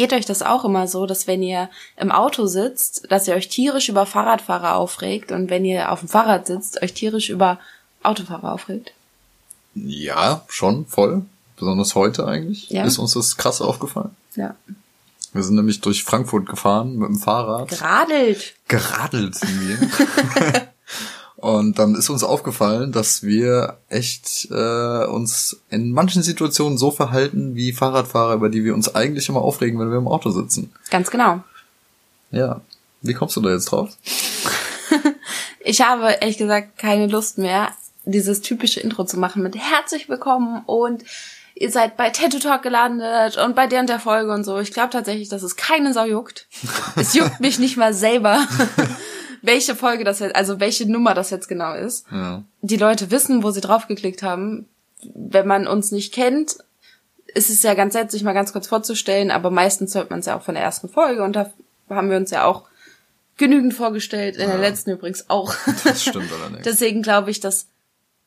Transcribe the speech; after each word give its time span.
Geht 0.00 0.14
euch 0.14 0.24
das 0.24 0.40
auch 0.40 0.64
immer 0.64 0.86
so, 0.86 1.04
dass 1.04 1.26
wenn 1.26 1.42
ihr 1.42 1.68
im 1.98 2.10
Auto 2.10 2.46
sitzt, 2.46 3.12
dass 3.12 3.28
ihr 3.28 3.34
euch 3.34 3.50
tierisch 3.50 3.90
über 3.90 4.06
Fahrradfahrer 4.06 4.76
aufregt 4.76 5.30
und 5.30 5.50
wenn 5.50 5.62
ihr 5.62 5.92
auf 5.92 6.00
dem 6.00 6.08
Fahrrad 6.08 6.46
sitzt, 6.46 6.80
euch 6.82 6.94
tierisch 6.94 7.28
über 7.28 7.58
Autofahrer 8.02 8.50
aufregt? 8.50 8.94
Ja, 9.74 10.40
schon, 10.48 10.86
voll. 10.86 11.26
Besonders 11.58 11.94
heute 11.96 12.26
eigentlich. 12.26 12.70
Ja. 12.70 12.84
Ist 12.84 12.96
uns 12.96 13.12
das 13.12 13.36
krass 13.36 13.60
aufgefallen. 13.60 14.16
Ja. 14.36 14.54
Wir 15.34 15.42
sind 15.42 15.56
nämlich 15.56 15.82
durch 15.82 16.02
Frankfurt 16.02 16.48
gefahren 16.48 16.96
mit 16.96 17.10
dem 17.10 17.18
Fahrrad. 17.18 17.68
Geradelt. 17.68 18.54
Geradelt 18.68 19.34
sind 19.34 19.68
wir. 19.68 20.68
Und 21.40 21.78
dann 21.78 21.94
ist 21.94 22.10
uns 22.10 22.22
aufgefallen, 22.22 22.92
dass 22.92 23.22
wir 23.22 23.78
echt 23.88 24.48
äh, 24.50 25.04
uns 25.06 25.60
in 25.70 25.90
manchen 25.92 26.22
Situationen 26.22 26.76
so 26.76 26.90
verhalten 26.90 27.54
wie 27.54 27.72
Fahrradfahrer, 27.72 28.34
über 28.34 28.50
die 28.50 28.64
wir 28.64 28.74
uns 28.74 28.94
eigentlich 28.94 29.28
immer 29.28 29.40
aufregen, 29.40 29.80
wenn 29.80 29.90
wir 29.90 29.98
im 29.98 30.08
Auto 30.08 30.30
sitzen. 30.30 30.72
Ganz 30.90 31.10
genau. 31.10 31.42
Ja. 32.30 32.60
Wie 33.02 33.14
kommst 33.14 33.36
du 33.36 33.40
da 33.40 33.50
jetzt 33.50 33.66
drauf? 33.66 33.90
Ich 35.62 35.82
habe 35.82 36.10
ehrlich 36.20 36.38
gesagt 36.38 36.78
keine 36.78 37.06
Lust 37.06 37.36
mehr, 37.36 37.68
dieses 38.04 38.40
typische 38.40 38.80
Intro 38.80 39.04
zu 39.04 39.18
machen 39.18 39.42
mit 39.42 39.56
herzlich 39.56 40.08
willkommen 40.08 40.62
und 40.64 41.04
ihr 41.54 41.70
seid 41.70 41.98
bei 41.98 42.08
Tattoo 42.08 42.38
Talk 42.38 42.62
gelandet 42.62 43.36
und 43.36 43.54
bei 43.54 43.66
der 43.66 43.80
und 43.80 43.90
der 43.90 44.00
Folge 44.00 44.32
und 44.32 44.44
so. 44.44 44.58
Ich 44.58 44.72
glaube 44.72 44.88
tatsächlich, 44.88 45.28
dass 45.28 45.42
es 45.42 45.56
keine 45.56 45.92
Sau 45.92 46.06
juckt. 46.06 46.46
es 46.96 47.12
juckt 47.12 47.40
mich 47.40 47.58
nicht 47.58 47.76
mal 47.76 47.92
selber, 47.92 48.42
welche 49.42 49.74
Folge 49.74 50.04
das 50.04 50.18
jetzt, 50.20 50.36
also 50.36 50.60
welche 50.60 50.90
Nummer 50.90 51.14
das 51.14 51.30
jetzt 51.30 51.48
genau 51.48 51.74
ist. 51.74 52.06
Ja. 52.10 52.42
Die 52.62 52.76
Leute 52.76 53.10
wissen, 53.10 53.42
wo 53.42 53.50
sie 53.50 53.60
draufgeklickt 53.60 54.22
haben. 54.22 54.68
Wenn 55.14 55.46
man 55.46 55.66
uns 55.66 55.92
nicht 55.92 56.12
kennt, 56.12 56.58
ist 57.34 57.48
es 57.48 57.62
ja 57.62 57.74
ganz 57.74 57.94
nett, 57.94 58.10
sich 58.10 58.22
mal 58.22 58.32
ganz 58.34 58.52
kurz 58.52 58.66
vorzustellen, 58.66 59.30
aber 59.30 59.50
meistens 59.50 59.94
hört 59.94 60.10
man 60.10 60.18
es 60.20 60.26
ja 60.26 60.36
auch 60.36 60.42
von 60.42 60.54
der 60.54 60.64
ersten 60.64 60.88
Folge 60.88 61.22
und 61.22 61.34
da 61.36 61.50
haben 61.88 62.10
wir 62.10 62.16
uns 62.16 62.30
ja 62.30 62.44
auch 62.44 62.64
genügend 63.38 63.72
vorgestellt, 63.72 64.36
in 64.36 64.46
der 64.48 64.56
Ja. 64.56 64.60
letzten 64.60 64.90
übrigens 64.90 65.30
auch. 65.30 65.54
Das 65.84 66.02
stimmt 66.02 66.30
allerdings. 66.32 66.62
Deswegen 66.64 67.02
glaube 67.02 67.30
ich, 67.30 67.40
dass 67.40 67.66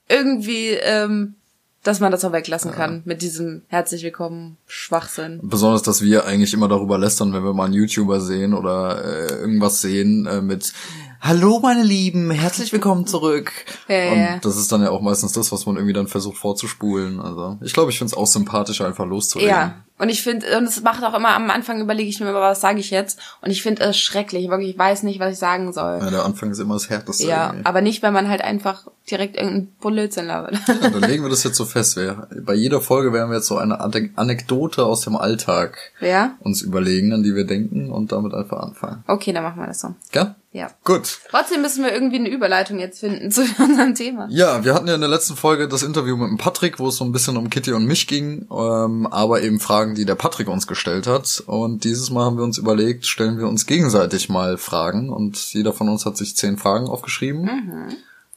irgendwie, 0.09 0.70
ähm, 0.70 1.36
dass 1.84 2.00
man 2.00 2.12
das 2.12 2.23
auch 2.23 2.31
weglassen 2.31 2.72
kann 2.72 3.02
mit 3.06 3.22
diesem 3.22 3.62
herzlich 3.67 4.03
willkommen 4.03 4.58
Schwachsinn. 4.66 5.42
Besonders, 5.44 5.84
dass 5.84 6.02
wir 6.02 6.26
eigentlich 6.26 6.53
immer 6.53 6.70
darüber 6.70 6.98
lästern, 6.98 7.34
wenn 7.34 7.44
wir 7.44 7.53
mal 7.53 7.66
einen 7.66 7.73
YouTuber 7.73 8.22
sehen 8.22 8.53
oder 8.53 9.03
äh, 9.03 9.36
irgendwas 9.36 9.81
sehen 9.81 10.26
äh, 10.26 10.42
mit 10.42 10.73
Hallo 11.20 11.59
meine 11.59 11.84
Lieben, 11.84 12.31
herzlich 12.31 12.73
willkommen 12.73 13.06
zurück. 13.06 13.52
Ja, 13.88 13.95
ja, 13.95 14.11
und 14.11 14.20
ja. 14.20 14.38
das 14.39 14.58
ist 14.58 14.72
dann 14.72 14.81
ja 14.81 14.92
auch 14.92 15.02
meistens 15.02 15.34
das, 15.34 15.52
was 15.52 15.66
man 15.66 15.76
irgendwie 15.76 15.94
dann 15.94 16.08
versucht 16.08 16.38
vorzuspulen. 16.38 17.20
Also 17.20 17.58
ich 17.61 17.73
glaube, 17.73 17.92
ich 17.92 17.98
finde 17.98 18.11
es 18.11 18.17
auch 18.17 18.28
sympathischer, 18.28 18.88
einfach 18.88 19.06
loszureden. 19.06 19.50
Ja, 19.50 19.84
und 20.04 20.09
ich 20.09 20.22
finde, 20.22 20.58
und 20.58 20.66
es 20.66 20.82
macht 20.84 21.04
auch 21.04 21.14
immer 21.16 21.30
am 21.30 21.50
Anfang 21.50 21.82
überlege 21.82 22.09
ich 22.09 22.20
mir 22.20 22.30
immer, 22.30 22.42
was 22.42 22.62
sage 22.62 22.80
ich 22.80 22.92
jetzt? 22.92 23.20
Und 23.42 23.50
ich 23.52 23.64
finde 23.64 23.84
es 23.84 23.98
schrecklich, 23.98 24.50
wirklich, 24.50 24.72
ich 24.72 24.78
weiß 24.78 25.04
nicht, 25.04 25.20
was 25.20 25.34
ich 25.34 25.40
sagen 25.40 25.72
soll. 25.73 26.00
Ja, 26.02 26.10
der 26.12 26.26
Anfang 26.26 26.52
ist 26.52 26.60
immer 26.60 26.76
das 26.76 26.90
Härteste. 26.90 27.26
Ja, 27.26 27.48
irgendwie. 27.48 27.66
aber 27.66 27.82
nicht, 27.82 28.04
wenn 28.04 28.14
man 28.14 28.28
halt 28.30 28.42
einfach 28.42 28.86
direkt 29.10 29.36
irgendeinen 29.36 29.68
Blödsinn 29.82 30.28
labert. 30.28 30.56
Ja, 30.68 30.90
dann 30.90 31.02
legen 31.10 31.23
wir 31.23 31.30
das 31.30 31.44
jetzt 31.44 31.56
so 31.58 31.66
fest. 31.66 31.95
Wir, 31.95 32.28
bei 32.42 32.54
jeder 32.54 32.82
Folge 32.82 33.12
werden 33.14 33.30
wir 33.30 33.38
jetzt 33.38 33.48
so 33.48 33.58
eine 33.58 33.80
Ane- 33.82 34.12
Anekdote 34.16 34.86
aus 34.86 35.02
dem 35.02 35.16
Alltag 35.16 35.78
ja? 36.00 36.36
uns 36.40 36.62
überlegen, 36.62 37.14
an 37.14 37.23
die 37.23 37.36
wir 37.36 37.45
denken 37.45 37.90
und 37.92 38.12
damit 38.12 38.34
einfach 38.34 38.60
anfangen. 38.62 39.04
Okay, 39.08 39.34
dann 39.34 39.44
machen 39.44 39.60
wir 39.60 39.67
das 39.67 39.80
so. 39.82 39.95
Gell? 40.12 40.36
Ja. 40.54 40.70
Gut. 40.84 41.17
Trotzdem 41.32 41.62
müssen 41.64 41.84
wir 41.84 41.92
irgendwie 41.92 42.17
eine 42.17 42.30
Überleitung 42.30 42.78
jetzt 42.80 43.00
finden 43.00 43.32
zu 43.32 43.42
unserem 43.58 43.95
Thema. 43.95 44.28
Ja, 44.30 44.64
wir 44.64 44.76
hatten 44.76 44.88
ja 44.88 44.94
in 44.95 45.02
der 45.02 45.10
letzten 45.10 45.36
Folge 45.36 45.67
das 45.67 45.82
Interview 45.84 46.16
mit 46.16 46.30
dem 46.30 46.38
Patrick, 46.38 46.80
wo 46.80 46.88
es 46.89 46.98
so 46.98 47.04
ein 47.04 47.11
bisschen 47.11 47.38
um 47.38 47.50
Kitty 47.50 47.73
und 47.73 47.86
mich 47.86 48.08
ging, 48.08 48.48
ähm, 48.52 49.08
aber 49.08 49.42
eben 49.42 49.60
Fragen, 49.60 49.92
die 49.93 50.05
der 50.05 50.15
Patrick 50.15 50.48
uns 50.48 50.67
gestellt 50.67 51.08
hat. 51.08 51.43
Und 51.45 51.83
dieses 51.83 52.09
Mal 52.09 52.26
haben 52.26 52.37
wir 52.37 52.43
uns 52.43 52.58
überlegt, 52.58 53.05
stellen 53.05 53.37
wir 53.37 53.48
uns 53.48 53.65
gegenseitig 53.65 54.30
mal 54.30 54.58
Fragen. 54.58 55.09
Und 55.09 55.37
jeder 55.54 55.73
von 55.73 55.89
uns 55.89 56.05
hat 56.05 56.17
sich 56.17 56.36
zehn 56.36 56.58
Fragen 56.58 56.87
aufgeschrieben, 56.87 57.95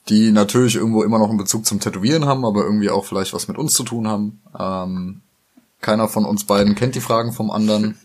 die 0.09 0.31
natürlich 0.33 0.77
irgendwo 0.77 1.03
immer 1.03 1.19
noch 1.19 1.28
einen 1.28 1.39
Bezug 1.39 1.66
zum 1.66 1.81
Tätowieren 1.81 2.27
haben, 2.27 2.45
aber 2.45 2.62
irgendwie 2.65 2.91
auch 2.91 3.05
vielleicht 3.05 3.33
was 3.34 3.49
mit 3.49 3.59
uns 3.59 3.75
zu 3.75 3.83
tun 3.83 4.06
haben. 4.09 4.41
Ähm, 4.59 5.21
keiner 5.81 6.09
von 6.09 6.25
uns 6.25 6.45
beiden 6.45 6.75
kennt 6.75 6.95
die 6.95 7.00
Fragen 7.00 7.33
vom 7.33 7.50
anderen. 7.50 7.99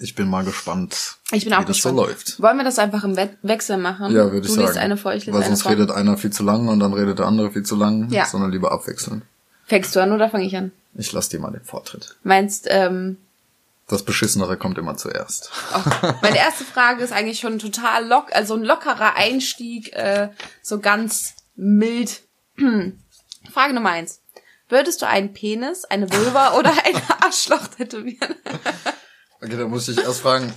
Ich 0.00 0.14
bin 0.16 0.28
mal 0.28 0.44
gespannt, 0.44 1.16
Ich 1.30 1.44
bin 1.44 1.52
wie 1.52 1.56
auch 1.56 1.60
das 1.60 1.76
gespannt. 1.76 1.96
so 1.98 2.04
läuft. 2.04 2.42
Wollen 2.42 2.56
wir 2.56 2.64
das 2.64 2.78
einfach 2.80 3.04
im 3.04 3.16
We 3.16 3.30
Wechsel 3.42 3.76
machen? 3.76 4.12
Ja, 4.12 4.24
würde 4.32 4.38
ich 4.40 4.46
du 4.46 4.52
sagen. 4.54 4.66
liest 4.66 4.78
eine 4.78 4.96
vor, 4.96 5.14
ich 5.14 5.26
lese 5.26 5.32
Weil 5.36 5.42
eine 5.44 5.50
sonst 5.50 5.62
vor. 5.62 5.70
redet 5.72 5.90
einer 5.92 6.16
viel 6.16 6.30
zu 6.32 6.42
lang 6.42 6.66
und 6.68 6.80
dann 6.80 6.92
redet 6.92 7.20
der 7.20 7.26
andere 7.26 7.52
viel 7.52 7.62
zu 7.62 7.76
lang, 7.76 8.10
Ja. 8.10 8.24
sondern 8.26 8.50
lieber 8.50 8.72
abwechseln. 8.72 9.22
Fängst 9.66 9.94
du 9.94 10.00
an 10.02 10.10
oder 10.12 10.28
fange 10.28 10.44
ich 10.44 10.56
an? 10.56 10.72
Ich 10.98 11.12
lass 11.12 11.28
dir 11.28 11.38
mal 11.40 11.50
den 11.52 11.64
Vortritt. 11.64 12.16
Meinst, 12.22 12.66
ähm, 12.70 13.18
Das 13.88 14.02
Beschissenere 14.04 14.56
kommt 14.56 14.78
immer 14.78 14.96
zuerst. 14.96 15.50
oh, 15.74 16.12
meine 16.22 16.38
erste 16.38 16.64
Frage 16.64 17.02
ist 17.04 17.12
eigentlich 17.12 17.38
schon 17.40 17.58
total 17.58 18.06
lock, 18.06 18.34
also 18.34 18.54
ein 18.54 18.64
lockerer 18.64 19.14
Einstieg, 19.16 19.92
äh, 19.92 20.30
so 20.62 20.80
ganz 20.80 21.34
mild. 21.54 22.22
Frage 23.52 23.74
Nummer 23.74 23.90
eins. 23.90 24.20
Würdest 24.68 25.00
du 25.02 25.06
einen 25.06 25.32
Penis, 25.32 25.84
eine 25.84 26.10
Vulva 26.10 26.54
oder 26.58 26.72
ein 26.84 27.00
Arschloch 27.20 27.68
tätowieren? 27.68 28.34
Okay, 29.40 29.56
dann 29.56 29.70
muss 29.70 29.88
ich 29.88 29.98
erst 29.98 30.20
fragen, 30.22 30.52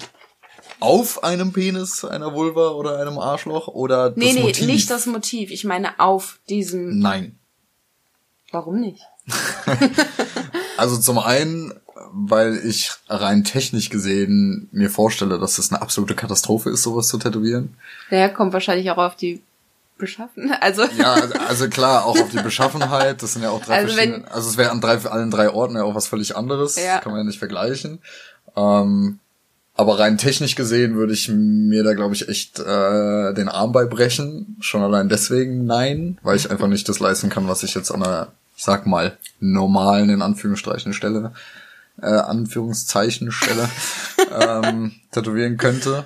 auf 0.80 1.24
einem 1.24 1.52
Penis, 1.52 2.06
einer 2.06 2.34
Vulva 2.34 2.72
oder 2.72 2.98
einem 3.00 3.20
Arschloch 3.20 3.68
oder 3.68 4.10
das 4.12 4.18
Nee, 4.18 4.34
nee, 4.34 4.42
Motiv? 4.42 4.66
nicht 4.66 4.90
das 4.90 5.06
Motiv. 5.06 5.52
Ich 5.52 5.66
meine 5.66 6.00
auf 6.00 6.40
diesem. 6.50 6.98
Nein. 7.00 7.38
Warum 8.52 8.80
nicht? 8.80 9.04
Also 10.78 10.97
zum 10.97 11.19
einen, 11.19 11.73
weil 12.13 12.56
ich 12.66 12.91
rein 13.09 13.44
technisch 13.44 13.90
gesehen 13.90 14.69
mir 14.72 14.90
vorstelle, 14.90 15.38
dass 15.38 15.57
es 15.57 15.72
eine 15.72 15.81
absolute 15.81 16.16
Katastrophe 16.16 16.69
ist, 16.69 16.84
sowas 16.84 17.09
zu 17.09 17.17
tätowieren. 17.17 17.75
Naja, 18.09 18.29
kommt 18.29 18.53
wahrscheinlich 18.53 18.90
auch 18.90 18.97
auf 18.97 19.16
die 19.17 19.41
Beschaffen. 19.97 20.53
Also. 20.62 20.84
Ja, 20.97 21.16
also 21.50 21.67
klar, 21.67 22.06
auch 22.06 22.17
auf 22.17 22.29
die 22.29 22.41
Beschaffenheit. 22.41 23.22
Das 23.22 23.34
sind 23.34 23.41
ja 23.44 23.50
auch 23.50 23.62
drei 23.62 23.75
Also 23.79 23.90
wenn- 23.90 23.95
verschiedene. 24.12 24.31
Also 24.31 24.50
es 24.50 24.56
wäre 24.57 24.72
an 24.72 24.79
drei, 24.79 24.97
allen 25.06 25.31
drei 25.31 25.50
Orten 25.50 25.75
ja 25.75 25.84
auch 25.84 25.96
was 25.96 26.07
völlig 26.07 26.38
anderes. 26.38 26.78
Ja. 26.81 27.00
Kann 27.00 27.11
man 27.11 27.19
ja 27.22 27.25
nicht 27.25 27.40
vergleichen. 27.40 28.00
Ähm, 28.56 29.19
aber 29.75 30.00
rein 30.00 30.17
technisch 30.17 30.56
gesehen 30.56 30.96
würde 30.96 31.11
ich 31.13 31.28
mir 31.29 31.84
da, 31.84 31.94
glaube 31.94 32.16
ich, 32.16 32.29
echt 32.29 32.59
äh, 32.59 33.34
den 33.34 33.50
Arm 33.50 33.73
beibrechen. 33.73 34.56
Schon 34.61 34.81
allein 34.81 35.09
deswegen 35.09 35.66
nein, 35.66 36.17
weil 36.23 36.38
ich 36.38 36.50
einfach 36.50 36.67
nicht 36.67 36.88
das 36.88 37.00
leisten 37.00 37.29
kann, 37.29 37.50
was 37.50 37.63
ich 37.63 37.75
jetzt 37.75 37.91
an 37.91 38.03
einer, 38.03 38.28
ich 38.59 38.66
sag 38.66 38.86
mal, 38.86 39.18
normalen, 39.40 40.09
in 40.09 40.22
Anführungsstrichen, 40.22 40.92
Stelle, 40.92 41.31
äh, 42.02 42.08
Anführungszeichen 42.08 43.31
Stelle, 43.31 43.70
ähm, 44.42 44.92
tätowieren 45.14 45.56
könnte. 45.56 46.03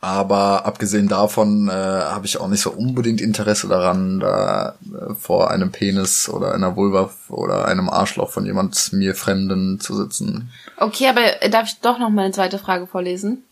Aber 0.00 0.64
abgesehen 0.64 1.06
davon 1.06 1.68
äh, 1.68 1.72
habe 1.72 2.24
ich 2.24 2.40
auch 2.40 2.48
nicht 2.48 2.62
so 2.62 2.70
unbedingt 2.70 3.20
Interesse 3.20 3.68
daran, 3.68 4.20
da 4.20 4.76
äh, 4.90 5.14
vor 5.14 5.50
einem 5.50 5.70
Penis 5.70 6.30
oder 6.30 6.54
einer 6.54 6.76
Vulva 6.76 7.10
oder 7.28 7.66
einem 7.66 7.90
Arschloch 7.90 8.30
von 8.30 8.46
jemand 8.46 8.94
mir 8.94 9.14
Fremden 9.14 9.80
zu 9.80 9.94
sitzen. 9.94 10.50
Okay, 10.78 11.08
aber 11.08 11.46
darf 11.50 11.66
ich 11.68 11.78
doch 11.80 11.98
noch 11.98 12.08
mal 12.08 12.22
eine 12.22 12.32
zweite 12.32 12.58
Frage 12.58 12.86
vorlesen? 12.86 13.44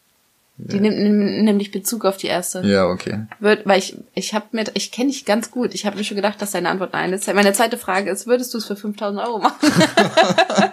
Die 0.60 0.80
nimmt 0.80 0.98
nimm- 0.98 1.44
nämlich 1.44 1.70
Bezug 1.70 2.04
auf 2.04 2.16
die 2.16 2.26
erste. 2.26 2.62
Ja, 2.66 2.86
okay. 2.86 3.26
Wird, 3.38 3.64
weil 3.64 3.78
ich, 3.78 3.96
ich 4.14 4.34
habe 4.34 4.46
mir, 4.52 4.64
ich 4.74 4.91
kenne 4.91 5.10
dich 5.10 5.24
ganz 5.24 5.50
gut. 5.52 5.72
Ich 5.72 5.86
habe 5.86 5.96
mir 5.96 6.02
schon 6.04 6.16
gedacht, 6.16 6.42
dass 6.42 6.50
deine 6.50 6.69
Antwort 6.69 6.92
nein 6.92 7.12
ist. 7.12 7.32
Meine 7.32 7.52
zweite 7.52 7.78
Frage 7.78 8.10
ist, 8.10 8.26
würdest 8.26 8.52
du 8.54 8.58
es 8.58 8.64
für 8.66 8.74
5000 8.76 9.22
Euro 9.24 9.38
machen? 9.38 9.56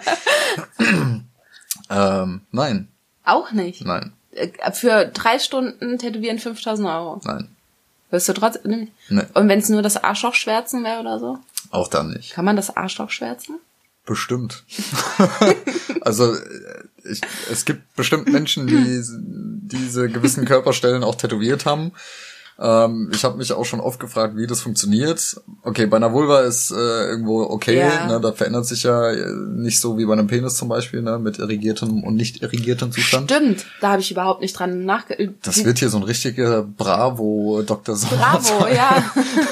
Ähm, 1.88 2.40
nein, 2.50 2.88
Auch 3.24 3.52
nicht. 3.52 3.84
nein, 3.84 4.12
Äh, 4.32 4.48
Für 4.72 5.06
drei 5.06 5.38
Stunden 5.38 5.98
tätowieren 5.98 6.38
5000 6.38 6.88
Euro. 6.88 7.20
nein. 7.24 7.48
Wirst 8.10 8.28
du 8.28 8.32
trotzdem, 8.34 8.88
Nee. 9.08 9.22
und 9.34 9.48
wenn 9.48 9.58
es 9.58 9.68
nur 9.68 9.82
das 9.82 9.96
Arschloch 10.02 10.34
schwärzen 10.34 10.84
wäre 10.84 11.00
oder 11.00 11.18
so? 11.18 11.38
Auch 11.70 11.88
dann 11.88 12.12
nicht. 12.12 12.32
Kann 12.32 12.44
man 12.44 12.56
das 12.56 12.76
Arschloch 12.76 13.10
schwärzen? 13.10 13.56
Bestimmt. 14.04 14.62
also 16.02 16.34
äh, 16.34 16.38
ich, 17.04 17.20
es 17.50 17.64
gibt 17.64 17.94
bestimmt 17.96 18.32
Menschen, 18.32 18.68
die 18.68 18.76
diese 19.66 20.08
gewissen 20.08 20.44
Körperstellen 20.44 21.04
auch 21.04 21.14
tätowiert 21.16 21.66
haben. 21.66 21.92
Ähm, 22.58 23.10
ich 23.12 23.22
habe 23.22 23.36
mich 23.36 23.52
auch 23.52 23.66
schon 23.66 23.80
oft 23.80 24.00
gefragt, 24.00 24.34
wie 24.36 24.46
das 24.46 24.62
funktioniert. 24.62 25.36
Okay, 25.62 25.84
bei 25.84 25.98
einer 25.98 26.14
Vulva 26.14 26.40
ist 26.40 26.70
äh, 26.70 26.74
irgendwo 26.74 27.42
okay, 27.42 27.78
Ja. 27.78 28.06
ne, 28.06 28.18
da 28.18 28.32
verändert 28.32 28.64
sich 28.64 28.84
ja 28.84 29.10
äh, 29.10 29.30
nicht 29.50 29.78
so 29.78 29.98
wie 29.98 30.06
bei 30.06 30.14
einem 30.14 30.26
Penis 30.26 30.54
zum 30.56 30.70
Beispiel, 30.70 31.02
ne, 31.02 31.18
mit 31.18 31.38
irrigiertem 31.38 32.02
und 32.02 32.14
nicht 32.14 32.42
irrigiertem 32.42 32.92
Zustand. 32.92 33.30
Stimmt, 33.30 33.66
da 33.82 33.90
habe 33.90 34.00
ich 34.00 34.10
überhaupt 34.10 34.40
nicht 34.40 34.58
dran 34.58 34.86
nachge... 34.86 35.34
Das 35.42 35.66
wird 35.66 35.78
hier 35.80 35.90
so 35.90 35.98
ein 35.98 36.02
richtiger 36.04 36.62
Bravo 36.62 37.62
Dr. 37.66 37.94
Sommer. 37.94 38.16
Bravo, 38.40 38.66
ja. 38.68 39.04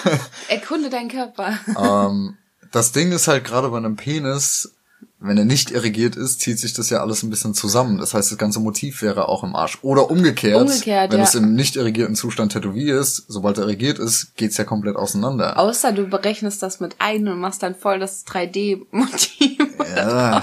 Erkunde 0.49 0.89
deinen 0.89 1.11
Körper. 1.11 1.59
ähm, 1.79 2.37
das 2.73 2.93
Ding 2.93 3.13
ist 3.13 3.29
halt 3.29 3.45
gerade 3.45 3.69
bei 3.69 3.77
einem 3.77 3.97
Penis, 3.97 4.73
wenn 5.21 5.39
er 5.39 5.45
nicht 5.45 5.71
irrigiert 5.71 6.17
ist, 6.17 6.41
zieht 6.41 6.59
sich 6.59 6.73
das 6.75 6.91
ja 6.91 7.01
alles 7.01 7.23
ein 7.23 7.31
bisschen 7.31 7.55
zusammen. 7.55 7.99
Das 7.99 8.15
heißt, 8.15 8.31
das 8.31 8.39
ganze 8.39 8.61
Motiv 8.61 9.03
wäre 9.03 9.29
auch 9.29 9.43
im 9.45 9.55
Arsch. 9.57 9.79
Oder 9.83 10.11
umgekehrt, 10.11 10.61
Umgekehrt, 10.63 11.13
wenn 11.13 11.19
ja. 11.21 11.25
es 11.25 11.35
im 11.35 11.55
nicht 11.55 11.77
irrigierten 11.77 12.15
Zustand 12.17 12.53
tätowierst, 12.53 13.25
sobald 13.29 13.59
er 13.59 13.65
irrigiert 13.65 13.99
ist, 13.99 14.35
geht's 14.37 14.57
ja 14.57 14.65
komplett 14.65 14.97
auseinander. 14.97 15.59
Außer 15.59 15.93
du 15.93 16.07
berechnest 16.07 16.63
das 16.63 16.81
mit 16.81 16.97
ein 16.99 17.27
und 17.29 17.39
machst 17.41 17.63
dann 17.63 17.75
voll 17.75 17.99
das 17.99 18.27
3D-Motiv. 18.27 19.59
Ja, 19.97 20.43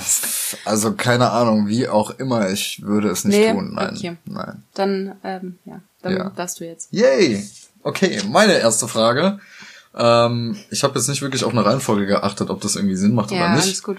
also 0.66 0.94
keine 0.94 1.32
Ahnung, 1.32 1.68
wie 1.68 1.88
auch 1.88 2.12
immer, 2.12 2.50
ich 2.52 2.82
würde 2.84 3.10
es 3.10 3.26
nicht 3.26 3.38
Nee, 3.38 3.52
tun. 3.52 3.72
Nein, 3.74 3.96
okay. 3.96 4.18
nein. 4.26 4.64
Dann, 4.74 5.16
ähm, 5.24 5.58
ja, 5.66 5.82
dann 6.02 6.14
Ja. 6.16 6.30
darfst 6.36 6.60
du 6.60 6.66
jetzt. 6.66 6.88
Yay! 6.92 7.44
Okay, 7.84 8.22
meine 8.30 8.54
erste 8.60 8.88
Frage. 8.88 9.40
Ähm, 9.96 10.56
ich 10.70 10.84
habe 10.84 10.98
jetzt 10.98 11.08
nicht 11.08 11.22
wirklich 11.22 11.44
auf 11.44 11.52
eine 11.52 11.66
Reihenfolge 11.66 12.06
geachtet, 12.06 12.50
ob 12.50 12.62
das 12.62 12.76
irgendwie 12.76 12.96
Sinn 12.96 13.14
macht 13.14 13.32
Ja, 13.32 13.38
oder 13.46 13.56
nicht. 13.56 13.64
alles 13.64 13.84
gut. 13.84 13.98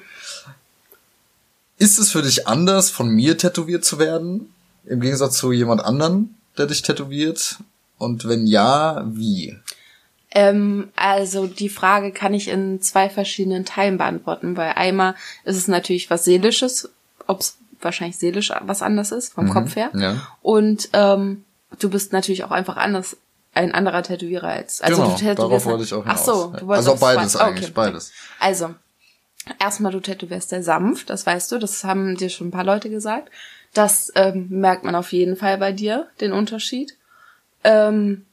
Ist 1.82 1.98
es 1.98 2.12
für 2.12 2.22
dich 2.22 2.46
anders, 2.46 2.90
von 2.90 3.08
mir 3.08 3.36
tätowiert 3.36 3.84
zu 3.84 3.98
werden? 3.98 4.54
Im 4.84 5.00
Gegensatz 5.00 5.36
zu 5.38 5.50
jemand 5.50 5.84
anderen, 5.84 6.36
der 6.56 6.66
dich 6.66 6.82
tätowiert? 6.82 7.56
Und 7.98 8.28
wenn 8.28 8.46
ja, 8.46 9.02
wie? 9.04 9.58
Ähm, 10.30 10.92
also 10.94 11.48
die 11.48 11.68
Frage 11.68 12.12
kann 12.12 12.34
ich 12.34 12.46
in 12.46 12.80
zwei 12.80 13.10
verschiedenen 13.10 13.64
Teilen 13.64 13.98
beantworten, 13.98 14.56
weil 14.56 14.74
einmal 14.74 15.16
ist 15.42 15.56
es 15.56 15.66
natürlich 15.66 16.08
was 16.08 16.24
Seelisches, 16.24 16.88
ob 17.26 17.40
es 17.40 17.56
wahrscheinlich 17.80 18.16
seelisch 18.16 18.52
was 18.60 18.80
anders 18.80 19.10
ist, 19.10 19.32
vom 19.32 19.50
Kopf 19.50 19.74
her. 19.74 19.90
Mhm. 19.92 20.00
ja. 20.00 20.28
Und 20.40 20.88
ähm, 20.92 21.44
du 21.80 21.90
bist 21.90 22.12
natürlich 22.12 22.44
auch 22.44 22.52
einfach 22.52 22.76
anders, 22.76 23.16
ein 23.54 23.74
anderer 23.74 24.04
Tätowierer 24.04 24.50
als. 24.50 24.80
Also 24.82 25.02
genau, 25.02 25.08
du 25.08 25.16
tätowierst 25.16 25.38
darauf 25.40 25.64
halt- 25.66 25.72
wollte 25.72 25.84
ich 25.84 25.94
auch 25.94 26.04
Ach 26.06 26.20
hinaus. 26.20 26.24
so, 26.26 26.54
du 26.60 26.66
wolltest 26.68 26.88
Also 26.88 27.00
beides 27.00 27.34
eigentlich, 27.36 27.64
okay. 27.64 27.72
beides. 27.74 28.12
Also, 28.38 28.74
erstmal, 29.58 29.92
du 29.92 30.00
tätowierst 30.00 30.50
sehr 30.50 30.62
sanft, 30.62 31.10
das 31.10 31.26
weißt 31.26 31.52
du, 31.52 31.58
das 31.58 31.84
haben 31.84 32.16
dir 32.16 32.28
schon 32.28 32.48
ein 32.48 32.52
paar 32.52 32.64
Leute 32.64 32.90
gesagt. 32.90 33.30
Das 33.74 34.12
ähm, 34.14 34.48
merkt 34.50 34.84
man 34.84 34.94
auf 34.94 35.12
jeden 35.12 35.36
Fall 35.36 35.58
bei 35.58 35.72
dir, 35.72 36.08
den 36.20 36.32
Unterschied. 36.32 36.96
Ähm, 37.64 38.26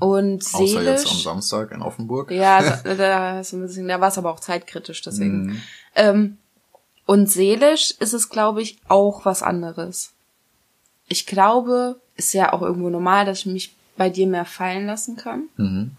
und 0.00 0.42
Außer 0.42 0.82
jetzt 0.82 1.06
am 1.06 1.12
seelisch. 1.12 1.22
Samstag 1.22 1.70
in 1.70 1.82
Offenburg. 1.82 2.30
Ja, 2.30 2.78
da, 2.82 2.94
da, 2.94 3.40
ist 3.40 3.52
ein 3.52 3.60
bisschen, 3.60 3.86
da 3.86 4.00
war 4.00 4.08
es 4.08 4.18
aber 4.18 4.32
auch 4.32 4.40
zeitkritisch, 4.40 5.02
deswegen. 5.02 5.46
Mhm. 5.46 5.62
Ähm, 5.94 6.38
und 7.06 7.30
seelisch 7.30 7.92
ist 8.00 8.12
es, 8.12 8.28
glaube 8.28 8.62
ich, 8.62 8.78
auch 8.88 9.24
was 9.24 9.42
anderes. 9.42 10.12
Ich 11.06 11.26
glaube, 11.26 12.00
ist 12.16 12.32
ja 12.32 12.52
auch 12.52 12.62
irgendwo 12.62 12.88
normal, 12.88 13.24
dass 13.24 13.40
ich 13.40 13.46
mich 13.46 13.76
bei 13.96 14.10
dir 14.10 14.26
mehr 14.26 14.44
fallen 14.44 14.86
lassen 14.86 15.16
kann. 15.16 15.44
Mhm. 15.56 15.92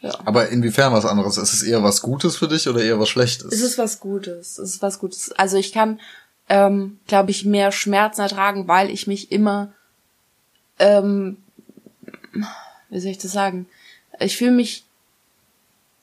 Ja. 0.00 0.12
Aber 0.24 0.48
inwiefern 0.50 0.92
was 0.92 1.06
anderes? 1.06 1.38
Ist 1.38 1.54
es 1.54 1.62
eher 1.62 1.82
was 1.82 2.02
Gutes 2.02 2.36
für 2.36 2.48
dich 2.48 2.68
oder 2.68 2.82
eher 2.82 3.00
was 3.00 3.08
Schlechtes? 3.08 3.52
Es 3.52 3.62
ist 3.62 3.78
was 3.78 4.00
Gutes. 4.00 4.58
Es 4.58 4.74
ist 4.74 4.82
was 4.82 4.98
Gutes. 4.98 5.32
Also 5.32 5.56
ich 5.56 5.72
kann, 5.72 6.00
ähm, 6.48 6.98
glaube 7.06 7.30
ich, 7.30 7.44
mehr 7.44 7.72
Schmerzen 7.72 8.20
ertragen, 8.20 8.68
weil 8.68 8.90
ich 8.90 9.06
mich 9.06 9.32
immer, 9.32 9.72
ähm, 10.78 11.38
wie 12.90 13.00
soll 13.00 13.12
ich 13.12 13.18
das 13.18 13.32
sagen? 13.32 13.66
Ich 14.20 14.36
fühle 14.36 14.52
mich, 14.52 14.84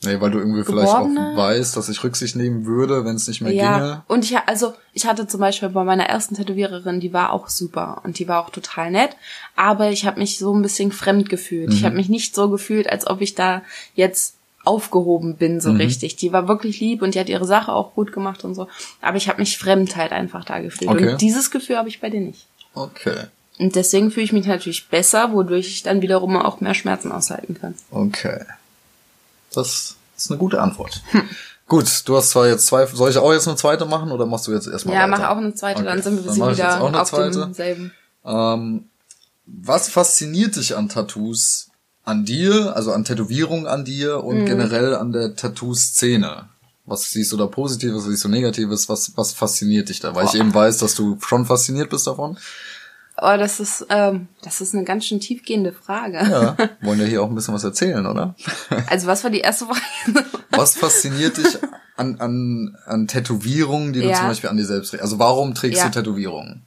nee, 0.03 0.19
weil 0.19 0.31
du 0.31 0.39
irgendwie 0.39 0.63
vielleicht 0.63 0.93
auch 0.93 1.05
weißt, 1.05 1.75
dass 1.77 1.89
ich 1.89 2.03
Rücksicht 2.03 2.35
nehmen 2.35 2.65
würde, 2.65 3.05
wenn 3.05 3.15
es 3.15 3.27
nicht 3.27 3.41
mehr 3.41 3.53
ja. 3.53 3.77
ginge. 3.77 4.03
Und 4.07 4.25
ich, 4.25 4.37
also 4.37 4.73
ich 4.93 5.05
hatte 5.05 5.27
zum 5.27 5.39
Beispiel 5.39 5.69
bei 5.69 5.83
meiner 5.83 6.05
ersten 6.05 6.35
Tätowiererin, 6.35 6.99
die 6.99 7.13
war 7.13 7.31
auch 7.31 7.49
super 7.49 8.01
und 8.03 8.19
die 8.19 8.27
war 8.27 8.43
auch 8.43 8.49
total 8.49 8.91
nett, 8.91 9.11
aber 9.55 9.89
ich 9.91 10.05
habe 10.05 10.19
mich 10.19 10.37
so 10.37 10.53
ein 10.53 10.61
bisschen 10.61 10.91
fremd 10.91 11.29
gefühlt. 11.29 11.73
Ich 11.73 11.85
habe 11.85 11.95
mich 11.95 12.09
nicht 12.09 12.35
so 12.35 12.49
gefühlt, 12.49 12.89
als 12.89 13.07
ob 13.07 13.21
ich 13.21 13.35
da 13.35 13.61
jetzt 13.95 14.35
aufgehoben 14.63 15.37
bin 15.37 15.59
so 15.59 15.71
richtig. 15.71 16.17
Die 16.17 16.31
war 16.33 16.47
wirklich 16.47 16.79
lieb 16.79 17.01
und 17.01 17.15
die 17.15 17.19
hat 17.19 17.29
ihre 17.29 17.45
Sache 17.45 17.71
auch 17.71 17.95
gut 17.95 18.11
gemacht 18.11 18.43
und 18.43 18.53
so, 18.53 18.67
aber 19.01 19.17
ich 19.17 19.27
habe 19.27 19.39
mich 19.39 19.57
fremd 19.57 19.95
halt 19.95 20.11
einfach 20.11 20.45
da 20.45 20.59
gefühlt 20.59 20.91
Okay. 20.91 21.11
und 21.13 21.21
dieses 21.21 21.51
Gefühl 21.51 21.77
habe 21.77 21.89
ich 21.89 21.99
bei 21.99 22.09
dir 22.09 22.21
nicht. 22.21 22.45
Okay. 22.73 23.25
Und 23.59 23.75
deswegen 23.75 24.11
fühle 24.11 24.23
ich 24.23 24.33
mich 24.33 24.47
natürlich 24.47 24.87
besser, 24.87 25.33
wodurch 25.33 25.67
ich 25.67 25.83
dann 25.83 26.01
wiederum 26.01 26.35
auch 26.37 26.61
mehr 26.61 26.73
Schmerzen 26.73 27.11
aushalten 27.11 27.57
kann. 27.59 27.75
Okay. 27.91 28.39
Das 29.53 29.95
ist 30.17 30.29
eine 30.29 30.37
gute 30.37 30.61
Antwort. 30.61 31.01
Hm. 31.11 31.23
Gut, 31.67 32.03
du 32.05 32.17
hast 32.17 32.31
zwar 32.31 32.47
jetzt 32.47 32.67
zwei, 32.67 32.85
soll 32.85 33.09
ich 33.09 33.17
auch 33.17 33.31
jetzt 33.31 33.47
eine 33.47 33.55
zweite 33.57 33.85
machen 33.85 34.11
oder 34.11 34.25
machst 34.25 34.45
du 34.47 34.51
jetzt 34.51 34.67
erstmal 34.67 34.95
ja, 34.95 35.01
weiter? 35.03 35.11
mach 35.11 35.29
auch 35.29 35.37
eine 35.37 35.53
zweite, 35.55 35.83
dann 35.83 35.93
Okay, 35.99 36.01
sind 36.03 36.15
wir 36.17 36.23
dann 36.23 36.51
ich 36.51 36.57
wieder 36.57 37.01
auf 37.01 37.09
zweite. 37.09 37.39
demselben. 37.39 37.93
Ähm, 38.25 38.85
was 39.45 39.89
fasziniert 39.89 40.55
dich 40.57 40.75
an 40.75 40.89
Tattoos? 40.89 41.67
An 42.03 42.25
dir, 42.25 42.75
also 42.75 42.91
an 42.93 43.05
Tätowierungen 43.05 43.67
an 43.67 43.85
dir 43.85 44.17
Mhm. 44.17 44.23
und 44.23 44.45
generell 44.45 44.95
an 44.95 45.11
der 45.13 45.35
Tattoo-Szene? 45.35 46.49
Was 46.85 47.03
siehst 47.11 47.31
du 47.31 47.37
da 47.37 47.45
Positives, 47.45 47.97
was 48.03 48.05
siehst 48.09 48.23
du 48.23 48.27
Negatives? 48.29 48.89
Was, 48.89 49.15
was 49.15 49.31
fasziniert 49.33 49.87
dich 49.89 49.99
da? 49.99 50.13
Weil 50.15 50.25
ich 50.25 50.31
Boah. 50.31 50.39
eben 50.39 50.53
weiß, 50.53 50.77
dass 50.79 50.95
du 50.95 51.17
schon 51.21 51.45
fasziniert 51.45 51.89
bist 51.91 52.07
davon. 52.07 52.37
Aber 53.21 53.37
das 53.37 53.59
ist, 53.59 53.85
ähm, 53.89 54.27
das 54.41 54.61
ist 54.61 54.73
eine 54.73 54.83
ganz 54.83 55.05
schön 55.05 55.19
tiefgehende 55.19 55.73
Frage. 55.73 56.17
Ja, 56.17 56.57
wollen 56.81 56.99
ja 56.99 57.05
hier 57.05 57.21
auch 57.21 57.29
ein 57.29 57.35
bisschen 57.35 57.53
was 57.53 57.63
erzählen, 57.63 58.05
oder? 58.07 58.33
Also 58.87 59.05
was 59.07 59.23
war 59.23 59.29
die 59.31 59.39
erste 59.41 59.65
Frage? 59.67 60.25
Was 60.49 60.75
fasziniert 60.75 61.37
dich 61.37 61.57
an, 61.97 62.19
an, 62.19 62.77
an 62.85 63.07
Tätowierungen, 63.07 63.93
die 63.93 64.01
du 64.01 64.09
Ja. 64.09 64.15
zum 64.17 64.27
Beispiel 64.27 64.49
an 64.49 64.57
dir 64.57 64.65
selbst 64.65 64.89
trägst? 64.89 65.03
Also 65.03 65.17
warum 65.19 65.53
trägst 65.55 65.79
Ja. 65.79 65.85
du 65.87 65.91
Tätowierungen? 65.91 66.63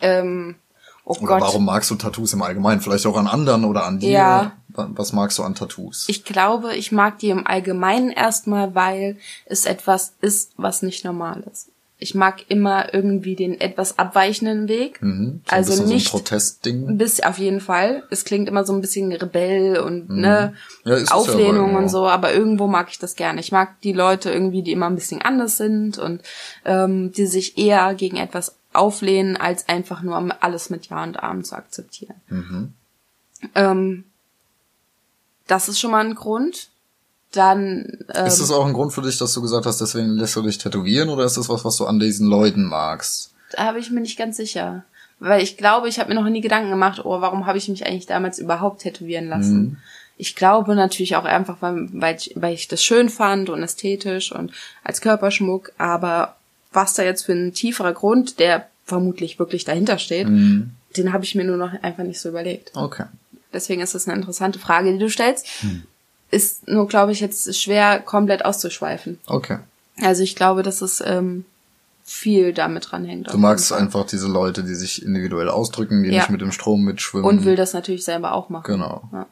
ähm, 0.00 0.56
oh 1.04 1.12
Oder 1.14 1.26
Gott. 1.26 1.40
warum 1.42 1.64
magst 1.64 1.90
du 1.90 1.94
Tattoos 1.94 2.32
im 2.32 2.42
Allgemeinen? 2.42 2.80
Vielleicht 2.80 3.06
auch 3.06 3.16
an 3.16 3.26
anderen 3.26 3.64
oder 3.64 3.84
an 3.84 3.98
dir? 4.00 4.10
Ja. 4.10 4.52
Wa- 4.68 4.88
Was 4.92 5.12
magst 5.12 5.38
du 5.38 5.42
an 5.44 5.54
Tattoos? 5.54 6.04
Ich 6.08 6.24
glaube, 6.24 6.74
ich 6.76 6.92
mag 6.92 7.18
die 7.18 7.30
im 7.30 7.46
Allgemeinen 7.46 8.10
erstmal, 8.10 8.74
weil 8.74 9.16
es 9.46 9.64
etwas 9.64 10.14
ist, 10.20 10.52
was 10.56 10.82
nicht 10.82 11.04
normal 11.04 11.44
ist. 11.50 11.68
Ich 11.98 12.14
mag 12.14 12.44
immer 12.48 12.92
irgendwie 12.92 13.36
den 13.36 13.58
etwas 13.58 13.98
abweichenden 13.98 14.68
Weg. 14.68 15.00
Mhm. 15.00 15.40
So 15.46 15.54
also 15.54 15.84
nicht 15.84 16.08
so 16.08 16.18
ein 16.18 16.20
Protestding. 16.20 16.98
bis 16.98 17.20
auf 17.20 17.38
jeden 17.38 17.60
Fall. 17.60 18.02
Es 18.10 18.24
klingt 18.24 18.48
immer 18.48 18.64
so 18.64 18.74
ein 18.74 18.82
bisschen 18.82 19.10
Rebell 19.12 19.78
und 19.78 20.10
ne 20.10 20.52
Mhm. 20.84 20.90
Ja, 20.90 20.96
es 20.96 21.08
ja 21.08 21.14
Auflehnung 21.14 21.70
aber 21.70 21.78
und 21.78 21.88
so, 21.88 22.06
aber 22.06 22.34
irgendwo 22.34 22.66
mag 22.66 22.88
ich 22.90 22.98
das 22.98 23.16
gerne. 23.16 23.40
Ich 23.40 23.50
mag 23.50 23.80
die 23.80 23.94
Leute 23.94 24.30
irgendwie, 24.30 24.62
die 24.62 24.72
immer 24.72 24.86
ein 24.86 24.94
bisschen 24.94 25.22
anders 25.22 25.56
sind 25.56 25.96
und 25.96 26.20
ähm, 26.66 27.12
die 27.12 27.26
sich 27.26 27.56
eher 27.56 27.94
gegen 27.94 28.18
etwas 28.18 28.56
auflehnen, 28.74 29.38
als 29.38 29.68
einfach 29.68 30.02
nur 30.02 30.22
alles 30.40 30.68
mit 30.68 30.86
Ja 30.86 31.02
und 31.02 31.22
Amen 31.22 31.44
zu 31.44 31.56
akzeptieren. 31.56 32.20
Mhm. 32.28 32.74
Ähm, 33.54 34.04
das 35.46 35.68
ist 35.68 35.80
schon 35.80 35.92
mal 35.92 36.04
ein 36.04 36.14
Grund. 36.14 36.68
Dann 37.36 37.98
ähm, 38.14 38.26
Ist 38.26 38.40
das 38.40 38.50
auch 38.50 38.64
ein 38.66 38.72
Grund 38.72 38.92
für 38.92 39.02
dich, 39.02 39.18
dass 39.18 39.34
du 39.34 39.42
gesagt 39.42 39.66
hast, 39.66 39.80
deswegen 39.80 40.10
lässt 40.10 40.34
du 40.36 40.42
dich 40.42 40.58
tätowieren 40.58 41.08
oder 41.08 41.24
ist 41.24 41.36
das 41.36 41.48
was, 41.48 41.64
was 41.64 41.76
du 41.76 41.86
an 41.86 41.98
diesen 41.98 42.26
Leuten 42.28 42.64
magst? 42.64 43.30
Da 43.52 43.64
habe 43.64 43.78
ich 43.78 43.90
mir 43.90 44.00
nicht 44.00 44.18
ganz 44.18 44.36
sicher. 44.36 44.84
Weil 45.18 45.42
ich 45.42 45.56
glaube, 45.56 45.88
ich 45.88 45.98
habe 45.98 46.10
mir 46.12 46.20
noch 46.20 46.28
nie 46.28 46.40
Gedanken 46.40 46.70
gemacht, 46.70 47.00
oh, 47.04 47.20
warum 47.20 47.46
habe 47.46 47.58
ich 47.58 47.68
mich 47.68 47.86
eigentlich 47.86 48.06
damals 48.06 48.38
überhaupt 48.38 48.82
tätowieren 48.82 49.28
lassen? 49.28 49.58
Mhm. 49.62 49.76
Ich 50.18 50.34
glaube 50.36 50.74
natürlich 50.74 51.16
auch 51.16 51.24
einfach, 51.24 51.56
weil, 51.60 51.88
weil, 51.92 52.16
ich, 52.16 52.32
weil 52.36 52.54
ich 52.54 52.68
das 52.68 52.82
schön 52.82 53.08
fand 53.08 53.48
und 53.50 53.62
ästhetisch 53.62 54.32
und 54.32 54.50
als 54.82 55.00
Körperschmuck, 55.00 55.72
aber 55.78 56.36
was 56.72 56.94
da 56.94 57.02
jetzt 57.02 57.24
für 57.26 57.32
ein 57.32 57.52
tieferer 57.54 57.92
Grund, 57.92 58.38
der 58.38 58.66
vermutlich 58.84 59.38
wirklich 59.38 59.64
dahinter 59.64 59.98
steht, 59.98 60.28
Mhm. 60.28 60.70
den 60.96 61.12
habe 61.12 61.24
ich 61.24 61.34
mir 61.34 61.44
nur 61.44 61.56
noch 61.56 61.72
einfach 61.82 62.04
nicht 62.04 62.20
so 62.20 62.28
überlegt. 62.28 62.72
Okay. 62.74 63.04
Deswegen 63.52 63.80
ist 63.82 63.94
das 63.94 64.06
eine 64.06 64.16
interessante 64.18 64.58
Frage, 64.58 64.92
die 64.92 64.98
du 64.98 65.08
stellst. 65.08 65.46
Hm. 65.60 65.82
Ist 66.30 66.66
nur, 66.68 66.88
glaube 66.88 67.12
ich, 67.12 67.20
jetzt 67.20 67.54
schwer 67.60 68.00
komplett 68.00 68.44
auszuschweifen. 68.44 69.18
Okay. 69.26 69.58
Also 70.02 70.22
ich 70.22 70.34
glaube, 70.36 70.62
dass 70.62 70.82
es 70.82 71.02
ähm, 71.04 71.44
viel 72.04 72.52
damit 72.52 72.90
dran 72.90 73.04
hängt. 73.04 73.32
Du 73.32 73.38
magst 73.38 73.72
einfach 73.72 74.06
diese 74.06 74.28
Leute, 74.28 74.62
die 74.64 74.74
sich 74.74 75.02
individuell 75.04 75.48
ausdrücken, 75.48 76.02
die 76.02 76.10
Ja. 76.10 76.16
nicht 76.20 76.30
mit 76.30 76.40
dem 76.40 76.52
Strom 76.52 76.82
mitschwimmen. 76.82 77.26
und 77.26 77.44
will 77.44 77.56
das 77.56 77.72
natürlich 77.72 78.04
selber 78.04 78.32
auch 78.32 78.48
machen. 78.48 78.64
Genau. 78.66 79.08
Ja. 79.12 79.26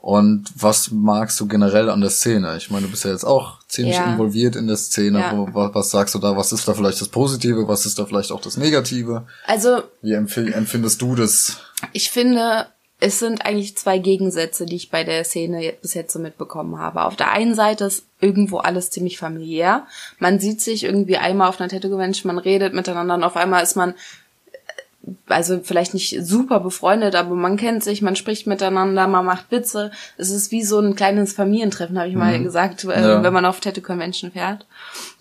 Und 0.00 0.44
was 0.56 0.90
magst 0.92 1.40
du 1.40 1.46
generell 1.48 1.90
an 1.90 2.00
der 2.00 2.10
Szene? 2.10 2.56
Ich 2.56 2.70
meine, 2.70 2.84
du 2.86 2.90
bist 2.92 3.04
ja 3.04 3.10
jetzt 3.10 3.24
auch 3.24 3.58
ziemlich 3.66 3.96
Ja. 3.96 4.12
involviert 4.12 4.54
in 4.54 4.68
der 4.68 4.76
Szene. 4.76 5.18
Ja. 5.18 5.32
Was, 5.52 5.74
was 5.74 5.90
sagst 5.90 6.14
du 6.14 6.18
da? 6.20 6.36
Was 6.36 6.52
ist 6.52 6.68
da 6.68 6.74
vielleicht 6.74 7.00
das 7.00 7.08
Positive? 7.08 7.66
Was 7.66 7.84
ist 7.84 7.98
da 7.98 8.06
vielleicht 8.06 8.30
auch 8.30 8.40
das 8.40 8.56
Negative? 8.56 9.26
Also 9.46 9.82
Wie 10.02 10.14
empf- 10.14 10.52
empfindest 10.52 11.02
du 11.02 11.16
das? 11.16 11.56
ich 11.92 12.10
finde, 12.10 12.66
es 12.98 13.18
sind 13.18 13.44
eigentlich 13.44 13.76
zwei 13.76 13.98
Gegensätze, 13.98 14.64
die 14.64 14.76
ich 14.76 14.90
bei 14.90 15.04
der 15.04 15.22
Szene 15.24 15.74
bis 15.82 15.92
jetzt 15.92 16.12
so 16.14 16.18
mitbekommen 16.18 16.78
habe. 16.78 17.04
Auf 17.04 17.14
der 17.14 17.30
einen 17.30 17.54
Seite 17.54 17.84
ist 17.84 18.04
irgendwo 18.20 18.58
alles 18.58 18.88
ziemlich 18.90 19.18
familiär. 19.18 19.86
Man 20.18 20.40
sieht 20.40 20.62
sich 20.62 20.84
irgendwie 20.84 21.18
einmal 21.18 21.48
auf 21.50 21.60
einer 21.60 21.68
Tattoo-Convention, 21.68 22.32
man 22.34 22.38
redet 22.42 22.72
miteinander 22.72 23.14
und 23.14 23.24
auf 23.24 23.36
einmal 23.36 23.62
ist 23.62 23.76
man 23.76 23.90
äh, 23.90 25.10
also 25.28 25.60
vielleicht 25.62 25.92
nicht 25.92 26.16
super 26.24 26.58
befreundet, 26.58 27.16
aber 27.16 27.34
man 27.34 27.58
kennt 27.58 27.84
sich, 27.84 28.00
man 28.00 28.16
spricht 28.16 28.46
miteinander, 28.46 29.06
man 29.06 29.26
macht 29.26 29.50
Witze. 29.50 29.90
Es 30.16 30.30
ist 30.30 30.50
wie 30.50 30.62
so 30.64 30.78
ein 30.80 30.96
kleines 30.96 31.34
Familientreffen, 31.34 31.98
habe 31.98 32.08
ich 32.08 32.16
mal 32.16 32.42
gesagt, 32.42 32.82
äh, 32.84 32.98
Ja. 32.98 33.22
wenn 33.22 33.32
man 33.34 33.44
auf 33.44 33.60
Tattoo 33.60 33.82
Convention 33.82 34.32
fährt. 34.32 34.64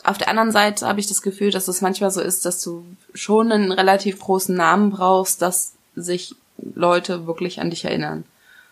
Auf 0.06 0.18
der 0.18 0.30
anderen 0.30 0.52
Seite 0.54 0.88
habe 0.88 1.02
ich 1.02 1.08
das 1.08 1.22
Gefühl, 1.22 1.52
dass 1.52 1.68
es 1.68 1.82
manchmal 1.82 2.12
so 2.12 2.22
ist, 2.22 2.46
dass 2.46 2.62
du 2.62 2.86
schon 3.14 3.52
einen 3.52 3.74
relativ 3.74 4.18
großen 4.22 4.56
Namen 4.56 4.92
brauchst, 4.92 5.42
dass 5.42 5.74
sich 5.98 6.36
Leute 6.76 7.28
wirklich 7.28 7.60
an 7.60 7.70
dich 7.70 7.86
erinnern. 7.86 8.24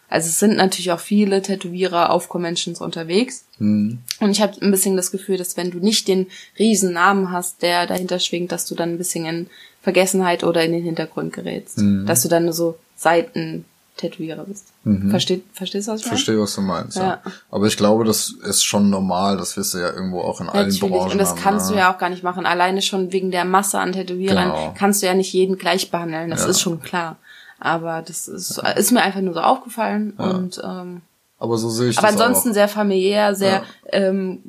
Also 0.09 0.27
es 0.27 0.37
sind 0.39 0.57
natürlich 0.57 0.91
auch 0.91 0.99
viele 0.99 1.41
Tätowierer 1.41 2.11
auf 2.11 2.29
Conventions 2.29 2.81
unterwegs. 2.81 3.45
Und 3.59 3.99
ich 4.19 4.41
habe 4.41 4.53
ein 4.61 4.69
bisschen 4.69 4.95
das 4.95 5.09
Gefühl, 5.11 5.37
dass 5.37 5.57
wenn 5.57 5.71
du 5.71 5.79
nicht 5.79 6.07
den 6.07 6.27
riesen 6.59 6.93
Namen 6.93 7.31
hast, 7.31 7.61
der 7.63 7.87
dahinter 7.87 8.19
schwingt, 8.19 8.51
dass 8.51 8.65
du 8.67 8.75
dann 8.75 8.89
ein 8.91 8.97
bisschen 8.99 9.25
in 9.25 9.47
Vergessenheit 9.81 10.43
oder 10.43 10.63
in 10.63 10.71
den 10.71 10.83
Hintergrund 10.83 11.33
gerätst. 11.33 11.81
Dass 12.05 12.21
du 12.21 12.29
dann 12.29 12.43
nur 12.45 12.53
so 12.53 12.75
Seiten-Tätowierer 12.95 14.43
bist. 14.45 14.67
Versteht, 15.09 15.43
verstehst 15.53 15.87
du, 15.87 15.91
was 15.93 16.01
ich 16.01 16.05
meine? 16.05 16.17
verstehe, 16.17 16.39
was 16.39 16.55
du 16.55 16.61
meinst. 16.61 16.97
Ja. 16.97 17.03
Ja. 17.03 17.21
Aber 17.49 17.65
ich 17.67 17.77
glaube, 17.77 18.03
das 18.05 18.29
ist 18.47 18.63
schon 18.63 18.89
normal. 18.89 19.37
Das 19.37 19.57
wirst 19.57 19.73
du 19.73 19.79
ja 19.79 19.91
irgendwo 19.91 20.21
auch 20.21 20.41
in 20.41 20.47
allen 20.49 20.67
Natürlich. 20.69 20.79
Branchen 20.81 21.11
Und 21.13 21.17
das 21.17 21.31
haben, 21.31 21.39
kannst 21.41 21.67
ne? 21.69 21.73
du 21.73 21.79
ja 21.79 21.93
auch 21.93 21.97
gar 21.97 22.09
nicht 22.09 22.23
machen. 22.23 22.45
Alleine 22.45 22.81
schon 22.81 23.11
wegen 23.11 23.31
der 23.31 23.45
Masse 23.45 23.79
an 23.79 23.93
Tätowierern 23.93 24.49
Genau. 24.49 24.73
kannst 24.77 25.01
du 25.01 25.07
ja 25.07 25.13
nicht 25.13 25.33
jeden 25.33 25.57
gleich 25.57 25.89
behandeln. 25.89 26.29
Das 26.29 26.43
Ja. 26.43 26.49
ist 26.49 26.61
schon 26.61 26.81
klar. 26.81 27.17
Aber 27.65 28.03
das 28.05 28.27
ist, 28.27 28.61
ist 28.75 28.91
mir 28.91 29.01
einfach 29.01 29.21
nur 29.21 29.33
so 29.33 29.39
aufgefallen. 29.39 30.11
Und 30.17 30.61
ähm, 30.61 31.01
Aber 31.39 31.57
so 31.57 31.69
sehe 31.69 31.89
ich 31.91 31.97
aber 31.97 32.07
das 32.07 32.19
ansonsten 32.19 32.49
auch. 32.49 32.53
sehr 32.55 32.67
familiär, 32.67 33.35
sehr 33.35 33.51
Ja. 33.51 33.63
ähm, 33.91 34.39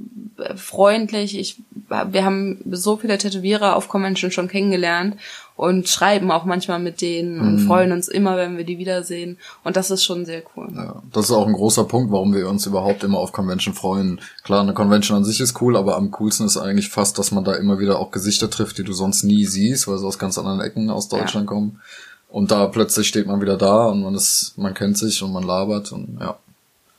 freundlich. 0.57 1.39
Ich, 1.39 1.61
wir 1.89 2.25
haben 2.25 2.59
so 2.73 2.97
viele 2.97 3.19
Tätowierer 3.19 3.77
auf 3.77 3.89
Convention 3.89 4.31
schon 4.33 4.49
kennengelernt 4.49 5.17
und 5.57 5.89
schreiben 5.89 6.33
auch 6.33 6.45
manchmal 6.45 6.81
mit 6.81 7.01
denen 7.01 7.39
und 7.41 7.55
Mhm. 7.63 7.67
freuen 7.67 7.93
uns 7.93 8.09
immer, 8.09 8.37
wenn 8.37 8.57
wir 8.57 8.65
die 8.65 8.79
wiedersehen. 8.79 9.39
Und 9.63 9.77
das 9.77 9.93
ist 9.93 10.03
schon 10.03 10.25
sehr 10.27 10.43
cool. 10.57 10.69
Ja, 10.75 11.03
das 11.13 11.27
ist 11.27 11.31
auch 11.31 11.47
ein 11.47 11.53
großer 11.53 11.85
Punkt, 11.85 12.11
warum 12.11 12.35
wir 12.35 12.49
uns 12.49 12.67
überhaupt 12.67 13.05
immer 13.05 13.19
auf 13.19 13.31
Convention 13.31 13.75
freuen. 13.75 14.21
Klar, 14.43 14.63
eine 14.63 14.75
Convention 14.75 15.17
an 15.19 15.25
sich 15.25 15.41
ist 15.41 15.61
cool, 15.61 15.77
aber 15.77 15.97
am 15.97 16.11
coolsten 16.11 16.47
ist 16.47 16.57
eigentlich 16.57 16.89
fast, 16.89 17.19
dass 17.19 17.31
man 17.31 17.45
da 17.45 17.55
immer 17.55 17.79
wieder 17.79 18.01
auch 18.01 18.11
Gesichter 18.11 18.51
trifft, 18.51 18.79
die 18.79 18.85
du 18.85 18.93
sonst 18.93 19.23
nie 19.23 19.45
siehst, 19.45 19.87
weil 19.87 19.99
sie 19.99 20.07
aus 20.07 20.19
ganz 20.19 20.37
anderen 20.39 20.61
Ecken 20.61 20.91
aus 20.91 21.09
Deutschland 21.09 21.47
kommen. 21.47 21.81
Und 22.35 22.51
da 22.51 22.67
plötzlich 22.67 23.07
steht 23.07 23.29
man 23.29 23.41
wieder 23.41 23.57
da 23.57 23.87
und 23.87 24.03
man 24.03 24.17
ist, 24.17 24.55
man 24.57 24.75
kennt 24.75 24.99
sich 24.99 25.23
und 25.23 25.33
man 25.33 25.45
labert 25.45 25.93
und 25.93 26.19
ja. 26.21 26.37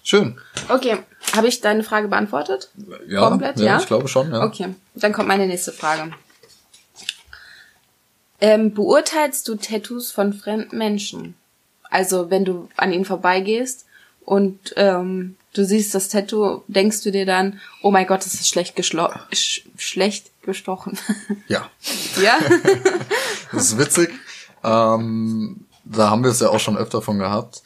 Schön. 0.02 0.40
Okay, 0.70 1.00
habe 1.36 1.50
ich 1.50 1.60
deine 1.60 1.84
Frage 1.84 2.08
beantwortet? 2.08 2.72
Ja, 3.06 3.28
Komplett, 3.28 3.60
ja, 3.60 3.66
ja? 3.66 3.80
ich 3.80 3.86
glaube 3.86 4.08
schon, 4.08 4.32
ja. 4.32 4.46
Okay, 4.46 4.74
dann 4.94 5.12
kommt 5.12 5.28
meine 5.28 5.46
nächste 5.46 5.74
Frage. 5.74 6.14
Ähm, 8.40 8.74
beurteilst 8.74 9.46
du 9.50 9.56
Tattoos 9.56 10.10
von 10.10 10.32
fremden 10.32 10.78
Menschen? 10.78 11.36
Also 11.90 12.30
wenn 12.30 12.46
du 12.46 12.70
an 12.78 12.94
ihnen 12.94 13.04
vorbeigehst 13.04 13.86
und 14.24 14.74
ähm, 14.78 15.36
du 15.52 15.66
siehst 15.66 15.94
das 15.94 16.08
Tattoo, 16.08 16.64
denkst 16.70 17.02
du 17.04 17.12
dir 17.12 17.26
dann, 17.26 17.60
oh 17.82 17.92
mein 17.92 18.08
Gott, 18.08 18.26
das 18.26 18.36
ist 18.36 18.48
schlecht, 18.48 18.78
geschlo 18.78 19.10
sch 19.34 19.64
schlecht 19.76 20.32
gestochen. 20.44 20.98
Ja. 21.50 21.70
ja? 22.24 22.38
Das 23.52 23.66
ist 23.66 23.78
witzig. 23.78 24.10
Ähm, 24.66 25.66
da 25.86 26.10
haben 26.10 26.24
wir 26.24 26.32
es 26.32 26.40
ja 26.40 26.50
auch 26.50 26.60
schon 26.60 26.78
öfter 26.78 27.02
von 27.02 27.20
gehabt. 27.20 27.62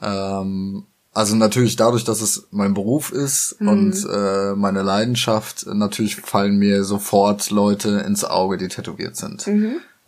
Ähm, 0.00 0.84
also 1.12 1.34
natürlich 1.36 1.76
dadurch, 1.76 2.04
dass 2.04 2.20
es 2.20 2.46
mein 2.50 2.74
Beruf 2.74 3.10
ist 3.10 3.56
und 3.60 4.06
äh, 4.10 4.54
meine 4.54 4.82
Leidenschaft, 4.82 5.66
natürlich 5.66 6.16
fallen 6.16 6.56
mir 6.58 6.84
sofort 6.84 7.50
Leute 7.50 8.04
ins 8.06 8.24
Auge, 8.24 8.56
die 8.56 8.68
tätowiert 8.68 9.16
sind. 9.16 9.44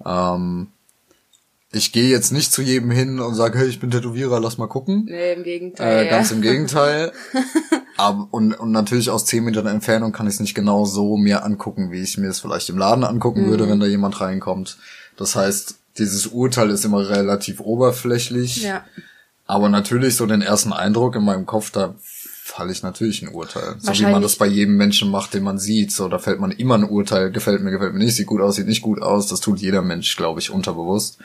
Ähm, 0.07 0.69
ich 1.73 1.93
gehe 1.93 2.09
jetzt 2.09 2.33
nicht 2.33 2.53
zu 2.53 2.63
jedem 2.63 2.91
hin 2.91 3.19
und 3.21 3.35
sage, 3.35 3.59
hey, 3.59 3.69
ich 3.69 3.81
bin 3.81 3.91
Tätowierer, 3.91 4.41
lass 4.41 4.59
mal 4.59 4.67
gucken. 4.69 5.05
nee, 5.07 5.33
im 5.35 5.43
Gegenteil. 5.43 6.07
Äh, 6.07 6.11
ganz 6.11 6.31
ja. 6.31 6.37
im 6.37 6.43
Gegenteil. 6.43 7.13
Aber, 7.97 8.29
und, 8.31 8.55
und 8.55 8.71
natürlich 8.71 9.11
aus 9.11 9.25
10 9.27 9.45
Metern 9.45 9.67
Entfernung 9.67 10.13
kann 10.13 10.27
ich 10.27 10.35
es 10.35 10.41
nicht 10.41 10.55
genau 10.55 10.85
so 10.85 11.17
mir 11.17 11.45
angucken, 11.45 11.91
wie 11.91 12.01
ich 12.03 12.19
mir 12.19 12.29
es 12.29 12.41
vielleicht 12.41 12.69
im 12.71 12.79
Laden 12.79 13.05
angucken 13.05 13.47
würde, 13.47 13.67
Mhm. 13.67 13.71
wenn 13.71 13.81
da 13.81 13.87
jemand 13.87 14.21
reinkommt. 14.21 14.79
Das 15.17 15.37
heißt, 15.37 15.80
dieses 16.01 16.27
Urteil 16.27 16.71
ist 16.71 16.85
immer 16.85 17.09
relativ 17.09 17.61
oberflächlich. 17.61 18.63
Ja. 18.63 18.85
Aber 19.47 19.69
natürlich 19.69 20.17
so 20.17 20.27
den 20.27 20.43
ersten 20.43 20.73
Eindruck 20.73 21.17
in 21.17 21.25
meinem 21.25 21.47
Kopf, 21.47 21.71
da 21.71 21.95
falle 21.99 22.73
ich 22.73 22.83
natürlich 22.83 23.23
ein 23.23 23.29
Urteil. 23.29 23.77
So 23.79 23.93
wie 23.93 24.03
man 24.11 24.23
das 24.23 24.37
bei 24.37 24.47
jedem 24.47 24.77
Menschen 24.77 25.11
macht, 25.11 25.35
den 25.35 25.45
man 25.45 25.59
sieht. 25.59 25.93
So, 25.93 26.09
da 26.09 26.19
fällt 26.19 26.41
man 26.41 26.51
immer 26.51 26.75
ein 26.75 26.85
Urteil, 26.85 27.31
gefällt 27.31 27.63
mir, 27.63 27.71
gefällt 27.71 27.93
mir 27.93 28.05
nicht, 28.05 28.17
sieht 28.17 28.27
gut 28.27 28.41
aus, 28.41 28.57
sieht 28.57 28.67
nicht 28.67 28.83
gut 28.83 29.01
aus. 29.01 29.29
Das 29.29 29.41
tut 29.41 29.61
jeder 29.61 29.83
Mensch, 29.83 30.17
glaube 30.17 30.41
ich, 30.41 30.51
unterbewusst. 30.51 31.19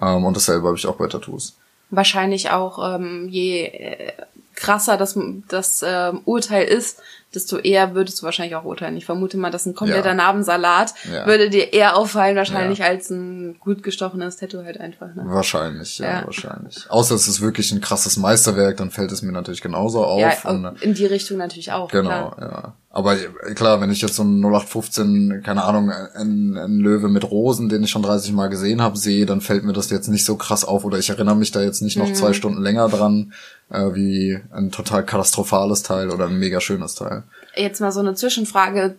Ähm, 0.00 0.24
und 0.24 0.36
dasselbe 0.36 0.66
habe 0.66 0.76
ich 0.76 0.86
auch 0.86 0.96
bei 0.96 1.06
Tattoos. 1.06 1.56
Wahrscheinlich 1.90 2.50
auch, 2.50 2.94
ähm, 2.94 3.28
je 3.28 3.64
äh, 3.64 4.12
krasser 4.54 4.96
das, 4.96 5.18
das 5.48 5.84
ähm, 5.86 6.20
Urteil 6.24 6.66
ist, 6.66 7.00
desto 7.34 7.58
eher 7.58 7.94
würdest 7.94 8.20
du 8.20 8.24
wahrscheinlich 8.24 8.56
auch 8.56 8.64
urteilen. 8.64 8.96
Ich 8.96 9.04
vermute 9.04 9.36
mal, 9.36 9.50
dass 9.50 9.66
ein 9.66 9.74
kompletter 9.74 10.08
Ja. 10.08 10.14
Narbensalat 10.14 10.94
Ja. 11.12 11.26
würde 11.26 11.50
dir 11.50 11.72
eher 11.72 11.96
auffallen 11.96 12.36
wahrscheinlich 12.36 12.78
Ja. 12.78 12.86
als 12.86 13.10
ein 13.10 13.58
gut 13.60 13.82
gestochenes 13.82 14.36
Tattoo 14.36 14.64
halt 14.64 14.80
einfach. 14.80 15.14
Ne? 15.14 15.22
Wahrscheinlich, 15.26 15.98
ja, 15.98 16.22
wahrscheinlich. 16.24 16.86
Außer 16.90 17.14
es 17.14 17.28
ist 17.28 17.40
wirklich 17.40 17.70
ein 17.72 17.80
krasses 17.80 18.16
Meisterwerk, 18.16 18.78
dann 18.78 18.90
fällt 18.90 19.12
es 19.12 19.22
mir 19.22 19.32
natürlich 19.32 19.60
genauso 19.60 20.04
auf. 20.04 20.20
Ja, 20.20 20.32
und, 20.50 20.80
in 20.82 20.94
die 20.94 21.06
Richtung 21.06 21.36
natürlich 21.38 21.70
auch. 21.72 21.90
genau, 21.90 22.30
Klar. 22.30 22.36
ja. 22.40 22.72
Aber 22.90 23.14
äh, 23.14 23.54
klar, 23.54 23.80
wenn 23.80 23.90
ich 23.90 24.00
jetzt 24.00 24.14
so 24.16 24.22
einen 24.22 24.40
0815, 24.40 25.42
keine 25.44 25.64
Ahnung, 25.64 25.90
einen, 25.90 26.56
einen 26.56 26.78
Löwe 26.80 27.08
mit 27.08 27.30
Rosen, 27.30 27.68
den 27.68 27.82
ich 27.82 27.90
schon 27.90 28.02
30 28.02 28.32
Mal 28.32 28.48
gesehen 28.48 28.82
habe, 28.82 28.96
sehe, 28.96 29.26
dann 29.26 29.40
fällt 29.40 29.64
mir 29.64 29.72
das 29.72 29.90
jetzt 29.90 30.08
nicht 30.08 30.24
so 30.24 30.36
krass 30.36 30.64
auf 30.64 30.84
oder 30.84 30.98
ich 30.98 31.10
erinnere 31.10 31.36
mich 31.36 31.50
da 31.52 31.60
jetzt 31.60 31.82
nicht 31.82 31.96
noch 31.98 32.08
Mhm. 32.08 32.14
zwei 32.14 32.32
Stunden 32.32 32.62
länger 32.62 32.88
dran, 32.88 33.32
äh, 33.70 33.94
wie 33.94 34.38
ein 34.52 34.70
total 34.70 35.04
katastrophales 35.04 35.82
Teil 35.82 36.10
oder 36.10 36.26
ein 36.26 36.38
mega 36.38 36.60
schönes 36.60 36.94
Teil. 36.94 37.22
Jetzt 37.54 37.80
mal 37.80 37.92
so 37.92 38.00
eine 38.00 38.14
Zwischenfrage. 38.14 38.96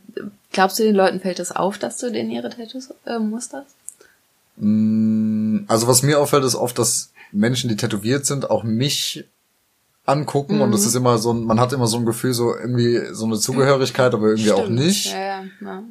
Glaubst 0.52 0.80
du, 0.80 0.84
den 0.84 0.96
Leuten 0.96 1.20
fällt 1.20 1.40
es 1.40 1.52
auf, 1.52 1.78
dass 1.78 1.98
du 1.98 2.12
denen 2.12 2.32
ihre 2.32 2.50
Tattoos 2.50 2.90
äh, 3.06 3.20
musterst? 3.20 3.76
Mm, 4.58 5.60
Also 5.68 5.88
was 5.88 6.04
mir 6.04 6.20
auffällt, 6.20 6.44
ist 6.44 6.56
oft, 6.56 6.78
dass 6.80 7.12
Menschen, 7.32 7.70
die 7.70 7.78
tätowiert 7.78 8.26
sind, 8.26 8.50
auch 8.50 8.64
mich 8.64 9.26
angucken 10.10 10.60
und 10.62 10.70
Mhm. 10.70 10.72
das 10.74 10.86
ist 10.86 10.96
immer 10.96 11.18
so 11.18 11.32
ein, 11.34 11.46
man 11.46 11.60
hat 11.60 11.72
immer 11.74 11.88
so 11.88 11.98
ein 11.98 12.06
Gefühl, 12.06 12.34
so 12.34 12.56
irgendwie 12.56 13.00
so 13.14 13.26
eine 13.26 13.38
Zugehörigkeit, 13.40 14.14
aber 14.14 14.28
irgendwie 14.28 14.52
auch 14.52 14.64
Stimmt. 14.64 14.76
nicht. 14.80 15.14
Ja, 15.14 15.44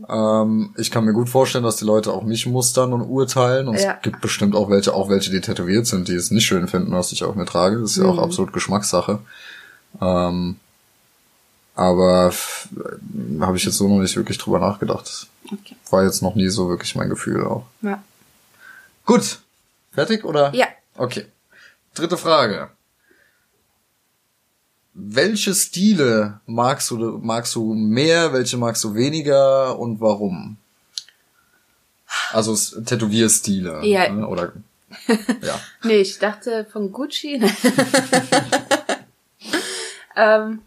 ja. 0.09 0.43
Ähm, 0.43 0.75
ich 0.77 0.91
kann 0.91 1.05
mir 1.05 1.13
gut 1.15 1.29
vorstellen, 1.29 1.65
dass 1.65 1.77
die 1.77 1.85
Leute 1.85 2.13
auch 2.13 2.23
mich 2.25 2.47
mustern 2.47 2.93
und 2.93 3.03
urteilen 3.03 3.69
und 3.69 3.79
Ja. 3.81 3.95
es 3.97 4.03
gibt 4.03 4.21
bestimmt 4.21 4.55
auch 4.55 4.69
welche, 4.69 4.93
auch 4.93 5.09
welche, 5.09 5.31
die 5.31 5.41
tätowiert 5.41 5.87
sind, 5.87 6.09
die 6.09 6.15
es 6.15 6.31
nicht 6.31 6.45
schön 6.47 6.69
finden, 6.69 6.93
was 6.93 7.13
ich 7.13 7.25
auch 7.25 7.35
mir 7.35 7.47
trage. 7.47 7.81
Das 7.81 7.93
ist 7.93 7.97
ja 7.97 8.05
auch 8.05 8.15
Mhm. 8.17 8.21
absolut 8.25 8.53
Geschmackssache. 8.53 9.21
Ähm, 10.03 10.57
aber 11.75 12.33
habe 13.41 13.57
ich 13.57 13.65
jetzt 13.65 13.77
so 13.77 13.89
noch 13.89 14.01
nicht 14.01 14.17
wirklich 14.17 14.39
drüber 14.39 14.59
nachgedacht. 14.59 15.29
Okay. 15.47 15.77
War 15.91 16.03
jetzt 16.05 16.23
noch 16.23 16.35
nie 16.35 16.49
so 16.49 16.69
wirklich 16.69 16.95
mein 16.95 17.09
Gefühl 17.09 17.45
auch. 17.45 17.65
ja. 17.83 18.03
Gut. 19.07 19.39
Fertig 19.93 20.25
oder? 20.25 20.55
Ja. 20.55 20.67
Okay. 20.97 21.25
Dritte 21.95 22.19
Frage. 22.19 22.69
Welche 25.01 25.55
Stile 25.55 26.41
magst 26.47 26.91
du, 26.91 26.97
magst 27.23 27.55
du 27.55 27.73
mehr, 27.73 28.33
welche 28.33 28.57
magst 28.57 28.83
du 28.83 28.95
weniger 28.95 29.79
und 29.79 30.01
warum? 30.01 30.57
Also 32.33 32.57
Tätowierstile. 32.83 33.85
Ja. 33.85 34.13
ne, 34.13 34.27
Oder 34.27 34.53
ja. 35.43 35.61
Nee, 35.85 36.01
ich 36.01 36.19
dachte 36.19 36.67
von 36.73 36.91
Gucci. 36.91 37.41
ähm, 40.17 40.61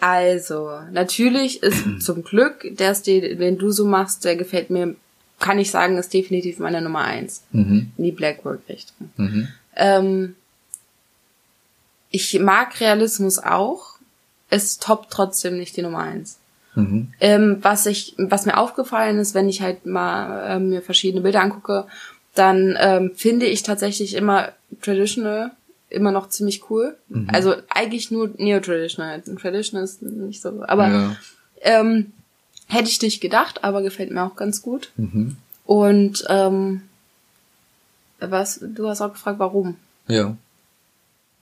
also, 0.00 0.70
natürlich 0.90 1.62
ist 1.62 1.84
zum 2.02 2.24
Glück 2.24 2.66
der 2.76 2.94
Stil, 2.94 3.36
den 3.36 3.58
du 3.58 3.70
so 3.70 3.84
machst, 3.84 4.24
der 4.24 4.36
gefällt 4.36 4.70
mir, 4.70 4.96
kann 5.38 5.58
ich 5.58 5.70
sagen, 5.70 5.98
ist 5.98 6.14
definitiv 6.14 6.58
meine 6.60 6.80
Nummer 6.80 7.00
eins. 7.00 7.42
Mhm. 7.52 7.92
In 7.98 8.04
die 8.04 8.12
Blackwork-Richtung. 8.12 9.10
Mhm. 9.16 9.48
Ähm, 9.76 10.36
ich 12.14 12.38
mag 12.38 12.80
Realismus 12.80 13.38
auch. 13.38 13.94
Es 14.50 14.78
toppt 14.78 15.10
trotzdem 15.10 15.56
nicht 15.58 15.76
die 15.76 15.82
Nummer 15.82 15.98
eins. 15.98 16.38
Mhm. 16.76 17.12
Ähm, 17.20 17.58
was 17.62 17.86
ich, 17.86 18.14
was 18.18 18.46
mir 18.46 18.56
aufgefallen 18.56 19.18
ist, 19.18 19.34
wenn 19.34 19.48
ich 19.48 19.62
halt 19.62 19.84
mal 19.86 20.56
ähm, 20.56 20.70
mir 20.70 20.82
verschiedene 20.82 21.22
Bilder 21.22 21.40
angucke, 21.40 21.86
dann 22.34 22.76
ähm, 22.78 23.12
finde 23.14 23.46
ich 23.46 23.62
tatsächlich 23.62 24.14
immer 24.14 24.50
traditional 24.82 25.50
immer 25.90 26.10
noch 26.10 26.28
ziemlich 26.28 26.68
cool. 26.70 26.96
Mhm. 27.08 27.28
Also 27.32 27.54
eigentlich 27.68 28.10
nur 28.10 28.30
neo-traditional. 28.36 29.22
Traditional 29.40 29.84
ist 29.84 30.02
nicht 30.02 30.42
so, 30.42 30.64
aber 30.66 30.88
Ja. 30.88 31.16
ähm, 31.62 32.12
hätte 32.68 32.88
ich 32.90 33.00
nicht 33.02 33.20
gedacht, 33.20 33.62
aber 33.62 33.82
gefällt 33.82 34.10
mir 34.10 34.22
auch 34.24 34.34
ganz 34.36 34.62
gut. 34.62 34.90
Mhm. 34.96 35.36
Und 35.64 36.24
ähm, 36.28 36.82
was, 38.20 38.60
du 38.62 38.88
hast 38.88 39.00
auch 39.00 39.12
gefragt, 39.12 39.38
warum? 39.38 39.76
Ja. 40.08 40.36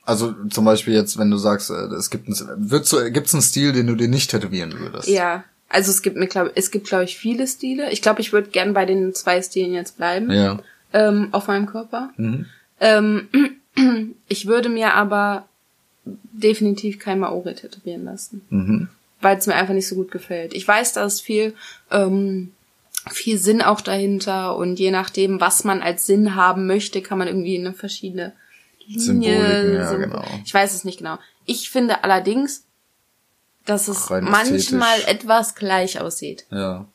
Also 0.04 0.34
zum 0.50 0.64
Beispiel 0.64 0.94
jetzt, 0.94 1.16
wenn 1.18 1.30
du 1.30 1.36
sagst, 1.36 1.70
äh, 1.70 1.74
es 1.94 2.10
gibt 2.10 2.26
einen, 2.26 2.70
würdest 2.70 2.92
du, 2.92 3.10
gibt's 3.12 3.34
einen 3.34 3.42
Stil, 3.42 3.72
den 3.72 3.86
du 3.86 3.94
dir 3.94 4.08
nicht 4.08 4.30
tätowieren 4.30 4.72
würdest? 4.78 5.08
Ja, 5.08 5.44
also 5.68 5.90
es 5.90 6.02
gibt 6.02 6.16
mir 6.16 6.26
glaube 6.26 6.52
es 6.54 6.70
gibt 6.70 6.86
glaube 6.88 7.04
ich 7.04 7.16
viele 7.16 7.46
Stile. 7.46 7.90
Ich 7.92 8.02
glaube, 8.02 8.20
ich 8.20 8.32
würde 8.32 8.50
gern 8.50 8.74
bei 8.74 8.84
den 8.84 9.14
zwei 9.14 9.40
Stilen 9.42 9.72
jetzt 9.74 9.96
bleiben 9.96 10.30
Ja. 10.30 10.58
ähm, 10.92 11.28
auf 11.32 11.46
meinem 11.46 11.66
Körper. 11.66 12.10
Mhm. 12.16 12.46
Ähm, 12.80 13.28
ich 14.28 14.46
würde 14.46 14.68
mir 14.68 14.94
aber 14.94 15.46
definitiv 16.04 16.98
kein 16.98 17.20
Maori 17.20 17.54
tätowieren 17.54 18.04
lassen, 18.04 18.42
Mhm. 18.50 18.88
weil 19.20 19.36
es 19.38 19.46
mir 19.46 19.54
einfach 19.54 19.74
nicht 19.74 19.86
so 19.88 19.94
gut 19.94 20.10
gefällt. 20.10 20.52
Ich 20.52 20.66
weiß, 20.66 20.94
da 20.94 21.04
ist 21.04 21.20
viel 21.20 21.54
ähm, 21.90 22.52
viel 23.10 23.38
Sinn 23.38 23.62
auch 23.62 23.80
dahinter 23.80 24.56
und 24.56 24.78
je 24.78 24.90
nachdem, 24.92 25.40
was 25.40 25.64
man 25.64 25.80
als 25.82 26.06
Sinn 26.06 26.34
haben 26.36 26.66
möchte, 26.66 27.02
kann 27.02 27.18
man 27.18 27.26
irgendwie 27.28 27.56
in 27.56 27.66
eine 27.66 27.74
verschiedene 27.74 28.32
Linie. 28.94 29.74
Ja, 29.74 29.94
genau. 29.94 30.24
Ich 30.44 30.52
weiß 30.52 30.74
es 30.74 30.84
nicht 30.84 30.98
genau. 30.98 31.18
Ich 31.44 31.70
finde 31.70 32.04
allerdings, 32.04 32.64
dass 33.66 33.88
es 33.88 34.10
Rein 34.10 34.24
manchmal 34.24 35.00
etwas 35.06 35.54
gleich 35.54 36.00
aussieht. 36.00 36.46
Ja. 36.50 36.86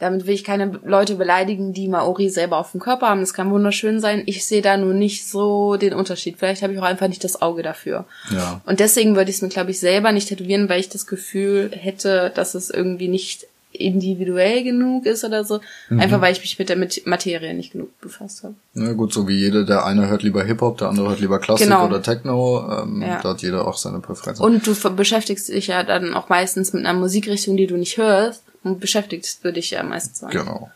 Damit 0.00 0.26
will 0.26 0.34
ich 0.34 0.42
keine 0.42 0.80
Leute 0.84 1.14
beleidigen, 1.14 1.72
die 1.72 1.88
Maori 1.88 2.28
selber 2.28 2.58
auf 2.58 2.72
dem 2.72 2.80
Körper 2.80 3.08
haben. 3.08 3.20
Das 3.20 3.32
kann 3.32 3.50
wunderschön 3.50 4.00
sein. 4.00 4.24
Ich 4.26 4.44
sehe 4.44 4.60
da 4.60 4.76
nur 4.76 4.92
nicht 4.92 5.26
so 5.26 5.76
den 5.76 5.94
Unterschied. 5.94 6.36
Vielleicht 6.36 6.62
habe 6.62 6.72
ich 6.72 6.78
auch 6.80 6.84
einfach 6.84 7.08
nicht 7.08 7.22
das 7.22 7.40
Auge 7.40 7.62
dafür. 7.62 8.04
Ja. 8.30 8.60
Und 8.66 8.80
deswegen 8.80 9.14
würde 9.14 9.30
ich 9.30 9.36
es 9.36 9.42
mir, 9.42 9.48
glaube 9.48 9.70
ich, 9.70 9.78
selber 9.78 10.10
nicht 10.10 10.28
tätowieren, 10.28 10.68
weil 10.68 10.80
ich 10.80 10.88
das 10.88 11.06
Gefühl 11.06 11.70
hätte, 11.72 12.32
dass 12.34 12.54
es 12.54 12.70
irgendwie 12.70 13.08
nicht 13.08 13.46
individuell 13.74 14.62
genug 14.62 15.04
ist 15.06 15.24
oder 15.24 15.44
so. 15.44 15.60
Mhm. 15.88 16.00
Einfach 16.00 16.20
weil 16.20 16.32
ich 16.32 16.40
mich 16.40 16.58
mit 16.58 16.68
der 16.68 16.76
Materie 17.04 17.54
nicht 17.54 17.72
genug 17.72 18.00
befasst 18.00 18.44
habe. 18.44 18.54
Na 18.74 18.92
gut, 18.92 19.12
so 19.12 19.28
wie 19.28 19.36
jeder, 19.36 19.64
der 19.64 19.84
eine 19.84 20.08
hört 20.08 20.22
lieber 20.22 20.44
Hip-Hop, 20.44 20.78
der 20.78 20.88
andere 20.88 21.08
hört 21.10 21.20
lieber 21.20 21.38
Klassik 21.38 21.66
genau. 21.66 21.86
oder 21.86 22.02
Techno. 22.02 22.82
Ähm, 22.82 23.02
ja. 23.02 23.20
Da 23.20 23.30
hat 23.30 23.42
jeder 23.42 23.66
auch 23.66 23.76
seine 23.76 24.00
Präferenzen. 24.00 24.44
Und 24.44 24.66
du 24.66 24.74
beschäftigst 24.94 25.48
dich 25.48 25.66
ja 25.66 25.82
dann 25.82 26.14
auch 26.14 26.28
meistens 26.28 26.72
mit 26.72 26.86
einer 26.86 26.98
Musikrichtung, 26.98 27.56
die 27.56 27.66
du 27.66 27.76
nicht 27.76 27.98
hörst. 27.98 28.42
Und 28.62 28.80
beschäftigst, 28.80 29.44
würde 29.44 29.58
ich 29.58 29.72
ja 29.72 29.82
meistens 29.82 30.20
sagen. 30.20 30.38
Genau. 30.38 30.70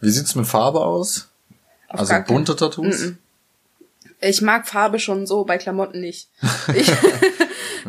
Wie 0.00 0.08
sieht's 0.08 0.34
mit 0.34 0.46
Farbe 0.46 0.80
aus? 0.80 1.28
Auf 1.88 2.00
also 2.00 2.14
bunte 2.26 2.56
Tattoos? 2.56 3.00
Mm 3.00 3.08
-mm. 3.08 3.16
Ich 4.20 4.40
mag 4.40 4.66
Farbe 4.66 4.98
schon 4.98 5.26
so, 5.26 5.44
bei 5.44 5.58
Klamotten 5.58 6.00
nicht. 6.00 6.28
Ich 6.74 6.90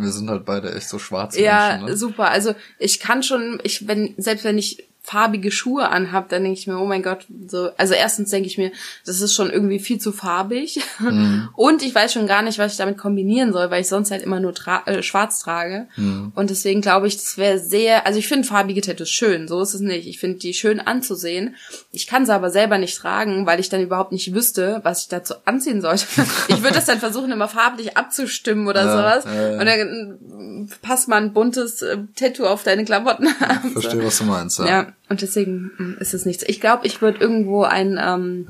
Wir 0.02 0.12
sind 0.12 0.30
halt 0.30 0.46
beide 0.46 0.74
echt 0.74 0.90
so 0.90 1.00
schwarz. 1.00 1.38
Ja, 1.38 1.70
Menschen, 1.70 1.86
ne? 1.88 1.98
super. 1.98 2.30
Also 2.30 2.56
ich 2.80 3.00
kann 3.00 3.24
schon, 3.24 3.60
ich 3.64 3.88
wenn 3.88 4.14
selbst 4.18 4.44
wenn 4.44 4.58
ich 4.58 4.87
farbige 5.08 5.52
Schuhe 5.52 5.88
anhab, 5.88 6.28
dann 6.28 6.44
denke 6.44 6.60
ich 6.60 6.68
mir, 6.68 6.78
oh 6.78 6.86
mein 6.86 7.02
Gott, 7.02 7.28
so, 7.48 7.70
also 7.78 7.94
erstens 7.94 8.30
denke 8.30 8.48
ich 8.48 8.58
mir, 8.58 8.74
das 9.06 9.22
ist 9.22 9.34
schon 9.34 9.50
irgendwie 9.50 9.80
viel 9.80 10.00
zu 10.02 10.12
farbig 10.12 10.82
mhm. 11.00 11.48
und 11.56 11.82
ich 11.82 11.96
weiß 11.96 12.12
schon 12.12 12.28
gar 12.28 12.42
nicht, 12.42 12.60
was 12.60 12.74
ich 12.74 12.78
damit 12.78 12.98
kombinieren 12.98 13.54
soll, 13.54 13.72
weil 13.72 13.80
ich 13.80 13.88
sonst 13.88 14.12
halt 14.12 14.22
immer 14.22 14.42
nur 14.42 14.54
tra 14.54 14.84
äh, 14.86 15.02
schwarz 15.02 15.40
trage 15.40 15.88
mhm. 15.96 16.34
und 16.36 16.50
deswegen 16.50 16.82
glaube 16.82 17.08
ich, 17.08 17.16
das 17.16 17.38
wäre 17.38 17.58
sehr, 17.58 18.06
also 18.06 18.20
ich 18.20 18.28
finde 18.28 18.46
farbige 18.46 18.82
Tattoos 18.82 19.10
schön, 19.10 19.48
so 19.48 19.62
ist 19.62 19.74
es 19.74 19.80
nicht, 19.80 20.08
ich 20.08 20.20
finde 20.20 20.40
die 20.40 20.54
schön 20.54 20.82
anzusehen, 20.82 21.56
ich 21.94 22.06
kann 22.06 22.26
sie 22.26 22.34
aber 22.34 22.50
selber 22.50 22.78
nicht 22.78 22.98
tragen, 22.98 23.46
weil 23.46 23.62
ich 23.62 23.70
dann 23.70 23.82
überhaupt 23.82 24.12
nicht 24.12 24.34
wüsste, 24.34 24.82
was 24.84 25.04
ich 25.04 25.08
dazu 25.08 25.36
anziehen 25.46 25.82
sollte. 25.82 26.06
ich 26.50 26.64
würde 26.64 26.76
das 26.76 26.86
dann 26.86 27.00
versuchen, 27.00 27.32
immer 27.32 27.48
farblich 27.48 27.96
abzustimmen 27.96 28.68
oder 28.68 28.84
ja, 28.84 28.92
sowas 28.92 29.24
ja, 29.24 29.52
ja. 29.52 29.60
und 29.60 29.66
dann 29.66 30.70
passt 30.82 31.08
mal 31.08 31.22
ein 31.22 31.32
buntes 31.32 31.82
äh, 31.82 31.98
Tattoo 32.18 32.46
auf 32.46 32.64
deine 32.64 32.84
Klamotten 32.84 33.28
an. 33.40 33.72
Verstehe, 33.72 34.04
was 34.04 34.18
du 34.18 34.26
meinst, 34.26 34.60
ja. 34.60 34.66
ja. 34.68 34.94
Und 35.10 35.22
deswegen 35.22 35.72
mm, 35.78 35.98
ist 36.00 36.14
es 36.14 36.26
nichts. 36.26 36.44
Ich 36.48 36.60
glaube, 36.60 36.86
ich 36.86 37.02
würde 37.02 37.20
irgendwo 37.20 37.64
ein, 37.64 38.00
ähm, 38.02 38.50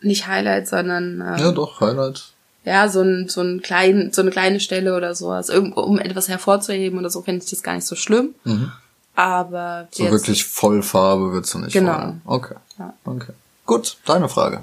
nicht 0.00 0.26
Highlight, 0.26 0.68
sondern. 0.68 1.20
Ähm, 1.20 1.38
ja, 1.38 1.52
doch, 1.52 1.80
Highlight. 1.80 2.32
Ja, 2.64 2.88
so 2.88 3.00
ein, 3.00 3.28
so 3.28 3.40
ein 3.40 3.62
klein, 3.62 4.10
so 4.12 4.22
eine 4.22 4.30
kleine 4.30 4.60
Stelle 4.60 4.94
oder 4.94 5.14
sowas. 5.14 5.48
Irgendwo, 5.48 5.80
um 5.80 5.98
etwas 5.98 6.28
hervorzuheben 6.28 6.98
oder 6.98 7.10
so, 7.10 7.22
fände 7.22 7.42
ich 7.42 7.50
das 7.50 7.62
gar 7.62 7.74
nicht 7.74 7.86
so 7.86 7.96
schlimm. 7.96 8.34
Mhm. 8.44 8.72
Aber. 9.14 9.88
So 9.90 10.04
jetzt, 10.04 10.12
wirklich 10.12 10.44
Vollfarbe 10.44 11.32
würdest 11.32 11.54
du 11.54 11.58
nicht 11.58 11.72
Genau. 11.72 11.98
Wollen. 11.98 12.22
Okay. 12.24 12.54
Ja. 12.78 12.94
Okay. 13.04 13.32
Gut, 13.66 13.98
deine 14.04 14.28
Frage. 14.28 14.60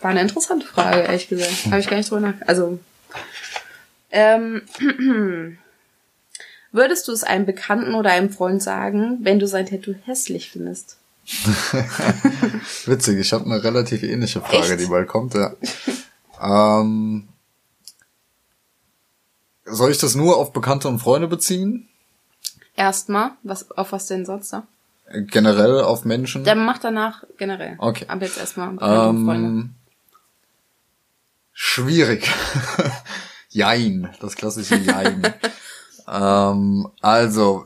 War 0.00 0.10
eine 0.10 0.20
interessante 0.20 0.66
Frage, 0.66 1.00
ehrlich 1.00 1.28
gesagt. 1.28 1.66
Habe 1.66 1.80
ich 1.80 1.88
gar 1.88 1.96
nicht 1.96 2.10
drüber 2.10 2.20
nach. 2.20 2.34
Also. 2.46 2.78
Ähm, 4.10 4.62
Würdest 6.72 7.08
du 7.08 7.12
es 7.12 7.24
einem 7.24 7.46
Bekannten 7.46 7.94
oder 7.94 8.10
einem 8.10 8.30
Freund 8.30 8.62
sagen, 8.62 9.18
wenn 9.22 9.38
du 9.38 9.46
sein 9.46 9.66
Tattoo 9.66 9.94
hässlich 10.04 10.50
findest? 10.50 10.98
Witzig, 12.86 13.18
ich 13.18 13.32
habe 13.32 13.44
eine 13.46 13.62
relativ 13.64 14.02
ähnliche 14.02 14.40
Frage, 14.40 14.74
Echt? 14.74 14.80
die 14.80 14.86
bald 14.86 15.08
kommt, 15.08 15.34
ja. 15.34 15.54
ähm, 16.40 17.28
soll 19.64 19.90
ich 19.90 19.98
das 19.98 20.14
nur 20.14 20.36
auf 20.36 20.52
Bekannte 20.52 20.86
und 20.88 21.00
Freunde 21.00 21.26
beziehen? 21.26 21.88
Erstmal, 22.76 23.32
was, 23.42 23.70
auf 23.72 23.92
was 23.92 24.06
denn 24.06 24.24
sonst 24.24 24.52
da? 24.52 24.66
Generell 25.12 25.80
auf 25.80 26.04
Menschen? 26.04 26.44
Der 26.44 26.54
macht 26.54 26.84
danach 26.84 27.24
generell. 27.38 27.76
Okay. 27.78 28.04
Aber 28.08 28.24
jetzt 28.24 28.38
erstmal 28.38 28.72
Bekannte 28.72 29.08
ähm, 29.08 29.08
und 29.08 29.24
Freunde. 29.24 29.68
Schwierig. 31.52 32.30
Jein, 33.48 34.14
das 34.20 34.36
klassische 34.36 34.76
Jein. 34.76 35.22
Ähm, 36.08 36.88
also, 37.00 37.64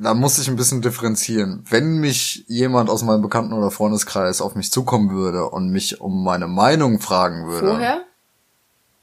da 0.00 0.14
muss 0.14 0.38
ich 0.38 0.48
ein 0.48 0.56
bisschen 0.56 0.82
differenzieren. 0.82 1.64
Wenn 1.68 1.98
mich 1.98 2.44
jemand 2.48 2.90
aus 2.90 3.02
meinem 3.02 3.22
Bekannten- 3.22 3.52
oder 3.52 3.70
Freundeskreis 3.70 4.40
auf 4.40 4.54
mich 4.54 4.70
zukommen 4.70 5.10
würde 5.10 5.44
und 5.44 5.70
mich 5.70 6.00
um 6.00 6.24
meine 6.24 6.46
Meinung 6.46 7.00
fragen 7.00 7.46
würde. 7.46 7.68
Vorher? 7.68 8.00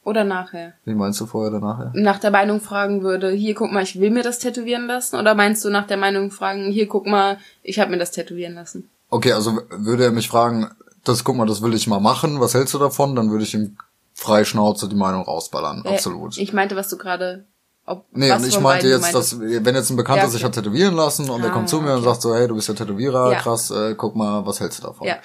Oder 0.03 0.23
nachher? 0.23 0.73
Wie 0.85 0.93
meinst 0.93 1.19
du 1.19 1.25
vorher 1.25 1.51
oder 1.51 1.65
nachher? 1.65 1.91
Nach 1.95 2.19
der 2.19 2.29
Meinung 2.29 2.61
fragen 2.61 3.01
würde, 3.01 3.31
hier 3.31 3.55
guck 3.55 3.71
mal, 3.71 3.81
ich 3.81 3.99
will 3.99 4.11
mir 4.11 4.21
das 4.21 4.37
tätowieren 4.37 4.85
lassen? 4.85 5.15
Oder 5.15 5.33
meinst 5.33 5.65
du 5.65 5.71
nach 5.71 5.87
der 5.87 5.97
Meinung 5.97 6.29
fragen, 6.29 6.71
hier 6.71 6.87
guck 6.87 7.07
mal, 7.07 7.39
ich 7.63 7.79
habe 7.79 7.89
mir 7.89 7.97
das 7.97 8.11
tätowieren 8.11 8.53
lassen? 8.53 8.87
Okay, 9.09 9.31
also 9.31 9.61
würde 9.71 10.05
er 10.05 10.11
mich 10.11 10.27
fragen, 10.27 10.69
das 11.03 11.23
guck 11.23 11.35
mal, 11.35 11.47
das 11.47 11.63
will 11.63 11.73
ich 11.73 11.87
mal 11.87 11.99
machen, 11.99 12.39
was 12.39 12.53
hältst 12.53 12.75
du 12.75 12.77
davon? 12.77 13.15
Dann 13.15 13.31
würde 13.31 13.43
ich 13.45 13.55
ihm 13.55 13.77
frei 14.13 14.45
Schnauze 14.45 14.87
die 14.87 14.95
Meinung 14.95 15.23
rausballern, 15.23 15.83
äh, 15.85 15.89
absolut. 15.89 16.37
Ich 16.37 16.53
meinte, 16.53 16.75
was 16.75 16.87
du 16.87 16.97
gerade 16.97 17.45
ob, 17.85 18.05
nee, 18.13 18.31
und 18.31 18.45
ich 18.45 18.59
meinte 18.59 18.87
jetzt, 18.87 19.13
dass, 19.13 19.39
wenn 19.39 19.75
jetzt 19.75 19.91
ein 19.91 19.95
Bekannter 19.95 20.23
ja, 20.23 20.27
okay. 20.27 20.33
sich 20.33 20.43
hat 20.43 20.53
tätowieren 20.53 20.95
lassen 20.95 21.29
und 21.29 21.41
ah, 21.43 21.45
er 21.45 21.51
kommt 21.51 21.69
zu 21.69 21.81
mir 21.81 21.89
okay. 21.89 21.97
und 21.97 22.03
sagt 22.03 22.21
so, 22.23 22.33
hey, 22.33 22.47
du 22.47 22.55
bist 22.55 22.67
ja 22.67 22.73
Tätowierer, 22.73 23.31
ja. 23.31 23.39
krass, 23.39 23.69
äh, 23.69 23.93
guck 23.95 24.15
mal, 24.15 24.45
was 24.45 24.59
hältst 24.59 24.79
du 24.79 24.87
davon? 24.87 25.07
Ja. 25.07 25.17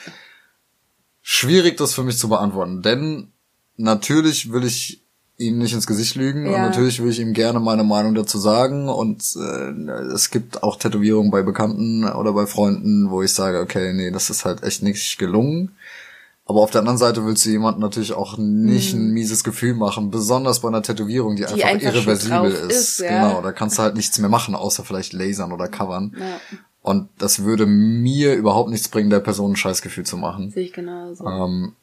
Schwierig, 1.23 1.79
das 1.79 1.95
für 1.95 2.03
mich 2.03 2.19
zu 2.19 2.29
beantworten, 2.29 2.83
denn 2.83 3.33
natürlich 3.77 4.53
will 4.53 4.65
ich 4.65 5.03
ihm 5.39 5.57
nicht 5.57 5.73
ins 5.73 5.87
Gesicht 5.87 6.17
lügen 6.17 6.45
ja. 6.45 6.57
und 6.57 6.61
natürlich 6.61 7.03
will 7.03 7.11
ich 7.11 7.19
ihm 7.19 7.33
gerne 7.33 7.61
meine 7.61 7.83
Meinung 7.83 8.15
dazu 8.15 8.39
sagen 8.39 8.91
und 8.91 9.23
äh, 9.37 10.13
es 10.13 10.31
gibt 10.31 10.63
auch 10.63 10.77
Tätowierungen 10.77 11.31
bei 11.31 11.43
Bekannten 11.43 12.05
oder 12.05 12.35
bei 12.35 12.45
Freunden, 12.45 13.11
wo 13.11 13.23
ich 13.23 13.33
sage, 13.33 13.61
okay, 13.61 13.95
nee, 13.95 14.11
das 14.11 14.29
ist 14.29 14.45
halt 14.45 14.63
echt 14.63 14.83
nicht 14.83 15.19
gelungen. 15.19 15.75
Aber 16.51 16.63
auf 16.63 16.73
der 16.73 16.81
anderen 16.81 16.99
Seite 16.99 17.25
willst 17.25 17.47
du 17.47 17.51
jemandem 17.51 17.81
natürlich 17.81 18.13
auch 18.13 18.37
nicht 18.37 18.93
mhm. 18.93 19.03
ein 19.03 19.11
mieses 19.13 19.45
Gefühl 19.45 19.75
machen, 19.75 20.11
besonders 20.11 20.59
bei 20.59 20.67
einer 20.67 20.83
Tätowierung, 20.83 21.37
die, 21.37 21.45
die 21.45 21.63
einfach, 21.63 21.69
einfach 21.69 21.95
irreversibel 21.95 22.51
ist. 22.51 22.73
ist 22.73 22.99
ja. 22.99 23.29
Genau, 23.29 23.41
da 23.41 23.53
kannst 23.53 23.79
du 23.79 23.83
halt 23.83 23.95
nichts 23.95 24.19
mehr 24.19 24.29
machen, 24.29 24.57
außer 24.57 24.83
vielleicht 24.83 25.13
lasern 25.13 25.53
oder 25.53 25.69
covern. 25.69 26.13
Ja. 26.19 26.41
Und 26.83 27.09
das 27.19 27.45
würde 27.45 27.67
mir 27.67 28.35
überhaupt 28.35 28.69
nichts 28.69 28.89
bringen, 28.89 29.11
der 29.11 29.21
Person 29.21 29.53
ein 29.53 29.57
Scheißgefühl 29.57 30.05
zu 30.05 30.17
machen. 30.17 30.51
Sehe 30.51 30.65
ich 30.65 30.73
genauso. 30.73 31.25
Ähm, 31.25 31.77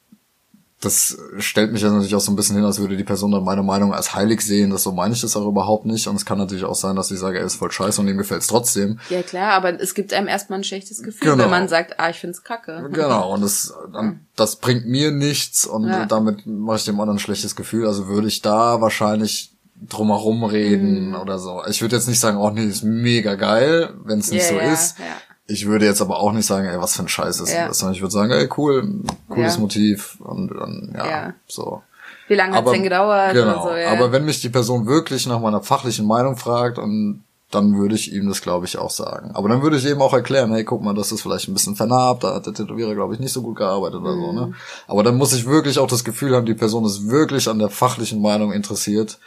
das 0.80 1.18
stellt 1.40 1.72
mich 1.72 1.82
ja 1.82 1.90
natürlich 1.90 2.14
auch 2.14 2.22
so 2.22 2.32
ein 2.32 2.36
bisschen 2.36 2.56
hin, 2.56 2.64
als 2.64 2.78
würde 2.78 2.98
die 2.98 3.04
Person 3.04 3.32
dann 3.32 3.44
meine 3.44 3.64
Meinung 3.64 3.96
als 3.96 4.14
heilig 4.14 4.42
sehen. 4.42 4.70
Das 4.70 4.84
so 4.84 4.92
meine 4.92 5.16
ich 5.16 5.22
das 5.22 5.36
auch 5.36 5.48
überhaupt 5.48 5.88
nicht. 5.88 6.08
Und 6.08 6.16
es 6.16 6.26
kann 6.26 6.38
natürlich 6.38 6.66
auch 6.66 6.76
sein, 6.76 6.96
dass 6.96 7.10
ich 7.10 7.18
sage, 7.18 7.40
er 7.40 7.46
ist 7.46 7.56
voll 7.56 7.72
scheiße 7.72 8.00
und 8.00 8.08
ihm 8.08 8.18
gefällt 8.18 8.42
es 8.42 8.48
trotzdem. 8.48 9.00
Ja 9.10 9.24
klar, 9.24 9.54
aber 9.54 9.82
es 9.82 9.96
gibt 9.96 10.14
einem 10.14 10.28
erstmal 10.28 10.60
ein 10.60 10.64
schlechtes 10.64 11.02
Gefühl, 11.02 11.32
genau. 11.32 11.46
wenn 11.46 11.50
man 11.50 11.68
sagt, 11.68 12.00
ah, 12.00 12.12
ich 12.12 12.20
find's 12.20 12.44
kacke. 12.44 12.90
Genau, 12.92 13.34
und 13.34 13.42
das, 13.42 13.74
dann, 13.92 14.28
das 14.36 14.58
bringt 14.58 14.86
mir 14.86 15.10
nichts 15.10 15.66
und 15.66 15.88
ja. 15.88 16.06
damit 16.06 16.46
mache 16.46 16.78
ich 16.78 16.86
dem 16.86 17.00
anderen 17.00 17.18
ein 17.18 17.22
schlechtes 17.22 17.56
Gefühl. 17.56 17.88
Also 17.88 18.08
würde 18.08 18.28
ich 18.28 18.44
da 18.44 18.80
wahrscheinlich 18.80 19.58
drumherum 19.90 20.44
reden 20.44 21.10
mhm. 21.10 21.16
oder 21.16 21.40
so. 21.40 21.64
Ich 21.68 21.82
würde 21.82 21.96
jetzt 21.96 22.08
nicht 22.08 22.20
sagen, 22.20 22.38
oh 22.38 22.52
nee, 22.52 22.66
ist 22.66 22.84
mega 22.84 23.34
geil, 23.34 23.96
wenn 24.04 24.20
es 24.20 24.30
nicht 24.30 24.44
yeah, 24.44 24.50
so 24.50 24.56
ja, 24.56 24.74
ist. 24.74 25.00
Ja. 25.00 25.06
Ich 25.48 25.66
würde 25.66 25.86
jetzt 25.86 26.02
aber 26.02 26.20
auch 26.20 26.34
nicht 26.34 26.46
sagen, 26.46 26.68
ey, 26.68 26.80
was 26.80 26.96
für 26.96 27.04
ein 27.04 27.08
Scheiß 27.08 27.40
ist 27.40 27.54
ja. 27.54 27.68
das, 27.68 27.80
sondern 27.80 27.96
ich 27.96 28.02
würde 28.02 28.14
sagen, 28.14 28.32
ey, 28.32 28.50
cool, 28.58 29.02
cooles 29.30 29.56
ja. 29.56 29.62
Motiv 29.62 30.18
und 30.20 30.50
dann, 30.50 30.94
ja, 30.96 31.10
ja. 31.10 31.34
so. 31.48 31.82
Wie 32.28 32.36
lange 32.36 32.58
hat's 32.58 32.72
denn 32.72 32.84
gedauert? 32.84 33.34
Genau. 33.34 33.64
So, 33.64 33.76
ja. 33.76 33.92
Aber 33.92 34.12
wenn 34.12 34.26
mich 34.26 34.42
die 34.42 34.50
Person 34.50 34.86
wirklich 34.86 35.26
nach 35.28 35.40
meiner 35.40 35.62
fachlichen 35.62 36.06
Meinung 36.06 36.36
fragt 36.36 36.78
und 36.78 37.24
dann 37.50 37.78
würde 37.78 37.96
ich 37.96 38.14
ihm 38.14 38.28
das, 38.28 38.42
glaube 38.42 38.66
ich, 38.66 38.78
auch 38.78 38.90
sagen. 38.90 39.32
Aber 39.34 39.48
dann 39.48 39.62
würde 39.62 39.78
ich 39.78 39.86
eben 39.86 40.02
auch 40.02 40.14
erklären, 40.14 40.52
hey, 40.52 40.66
guck 40.66 40.84
mal, 40.84 40.94
das 40.94 41.14
ist 41.14 41.22
vielleicht 41.22 41.48
ein 41.48 41.54
bisschen 41.54 41.78
vernarbt, 41.78 42.26
da 42.26 42.36
hat 42.36 42.46
der 42.46 42.54
Tätowierer, 42.54 42.94
glaube 42.94 43.14
ich, 43.14 43.22
nicht 43.22 43.32
so 43.32 43.42
gut 43.42 43.56
gearbeitet 43.56 44.02
oder 44.02 44.16
mhm. 44.16 44.22
so, 44.22 44.32
ne? 44.34 44.46
Mhm. 44.48 44.56
Aber 44.88 45.04
dann 45.04 45.16
muss 45.16 45.32
ich 45.32 45.46
wirklich 45.46 45.80
auch 45.80 45.88
das 45.88 46.04
Gefühl 46.04 46.36
haben, 46.36 46.46
die 46.46 46.54
Person 46.54 46.84
ist 46.84 47.08
wirklich 47.08 47.48
an 47.48 47.60
der 47.60 47.70
fachlichen 47.70 48.22
Meinung 48.22 48.52
interessiert. 48.52 49.20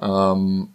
Ähm, 0.00 0.70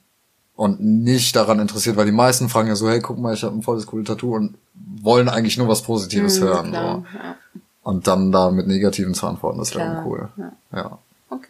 und 0.56 0.80
nicht 0.82 1.36
daran 1.36 1.60
interessiert, 1.60 1.98
weil 1.98 2.06
die 2.06 2.12
meisten 2.12 2.48
fragen 2.48 2.68
ja 2.68 2.76
so, 2.76 2.88
hey, 2.88 3.02
guck 3.02 3.18
mal, 3.18 3.34
ich 3.34 3.44
habe 3.44 3.56
ein 3.56 3.64
volles 3.64 3.88
cooles 3.88 4.08
Tattoo 4.08 4.36
und 4.36 4.56
wollen 5.04 5.30
eigentlich 5.30 5.58
nur 5.58 5.68
was 5.68 5.84
Positives 5.84 6.40
mhm, 6.40 6.44
hören. 6.44 6.70
Klar, 6.72 7.04
so. 7.12 7.18
ja. 7.18 7.36
Und 7.84 8.08
dann 8.08 8.32
da 8.32 8.50
mit 8.50 8.68
Negativen 8.68 9.14
zu 9.14 9.28
antworten, 9.28 9.60
das 9.60 9.76
wäre 9.76 10.04
cool. 10.06 10.30
Ja. 10.38 10.52
ja. 10.74 11.00
Okay. 11.30 11.50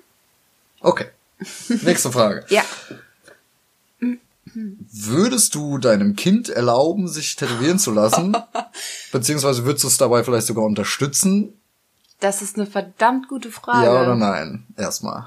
Okay. 0.81 1.05
Nächste 1.83 2.11
Frage. 2.11 2.45
ja. 2.49 2.63
Würdest 4.55 5.55
du 5.55 5.77
deinem 5.77 6.15
Kind 6.15 6.49
erlauben, 6.49 7.07
sich 7.07 7.35
tätowieren 7.35 7.79
zu 7.79 7.91
lassen? 7.91 8.35
Beziehungsweise 9.11 9.65
würdest 9.65 9.83
du 9.83 9.87
es 9.87 9.97
dabei 9.97 10.23
vielleicht 10.23 10.47
sogar 10.47 10.65
unterstützen? 10.65 11.53
Das 12.19 12.41
ist 12.41 12.57
eine 12.57 12.65
verdammt 12.65 13.27
gute 13.27 13.51
Frage. 13.51 13.85
Ja 13.85 14.01
oder 14.01 14.15
nein? 14.15 14.65
Erstmal. 14.77 15.25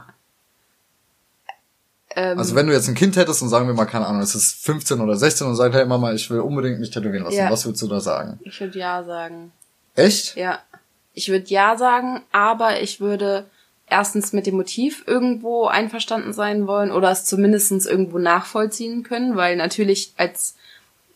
Ähm, 2.16 2.38
also 2.38 2.54
wenn 2.54 2.66
du 2.66 2.72
jetzt 2.72 2.88
ein 2.88 2.94
Kind 2.94 3.16
hättest 3.16 3.42
und 3.42 3.50
sagen 3.50 3.66
wir 3.66 3.74
mal, 3.74 3.84
keine 3.84 4.06
Ahnung, 4.06 4.22
es 4.22 4.34
ist 4.34 4.64
15 4.64 5.00
oder 5.00 5.16
16 5.16 5.46
und 5.46 5.54
sagt, 5.54 5.74
hey 5.74 5.84
Mama, 5.84 6.12
ich 6.14 6.30
will 6.30 6.40
unbedingt 6.40 6.80
mich 6.80 6.90
tätowieren 6.90 7.24
lassen, 7.24 7.36
ja. 7.36 7.50
was 7.50 7.66
würdest 7.66 7.82
du 7.82 7.88
da 7.88 8.00
sagen? 8.00 8.40
Ich 8.42 8.58
würde 8.58 8.78
ja 8.78 9.04
sagen. 9.04 9.52
Echt? 9.94 10.34
Ja. 10.36 10.58
Ich 11.12 11.28
würde 11.28 11.46
ja 11.48 11.76
sagen, 11.76 12.22
aber 12.32 12.80
ich 12.80 13.00
würde 13.00 13.44
erstens 13.88 14.32
mit 14.32 14.46
dem 14.46 14.56
Motiv 14.56 15.04
irgendwo 15.06 15.66
einverstanden 15.66 16.32
sein 16.32 16.66
wollen 16.66 16.90
oder 16.90 17.10
es 17.10 17.24
zumindestens 17.24 17.86
irgendwo 17.86 18.18
nachvollziehen 18.18 19.02
können, 19.02 19.36
weil 19.36 19.56
natürlich 19.56 20.12
als 20.16 20.56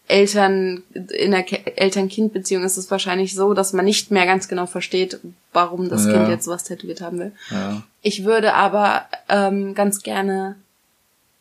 Eltern 0.07 0.83
in 0.93 1.31
der 1.31 1.45
Eltern-Kind-Beziehung 1.79 2.65
ist 2.65 2.77
es 2.77 2.91
wahrscheinlich 2.91 3.35
so, 3.35 3.55
dass 3.55 3.73
man 3.73 3.85
nicht 3.85 4.11
mehr 4.11 4.27
ganz 4.27 4.49
genau 4.49 4.67
versteht, 4.67 5.21
warum 5.53 5.89
das 5.89 6.07
ja. 6.07 6.13
Kind 6.13 6.29
jetzt 6.29 6.47
was 6.47 6.65
tätowiert 6.65 7.01
haben 7.01 7.19
will. 7.19 7.33
Ja. 7.51 7.83
Ich 8.03 8.25
würde 8.25 8.55
aber 8.55 9.05
ähm, 9.29 9.75
ganz 9.75 10.03
gerne 10.03 10.57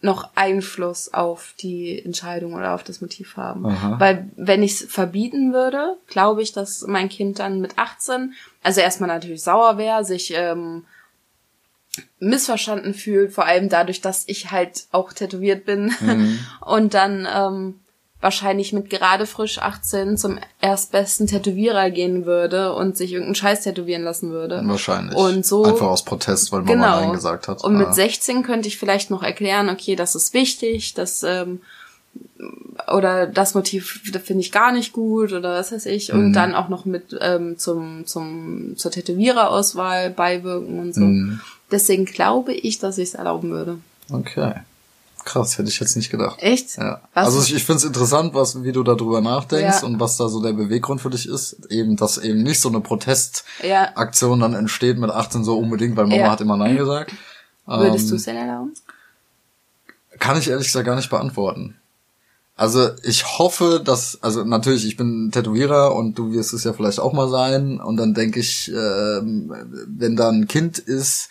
noch 0.02 0.30
Einfluss 0.36 1.14
auf 1.14 1.54
die 1.60 2.04
Entscheidung 2.04 2.54
oder 2.54 2.74
auf 2.74 2.84
das 2.84 3.02
Motiv 3.02 3.36
haben. 3.36 3.66
Aha. 3.66 4.00
Weil 4.00 4.30
wenn 4.38 4.64
ich 4.64 4.74
es 4.74 4.92
verbieten 4.92 5.52
würde, 5.52 5.98
glaube 6.08 6.42
ich, 6.42 6.54
dass 6.54 6.86
mein 6.88 7.10
Kind 7.10 7.40
dann 7.40 7.60
mit 7.60 7.78
18, 7.78 8.34
also 8.64 8.80
erstmal 8.80 9.10
natürlich 9.10 9.42
sauer 9.42 9.78
wäre, 9.78 10.06
sich 10.06 10.34
ähm, 10.34 10.86
missverstanden 12.20 12.94
fühlt, 12.94 13.34
vor 13.34 13.46
allem 13.46 13.68
dadurch, 13.68 14.00
dass 14.00 14.24
ich 14.28 14.52
halt 14.52 14.86
auch 14.92 15.12
tätowiert 15.12 15.66
bin 15.66 15.92
mhm. 16.00 16.40
und 16.62 16.94
dann 16.94 17.28
ähm, 17.34 17.80
wahrscheinlich 18.22 18.74
mit 18.74 18.90
gerade 18.90 19.26
frisch 19.26 19.60
18 19.60 20.18
zum 20.18 20.40
erstbesten 20.60 21.28
Tätowierer 21.28 21.90
gehen 21.90 22.26
würde 22.26 22.74
und 22.74 22.98
sich 22.98 23.14
irgendeinen 23.14 23.36
Scheiß 23.36 23.64
tätowieren 23.64 24.04
lassen 24.04 24.32
würde. 24.32 24.62
Wahrscheinlich. 24.66 25.16
Und 25.16 25.46
so. 25.46 25.64
Einfach 25.64 25.88
aus 25.88 26.04
Protest, 26.04 26.52
weil 26.52 26.62
Mama 26.62 26.74
genau. 26.74 27.02
Nein 27.02 27.14
gesagt 27.14 27.48
hat. 27.48 27.64
Und 27.64 27.78
mit 27.78 27.94
16 27.94 28.44
könnte 28.44 28.68
ich 28.68 28.78
vielleicht 28.78 29.10
noch 29.10 29.24
erklären, 29.24 29.70
okay, 29.70 29.96
das 29.96 30.16
ist 30.16 30.34
wichtig, 30.34 30.94
das, 30.96 31.24
ähm, 31.24 31.62
oder 32.92 33.28
das 33.28 33.54
Motiv 33.54 34.02
finde 34.24 34.42
ich 34.42 34.52
gar 34.52 34.72
nicht 34.72 34.94
gut 34.94 35.32
oder 35.32 35.54
was 35.54 35.72
weiß 35.72 35.86
ich 35.86 36.12
und 36.12 36.30
mhm. 36.30 36.34
dann 36.34 36.56
auch 36.56 36.68
noch 36.68 36.86
mit 36.86 37.16
ähm, 37.22 37.58
zum 37.58 38.08
zum 38.08 38.74
zur 38.78 38.92
Tätowiererauswahl 38.92 40.10
beiwirken 40.10 40.80
und 40.80 40.96
so. 40.96 41.02
Mhm. 41.02 41.40
Deswegen 41.72 42.06
glaube 42.06 42.54
ich, 42.54 42.80
dass 42.80 42.98
ich 42.98 43.10
es 43.10 43.16
erlauben 43.16 43.52
würde. 43.52 43.78
Okay. 44.12 44.54
Krass, 45.26 45.58
hätte 45.58 45.70
ich 45.70 45.80
jetzt 45.80 45.96
nicht 45.96 46.10
gedacht. 46.10 46.38
Echt? 46.42 46.78
Ja. 46.78 47.02
Was? 47.14 47.28
Also 47.28 47.42
ich, 47.42 47.56
ich 47.56 47.64
finde 47.64 47.78
es 47.78 47.84
interessant, 47.84 48.34
was, 48.34 48.64
wie 48.64 48.72
du 48.72 48.84
darüber 48.84 49.22
nachdenkst 49.22 49.82
ja. 49.82 49.88
und 49.88 50.00
was 50.00 50.18
da 50.18 50.30
so 50.30 50.42
der 50.42 50.54
Beweggrund 50.54 51.02
für 51.02 51.10
dich 51.10 51.28
ist. 51.28 51.68
Eben, 51.70 51.96
dass 51.96 52.18
eben 52.18 52.44
nicht 52.44 52.60
so 52.60 52.70
eine 52.70 52.82
Protestaktion 52.82 54.40
ja. 54.40 54.48
dann 54.48 54.54
entsteht 54.54 54.98
mit 54.98 55.10
18 55.10 55.44
so 55.44 55.58
unbedingt, 55.58 55.98
weil 55.98 56.08
Mama 56.08 56.32
hat 56.32 56.42
immer 56.42 56.58
Nein 56.58 56.78
gesagt. 56.78 57.14
Würdest 57.66 58.06
ähm, 58.06 58.10
du 58.10 58.16
es 58.16 58.24
denn 58.24 58.38
erlauben? 58.38 58.74
Kann 60.20 60.38
ich 60.38 60.50
ehrlich 60.50 60.68
gesagt 60.68 60.86
gar 60.86 60.96
nicht 60.96 61.10
beantworten. 61.10 61.76
Also 62.60 62.90
ich 63.04 63.40
hoffe, 63.40 63.82
dass, 63.82 64.22
also 64.22 64.44
natürlich, 64.44 64.86
ich 64.86 64.98
bin 64.98 65.32
Tätowierer 65.32 65.96
und 65.96 66.20
du 66.20 66.34
wirst 66.34 66.52
es 66.52 66.66
ja 66.66 66.74
vielleicht 66.74 67.00
auch 67.00 67.14
mal 67.14 67.30
sein. 67.30 67.80
Und 67.80 67.96
dann 67.96 68.14
denke 68.14 68.42
ich, 68.42 68.70
äh, 68.70 68.74
wenn 68.74 70.18
da 70.18 70.30
ein 70.30 70.46
Kind 70.48 70.78
ist, 70.78 71.30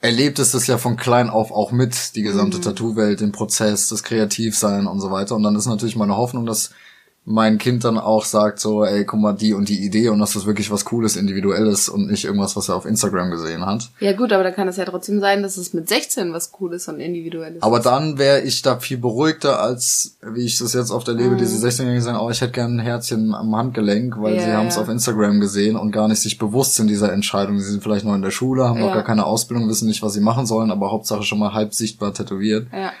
erlebt 0.00 0.38
es 0.38 0.52
das 0.52 0.66
ja 0.66 0.78
von 0.78 0.96
klein 0.96 1.30
auf 1.30 1.52
auch 1.52 1.72
mit, 1.72 2.16
die 2.16 2.22
gesamte 2.22 2.58
mhm. 2.58 2.62
Tattoo-Welt, 2.62 3.20
den 3.20 3.32
Prozess, 3.32 3.88
das 3.88 4.02
Kreativsein 4.02 4.86
und 4.86 5.00
so 5.00 5.10
weiter. 5.10 5.36
Und 5.36 5.42
dann 5.42 5.56
ist 5.56 5.66
natürlich 5.66 5.96
meine 5.96 6.16
Hoffnung, 6.16 6.46
dass 6.46 6.70
mein 7.24 7.58
Kind 7.58 7.84
dann 7.84 7.98
auch 7.98 8.24
sagt 8.24 8.60
so, 8.60 8.82
ey, 8.82 9.04
guck 9.04 9.20
mal, 9.20 9.34
die 9.34 9.52
und 9.52 9.68
die 9.68 9.84
Idee 9.84 10.08
und 10.08 10.18
dass 10.20 10.32
das 10.32 10.46
wirklich 10.46 10.70
was 10.70 10.86
Cooles, 10.86 11.16
Individuelles 11.16 11.90
und 11.90 12.10
nicht 12.10 12.24
irgendwas, 12.24 12.56
was 12.56 12.70
er 12.70 12.76
auf 12.76 12.86
Instagram 12.86 13.30
gesehen 13.30 13.64
hat. 13.66 13.90
Ja 14.00 14.14
gut, 14.14 14.32
aber 14.32 14.42
da 14.42 14.50
kann 14.50 14.68
es 14.68 14.78
ja 14.78 14.86
trotzdem 14.86 15.20
sein, 15.20 15.42
dass 15.42 15.58
es 15.58 15.74
mit 15.74 15.88
16 15.88 16.32
was 16.32 16.50
Cooles 16.50 16.88
und 16.88 16.98
Individuelles 16.98 17.62
Aber 17.62 17.78
ist. 17.78 17.86
dann 17.86 18.16
wäre 18.16 18.40
ich 18.40 18.62
da 18.62 18.78
viel 18.78 18.96
beruhigter, 18.96 19.60
als 19.60 20.16
wie 20.22 20.46
ich 20.46 20.58
das 20.58 20.72
jetzt 20.72 20.90
auf 20.90 21.04
der 21.04 21.14
Lebe, 21.14 21.34
mhm. 21.34 21.38
diese 21.38 21.64
16-Jährigen 21.64 22.02
sagen, 22.02 22.18
oh, 22.18 22.30
ich 22.30 22.40
hätte 22.40 22.52
gern 22.52 22.76
ein 22.76 22.80
Herzchen 22.80 23.34
am 23.34 23.54
Handgelenk, 23.54 24.16
weil 24.18 24.34
yeah, 24.34 24.44
sie 24.44 24.52
haben 24.52 24.68
es 24.68 24.76
ja. 24.76 24.82
auf 24.82 24.88
Instagram 24.88 25.40
gesehen 25.40 25.76
und 25.76 25.92
gar 25.92 26.08
nicht 26.08 26.20
sich 26.20 26.38
bewusst 26.38 26.76
sind 26.76 26.88
dieser 26.88 27.12
Entscheidung. 27.12 27.58
Sie 27.58 27.70
sind 27.70 27.82
vielleicht 27.82 28.06
noch 28.06 28.14
in 28.14 28.22
der 28.22 28.30
Schule, 28.30 28.64
haben 28.64 28.80
ja. 28.80 28.86
noch 28.86 28.94
gar 28.94 29.04
keine 29.04 29.26
Ausbildung, 29.26 29.68
wissen 29.68 29.88
nicht, 29.88 30.02
was 30.02 30.14
sie 30.14 30.20
machen 30.20 30.46
sollen, 30.46 30.70
aber 30.70 30.90
Hauptsache 30.90 31.22
schon 31.22 31.38
mal 31.38 31.52
halb 31.52 31.74
sichtbar 31.74 32.14
tätowiert. 32.14 32.66
Ja. 32.72 32.92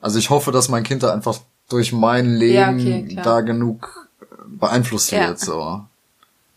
Also 0.00 0.18
ich 0.18 0.30
hoffe, 0.30 0.52
dass 0.52 0.68
mein 0.68 0.84
Kind 0.84 1.02
da 1.02 1.12
einfach 1.12 1.38
durch 1.68 1.92
mein 1.92 2.34
Leben 2.34 2.78
ja, 2.78 2.96
okay, 2.98 3.20
da 3.22 3.40
genug 3.40 4.08
beeinflusst 4.46 5.12
ja. 5.12 5.28
wird, 5.28 5.40
so. 5.40 5.84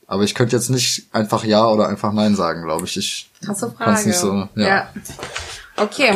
Aber 0.07 0.23
ich 0.23 0.35
könnte 0.35 0.55
jetzt 0.55 0.69
nicht 0.69 1.07
einfach 1.11 1.43
Ja 1.43 1.67
oder 1.67 1.89
einfach 1.89 2.13
Nein 2.13 2.35
sagen, 2.35 2.63
glaube 2.63 2.85
ich. 2.85 2.95
Ich 2.97 3.29
Krasse 3.43 3.71
Frage. 3.71 4.07
nicht 4.07 4.17
so, 4.17 4.47
ja. 4.55 4.67
ja. 4.67 4.93
Okay. 5.75 6.13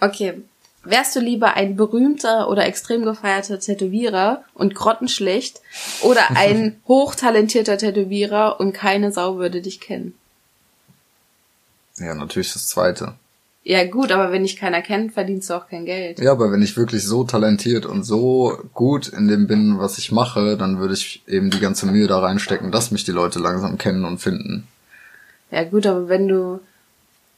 Okay. 0.00 0.42
Wärst 0.86 1.16
du 1.16 1.20
lieber 1.20 1.54
ein 1.54 1.76
berühmter 1.76 2.48
oder 2.48 2.66
extrem 2.66 3.04
gefeierter 3.04 3.58
Tätowierer 3.58 4.44
und 4.52 4.74
grottenschlecht 4.74 5.62
oder 6.02 6.36
ein 6.36 6.78
hochtalentierter 6.88 7.78
Tätowierer 7.78 8.60
und 8.60 8.74
keine 8.74 9.10
Sau 9.10 9.38
würde 9.38 9.62
dich 9.62 9.80
kennen? 9.80 10.14
Ja, 11.96 12.14
natürlich 12.14 12.52
das 12.52 12.66
zweite. 12.66 13.14
Ja 13.66 13.86
gut, 13.86 14.12
aber 14.12 14.30
wenn 14.30 14.42
dich 14.42 14.56
keiner 14.56 14.82
kennt, 14.82 15.12
verdienst 15.12 15.48
du 15.48 15.54
auch 15.54 15.66
kein 15.66 15.86
Geld. 15.86 16.20
Ja, 16.20 16.32
aber 16.32 16.52
wenn 16.52 16.60
ich 16.60 16.76
wirklich 16.76 17.02
so 17.02 17.24
talentiert 17.24 17.86
und 17.86 18.04
so 18.04 18.58
gut 18.74 19.08
in 19.08 19.26
dem 19.26 19.46
bin, 19.46 19.78
was 19.78 19.96
ich 19.96 20.12
mache, 20.12 20.58
dann 20.58 20.78
würde 20.78 20.92
ich 20.92 21.22
eben 21.26 21.50
die 21.50 21.60
ganze 21.60 21.86
Mühe 21.86 22.06
da 22.06 22.18
reinstecken, 22.18 22.70
dass 22.70 22.90
mich 22.90 23.04
die 23.04 23.12
Leute 23.12 23.38
langsam 23.38 23.78
kennen 23.78 24.04
und 24.04 24.18
finden. 24.18 24.68
Ja 25.50 25.64
gut, 25.64 25.86
aber 25.86 26.10
wenn 26.10 26.28
du... 26.28 26.60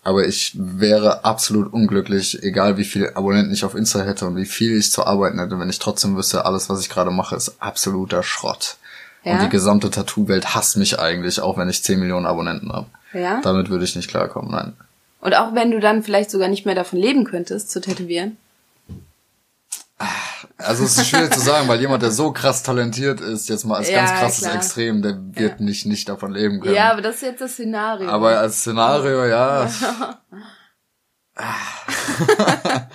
Aber 0.02 0.26
ich 0.26 0.52
wäre 0.56 1.24
absolut 1.24 1.72
unglücklich, 1.72 2.42
egal 2.42 2.76
wie 2.76 2.84
viele 2.84 3.16
Abonnenten 3.16 3.52
ich 3.52 3.64
auf 3.64 3.76
Insta 3.76 4.02
hätte 4.02 4.26
und 4.26 4.36
wie 4.36 4.46
viel 4.46 4.76
ich 4.76 4.90
zu 4.90 5.04
arbeiten 5.04 5.38
hätte, 5.38 5.58
wenn 5.60 5.70
ich 5.70 5.78
trotzdem 5.78 6.16
wüsste, 6.16 6.44
alles, 6.44 6.68
was 6.68 6.80
ich 6.80 6.88
gerade 6.88 7.10
mache, 7.12 7.36
ist 7.36 7.56
absoluter 7.60 8.24
Schrott. 8.24 8.78
Ja? 9.24 9.34
Und 9.34 9.42
die 9.42 9.48
gesamte 9.48 9.90
Tattoo-Welt 9.90 10.56
hasst 10.56 10.76
mich 10.76 10.98
eigentlich, 10.98 11.40
auch 11.40 11.56
wenn 11.56 11.68
ich 11.68 11.84
10 11.84 12.00
Millionen 12.00 12.26
Abonnenten 12.26 12.72
habe. 12.72 12.86
Ja? 13.12 13.40
Damit 13.42 13.68
würde 13.70 13.84
ich 13.84 13.94
nicht 13.94 14.08
klarkommen, 14.08 14.50
nein. 14.50 14.72
Und 15.20 15.34
auch 15.34 15.54
wenn 15.54 15.70
du 15.70 15.80
dann 15.80 16.02
vielleicht 16.02 16.30
sogar 16.30 16.48
nicht 16.48 16.66
mehr 16.66 16.74
davon 16.74 16.98
leben 16.98 17.24
könntest, 17.24 17.70
zu 17.70 17.80
tätowieren. 17.80 18.36
Also 20.58 20.84
es 20.84 20.98
ist 20.98 21.08
schwierig 21.08 21.32
zu 21.32 21.40
sagen, 21.40 21.68
weil 21.68 21.80
jemand, 21.80 22.02
der 22.02 22.10
so 22.10 22.32
krass 22.32 22.62
talentiert 22.62 23.20
ist, 23.20 23.48
jetzt 23.48 23.64
mal 23.64 23.76
als 23.76 23.88
ja, 23.90 24.04
ganz 24.04 24.18
krasses 24.18 24.44
klar. 24.44 24.56
Extrem, 24.56 25.02
der 25.02 25.18
wird 25.32 25.60
ja. 25.60 25.64
nicht 25.64 25.86
nicht 25.86 26.08
davon 26.08 26.32
leben 26.32 26.60
können. 26.60 26.74
Ja, 26.74 26.92
aber 26.92 27.02
das 27.02 27.16
ist 27.16 27.22
jetzt 27.22 27.40
das 27.40 27.52
Szenario. 27.52 28.08
Aber 28.08 28.38
als 28.38 28.60
Szenario, 28.60 29.24
ja. 29.26 29.70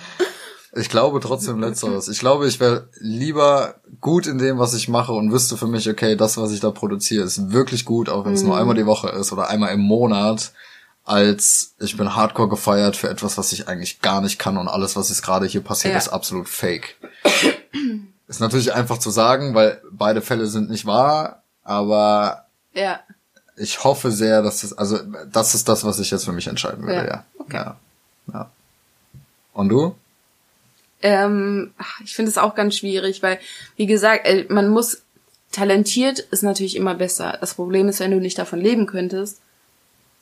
ich 0.74 0.88
glaube 0.88 1.20
trotzdem 1.20 1.60
letzteres. 1.60 2.08
Ich 2.08 2.20
glaube, 2.20 2.46
ich 2.46 2.60
wäre 2.60 2.88
lieber 2.98 3.76
gut 4.00 4.26
in 4.26 4.38
dem, 4.38 4.58
was 4.58 4.74
ich 4.74 4.88
mache 4.88 5.12
und 5.12 5.32
wüsste 5.32 5.56
für 5.56 5.66
mich, 5.66 5.88
okay, 5.88 6.16
das, 6.16 6.36
was 6.38 6.52
ich 6.52 6.60
da 6.60 6.70
produziere, 6.70 7.24
ist 7.24 7.52
wirklich 7.52 7.84
gut, 7.84 8.08
auch 8.08 8.24
wenn 8.24 8.34
es 8.34 8.42
mhm. 8.42 8.48
nur 8.48 8.58
einmal 8.58 8.76
die 8.76 8.86
Woche 8.86 9.08
ist 9.10 9.32
oder 9.32 9.48
einmal 9.48 9.72
im 9.72 9.80
Monat 9.80 10.52
als 11.04 11.74
ich 11.78 11.96
bin 11.96 12.14
hardcore 12.14 12.48
gefeiert 12.48 12.96
für 12.96 13.08
etwas, 13.08 13.38
was 13.38 13.52
ich 13.52 13.68
eigentlich 13.68 14.00
gar 14.00 14.20
nicht 14.20 14.38
kann 14.38 14.56
und 14.56 14.68
alles, 14.68 14.96
was 14.96 15.08
jetzt 15.08 15.22
gerade 15.22 15.46
hier 15.46 15.60
passiert, 15.60 15.92
ja. 15.92 15.98
ist 15.98 16.08
absolut 16.08 16.48
fake. 16.48 16.96
ist 18.28 18.40
natürlich 18.40 18.72
einfach 18.72 18.98
zu 18.98 19.10
sagen, 19.10 19.54
weil 19.54 19.80
beide 19.90 20.22
Fälle 20.22 20.46
sind 20.46 20.70
nicht 20.70 20.86
wahr, 20.86 21.42
aber 21.64 22.46
ja. 22.72 23.00
ich 23.56 23.82
hoffe 23.84 24.10
sehr, 24.10 24.42
dass 24.42 24.60
das, 24.60 24.72
also 24.72 24.98
das 25.30 25.54
ist 25.54 25.68
das, 25.68 25.84
was 25.84 25.98
ich 25.98 26.10
jetzt 26.10 26.24
für 26.24 26.32
mich 26.32 26.46
entscheiden 26.46 26.86
würde, 26.86 26.94
ja. 26.94 27.06
ja. 27.06 27.24
Okay. 27.38 27.56
ja. 27.56 27.76
ja. 28.32 28.50
Und 29.52 29.68
du? 29.68 29.94
Ähm, 31.02 31.74
ich 32.04 32.14
finde 32.14 32.30
es 32.30 32.38
auch 32.38 32.54
ganz 32.54 32.76
schwierig, 32.76 33.22
weil, 33.22 33.40
wie 33.76 33.86
gesagt, 33.86 34.24
äh, 34.26 34.46
man 34.48 34.68
muss 34.68 35.02
talentiert 35.50 36.18
ist 36.18 36.42
natürlich 36.42 36.76
immer 36.76 36.94
besser. 36.94 37.36
Das 37.40 37.54
Problem 37.54 37.88
ist, 37.88 38.00
wenn 38.00 38.10
du 38.10 38.20
nicht 38.20 38.38
davon 38.38 38.60
leben 38.60 38.86
könntest, 38.86 39.40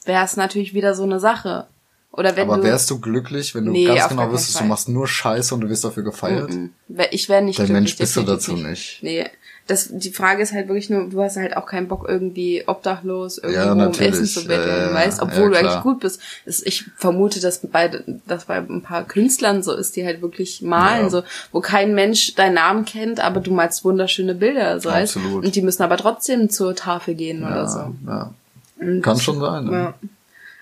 wäre 0.04 0.24
es 0.24 0.36
natürlich 0.36 0.74
wieder 0.74 0.94
so 0.94 1.04
eine 1.04 1.20
Sache. 1.20 1.66
Oder 2.12 2.36
wenn 2.36 2.50
Aber 2.50 2.56
du, 2.56 2.64
wärst 2.64 2.90
du 2.90 3.00
glücklich, 3.00 3.54
wenn 3.54 3.66
du 3.66 3.72
nee, 3.72 3.84
ganz 3.84 4.08
genau 4.08 4.32
wüsstest, 4.32 4.60
du 4.60 4.64
machst 4.64 4.88
nur 4.88 5.06
Scheiße 5.06 5.54
und 5.54 5.60
du 5.60 5.68
wirst 5.68 5.84
dafür 5.84 6.02
gefeiert? 6.02 6.50
Mm 6.50 6.70
-mm. 6.88 7.06
Ich 7.12 7.28
wäre 7.28 7.42
nicht 7.42 7.58
Der 7.58 7.68
Mensch 7.68 7.96
bist 7.96 8.16
du 8.16 8.22
dazu 8.22 8.54
nicht. 8.54 8.98
Nee. 9.02 9.26
Das, 9.68 9.88
die 9.88 10.10
Frage 10.10 10.42
ist 10.42 10.52
halt 10.52 10.66
wirklich 10.66 10.90
nur, 10.90 11.08
du 11.08 11.22
hast 11.22 11.36
halt 11.36 11.56
auch 11.56 11.66
keinen 11.66 11.86
Bock 11.86 12.06
irgendwie 12.08 12.64
obdachlos 12.66 13.38
irgendwo 13.38 13.80
ja, 13.80 13.86
um 13.86 13.92
Essen 13.92 14.26
zu 14.26 14.44
betteln, 14.44 14.90
äh, 14.90 14.94
weißt, 14.94 15.22
obwohl 15.22 15.54
ja, 15.54 15.60
du 15.62 15.68
eigentlich 15.68 15.82
gut 15.82 16.00
bist. 16.00 16.20
Ich 16.64 16.86
vermute, 16.96 17.38
dass 17.38 17.60
bei, 17.68 18.02
dass 18.26 18.46
bei 18.46 18.56
ein 18.56 18.82
paar 18.82 19.04
Künstlern 19.04 19.62
so 19.62 19.72
ist, 19.72 19.94
die 19.94 20.04
halt 20.04 20.22
wirklich 20.22 20.60
malen, 20.62 21.04
ja. 21.04 21.10
so, 21.10 21.22
wo 21.52 21.60
kein 21.60 21.94
Mensch 21.94 22.34
deinen 22.34 22.54
Namen 22.54 22.84
kennt, 22.84 23.20
aber 23.20 23.38
du 23.38 23.52
malst 23.52 23.84
wunderschöne 23.84 24.34
Bilder, 24.34 24.80
so 24.80 24.88
Absolut. 24.88 25.36
Weißt? 25.36 25.44
Und 25.46 25.54
die 25.54 25.62
müssen 25.62 25.84
aber 25.84 25.98
trotzdem 25.98 26.50
zur 26.50 26.74
Tafel 26.74 27.14
gehen 27.14 27.44
oder 27.44 27.68
so. 27.68 27.94
Ja. 28.08 28.34
Und 28.80 29.02
Kann 29.02 29.18
schon 29.18 29.40
sein. 29.40 29.64
Ne? 29.64 29.72
Ja. 29.72 29.94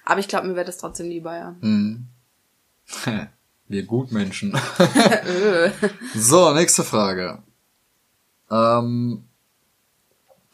Aber 0.05 0.21
ich 0.21 0.29
glaube, 0.29 0.49
mir 0.49 0.57
wäre 0.57 0.67
das 0.67 0.79
trotzdem 0.79 1.09
lieber, 1.09 1.37
ja. 1.37 1.55
Mhm. 1.61 2.07
Wir 3.69 3.83
Gutmenschen. 3.85 4.59
so, 6.15 6.55
nächste 6.55 6.83
Frage. 6.83 7.43
Ähm, 8.51 9.25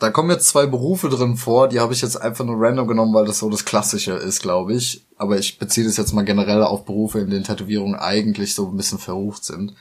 da 0.01 0.11
kommen 0.11 0.31
jetzt 0.31 0.49
zwei 0.49 0.67
Berufe 0.67 1.09
drin 1.09 1.37
vor, 1.37 1.69
die 1.69 1.79
habe 1.79 1.93
ich 1.93 2.03
jetzt 2.03 2.21
einfach 2.21 2.45
nur 2.45 2.57
random 2.59 2.89
genommen, 2.89 3.15
weil 3.15 3.25
das 3.25 3.39
so 3.39 3.49
das 3.49 3.65
Klassische 3.65 4.15
ist, 4.15 4.43
glaube 4.43 4.75
ich. 4.75 5.07
Aber 5.17 5.39
ich 5.39 5.59
beziehe 5.59 5.87
das 5.87 5.97
jetzt 5.97 6.13
mal 6.13 6.25
generell 6.25 6.65
auf 6.65 6.85
Berufe, 6.85 7.21
in 7.21 7.31
denen 7.31 7.45
Tätowierungen 7.45 7.95
eigentlich 7.95 8.55
so 8.55 8.69
ein 8.69 8.77
bisschen 8.77 8.99
verrucht 8.99 9.45
sind. 9.45 9.75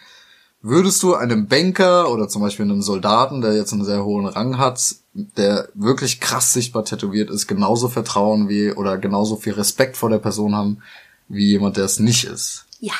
Würdest 0.65 1.04
du 1.04 1.13
einem 1.13 1.47
Banker 1.47 2.10
oder 2.10 2.30
zum 2.30 2.41
Beispiel 2.41 2.63
einem 2.63 2.82
Soldaten, 2.82 3.41
der 3.41 3.54
jetzt 3.54 3.73
einen 3.73 3.84
sehr 3.84 4.06
hohen 4.06 4.26
Rang 4.26 4.58
hat, 4.58 4.95
der 5.13 5.67
wirklich 5.73 6.21
krass 6.21 6.54
sichtbar 6.54 6.86
tätowiert 6.86 7.30
ist, 7.30 7.47
genauso 7.47 7.89
vertrauen 7.89 8.47
wie 8.47 8.71
oder 8.71 8.97
genauso 8.97 9.36
viel 9.36 9.54
Respekt 9.54 9.97
vor 9.97 10.10
der 10.10 10.19
Person 10.19 10.56
haben, 10.56 10.82
wie 11.28 11.47
jemand, 11.47 11.76
der 11.76 11.84
es 11.84 11.99
nicht 11.99 12.23
ist? 12.23 12.65
Ja. 12.80 12.93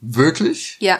Wirklich? 0.00 0.76
Ja. 0.80 0.98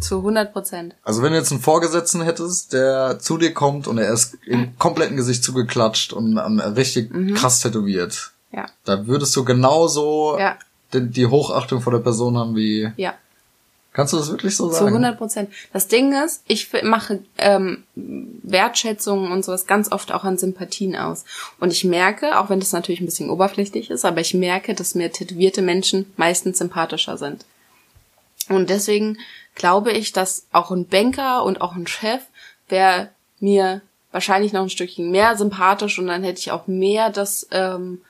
Zu 0.00 0.18
100 0.18 0.52
Prozent. 0.52 0.94
Also 1.04 1.22
wenn 1.22 1.32
du 1.32 1.38
jetzt 1.38 1.50
einen 1.52 1.60
Vorgesetzten 1.60 2.22
hättest, 2.22 2.72
der 2.72 3.18
zu 3.20 3.38
dir 3.38 3.54
kommt 3.54 3.86
und 3.86 3.98
er 3.98 4.12
ist 4.12 4.36
im 4.46 4.76
kompletten 4.78 5.16
Gesicht 5.16 5.42
zugeklatscht 5.44 6.12
und 6.12 6.38
richtig 6.38 7.10
krass 7.36 7.60
tätowiert, 7.60 8.32
Ja. 8.52 8.66
da 8.84 9.06
würdest 9.06 9.34
du 9.36 9.44
genauso 9.44 10.36
Ja. 10.38 10.56
die, 10.92 11.08
die 11.08 11.26
Hochachtung 11.26 11.80
vor 11.82 11.92
der 11.92 12.00
Person 12.00 12.36
haben 12.36 12.56
wie... 12.56 12.90
Ja. 12.96 13.14
Kannst 13.92 14.12
du 14.12 14.18
das 14.18 14.30
wirklich 14.30 14.56
so 14.56 14.68
Zu 14.68 14.74
sagen? 14.74 14.88
100 14.88 15.18
Prozent. 15.18 15.50
Das 15.72 15.88
Ding 15.88 16.12
ist, 16.12 16.42
ich 16.46 16.70
mache 16.84 17.20
ähm, 17.38 17.82
Wertschätzungen 17.94 19.32
und 19.32 19.44
sowas 19.44 19.66
ganz 19.66 19.90
oft 19.90 20.12
auch 20.12 20.24
an 20.24 20.38
Sympathien 20.38 20.94
aus. 20.94 21.24
Und 21.58 21.72
ich 21.72 21.84
merke, 21.84 22.38
auch 22.38 22.48
wenn 22.48 22.60
das 22.60 22.72
natürlich 22.72 23.00
ein 23.00 23.06
bisschen 23.06 23.30
oberflächlich 23.30 23.90
ist, 23.90 24.04
aber 24.04 24.20
ich 24.20 24.34
merke, 24.34 24.74
dass 24.74 24.94
mir 24.94 25.10
tätowierte 25.10 25.62
Menschen 25.62 26.12
meistens 26.16 26.58
sympathischer 26.58 27.16
sind. 27.16 27.44
Und 28.48 28.70
deswegen 28.70 29.18
glaube 29.54 29.92
ich, 29.92 30.12
dass 30.12 30.46
auch 30.52 30.70
ein 30.70 30.86
Banker 30.86 31.42
und 31.44 31.60
auch 31.60 31.74
ein 31.74 31.86
Chef 31.86 32.22
wäre 32.68 33.08
mir 33.40 33.82
wahrscheinlich 34.12 34.52
noch 34.52 34.62
ein 34.62 34.70
Stückchen 34.70 35.10
mehr 35.10 35.36
sympathisch 35.36 35.98
und 35.98 36.06
dann 36.06 36.22
hätte 36.22 36.40
ich 36.40 36.50
auch 36.50 36.66
mehr 36.66 37.10
das 37.10 37.46
ähm, 37.50 38.00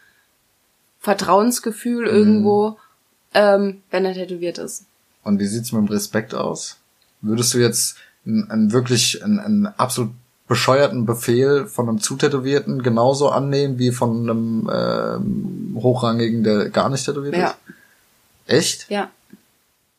Vertrauensgefühl 1.00 2.06
irgendwo, 2.06 2.76
ähm, 3.34 3.82
wenn 3.90 4.04
er 4.04 4.14
tätowiert 4.14 4.58
ist. 4.58 4.84
Und 5.24 5.38
wie 5.40 5.46
sieht's 5.46 5.72
mit 5.72 5.82
dem 5.82 5.88
Respekt 5.92 6.34
aus? 6.34 6.76
Würdest 7.20 7.52
du 7.54 7.58
jetzt 7.58 7.96
einen, 8.26 8.50
einen 8.50 8.72
wirklich 8.72 9.22
einen, 9.24 9.38
einen 9.40 9.66
absolut 9.66 10.12
bescheuerten 10.46 11.04
Befehl 11.04 11.66
von 11.66 11.88
einem 11.88 12.00
Zutätowierten 12.00 12.82
genauso 12.82 13.28
annehmen 13.28 13.78
wie 13.78 13.90
von 13.92 14.22
einem 14.30 14.70
ähm, 14.72 15.76
hochrangigen, 15.82 16.42
der 16.42 16.70
gar 16.70 16.88
nicht 16.88 17.04
tätowiert 17.04 17.36
Ja. 17.36 17.48
ist? 17.48 17.56
Echt? 18.46 18.90
Ja. 18.90 19.10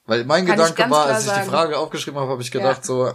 Weil 0.07 0.25
mein 0.25 0.47
Kann 0.47 0.57
Gedanke 0.57 0.89
war, 0.89 1.05
als 1.05 1.25
ich 1.25 1.29
die 1.29 1.35
sagen. 1.35 1.49
Frage 1.49 1.77
aufgeschrieben 1.77 2.19
habe, 2.19 2.31
habe 2.31 2.41
ich 2.41 2.49
gedacht 2.49 2.79
Ja. 2.79 2.83
so, 2.83 3.11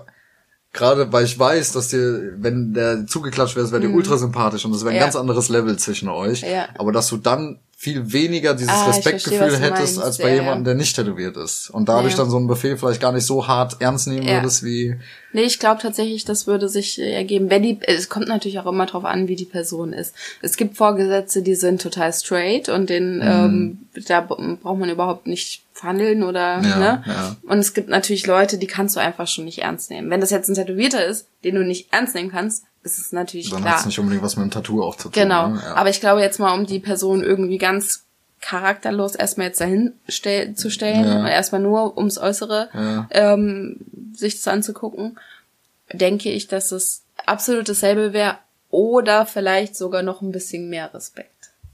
gerade 0.72 1.12
weil 1.12 1.24
ich 1.24 1.36
weiß, 1.36 1.72
dass 1.72 1.88
dir, 1.88 2.34
wenn 2.36 2.72
der 2.72 3.04
zugeklatscht 3.08 3.56
wäre, 3.56 3.68
wäre 3.72 3.80
dir 3.82 3.90
ultra 3.92 4.16
sympathisch 4.16 4.64
und 4.64 4.70
das 4.72 4.82
wäre 4.82 4.90
ein 4.90 4.94
Mhm. 4.94 5.00
Ja. 5.00 5.04
ganz 5.06 5.16
anderes 5.16 5.48
Level 5.48 5.76
zwischen 5.76 6.08
euch. 6.08 6.42
Ja. 6.42 6.68
Aber 6.78 6.92
dass 6.92 7.08
du 7.08 7.16
dann 7.16 7.58
viel 7.76 8.12
weniger 8.12 8.54
dieses 8.54 8.70
Ah, 8.72 8.84
verstehe, 8.84 9.14
Respektgefühl 9.14 9.48
du 9.50 9.56
hättest, 9.58 9.96
meinst. 9.96 9.98
als 9.98 10.18
bei 10.18 10.28
Ja, 10.30 10.34
jemandem, 10.36 10.64
der 10.64 10.74
nicht 10.74 10.96
tätowiert 10.96 11.36
ist. 11.36 11.68
Und 11.70 11.88
dadurch 11.88 12.12
Ja. 12.14 12.18
dann 12.20 12.30
so 12.30 12.36
einen 12.38 12.46
Befehl 12.46 12.76
vielleicht 12.78 13.00
gar 13.00 13.12
nicht 13.12 13.26
so 13.26 13.46
hart 13.46 13.76
ernst 13.80 14.06
nehmen 14.06 14.26
Ja. 14.26 14.34
würdest, 14.36 14.62
wie, 14.64 14.96
Nee, 15.32 15.42
ich 15.42 15.58
glaube 15.58 15.82
tatsächlich, 15.82 16.24
das 16.24 16.46
würde 16.46 16.68
sich 16.68 17.00
äh, 17.00 17.12
ergeben. 17.12 17.50
Wenn 17.50 17.62
die, 17.64 17.78
es 17.82 18.08
kommt 18.08 18.28
natürlich 18.28 18.60
auch 18.60 18.66
immer 18.66 18.86
drauf 18.86 19.04
an, 19.04 19.26
wie 19.26 19.34
die 19.36 19.44
Person 19.44 19.92
ist. 19.92 20.14
Es 20.42 20.56
gibt 20.56 20.76
Vorgesetzte, 20.76 21.42
die 21.42 21.56
sind 21.56 21.82
total 21.82 22.12
straight 22.12 22.68
und 22.68 22.88
den, 22.88 23.16
Mhm. 23.16 23.22
ähm, 23.22 23.78
da 24.06 24.20
braucht 24.20 24.78
man 24.78 24.88
überhaupt 24.88 25.26
nicht 25.26 25.63
verhandeln 25.74 26.22
oder, 26.22 26.60
Ja, 26.62 26.78
ne? 26.78 27.02
ja. 27.06 27.36
Und 27.42 27.58
es 27.58 27.74
gibt 27.74 27.88
natürlich 27.90 28.26
Leute, 28.26 28.56
die 28.58 28.66
kannst 28.68 28.94
du 28.96 29.00
einfach 29.00 29.26
schon 29.26 29.44
nicht 29.44 29.58
ernst 29.58 29.90
nehmen. 29.90 30.08
Wenn 30.08 30.20
das 30.20 30.30
jetzt 30.30 30.48
ein 30.48 30.54
Tätowierter 30.54 31.04
ist, 31.04 31.26
den 31.44 31.56
du 31.56 31.64
nicht 31.64 31.92
ernst 31.92 32.14
nehmen 32.14 32.30
kannst, 32.30 32.64
ist 32.84 32.98
es 32.98 33.12
natürlich 33.12 33.50
dann 33.50 33.62
klar. 33.62 33.74
hat's 33.74 33.86
nicht 33.86 33.98
unbedingt 33.98 34.22
was 34.22 34.36
mit 34.36 34.44
dem 34.44 34.50
Tattoo 34.52 34.82
auch 34.82 34.94
zu 34.96 35.04
tun. 35.08 35.12
Genau. 35.22 35.48
Ne? 35.48 35.60
Ja. 35.62 35.74
Aber 35.74 35.90
ich 35.90 36.00
glaube 36.00 36.20
jetzt 36.20 36.38
mal, 36.38 36.54
um 36.54 36.64
die 36.66 36.78
Person 36.78 37.22
irgendwie 37.22 37.58
ganz 37.58 38.04
charakterlos 38.40 39.14
erstmal 39.14 39.48
jetzt 39.48 39.60
dahin 39.60 39.94
stell 40.06 40.54
zu 40.54 40.70
stellen, 40.70 41.04
Ja. 41.04 41.26
erstmal 41.28 41.60
nur 41.62 41.96
ums 41.96 42.18
Äußere 42.18 42.68
Ja. 42.74 43.08
ähm, 43.10 43.78
sich 44.14 44.36
das 44.36 44.46
anzugucken, 44.48 45.18
denke 45.92 46.30
ich, 46.30 46.46
dass 46.46 46.70
es 46.70 47.02
absolut 47.26 47.68
dasselbe 47.68 48.12
wäre 48.12 48.36
oder 48.70 49.24
vielleicht 49.26 49.76
sogar 49.76 50.02
noch 50.02 50.20
ein 50.20 50.30
bisschen 50.32 50.68
mehr 50.68 50.92
Respekt. 50.92 51.30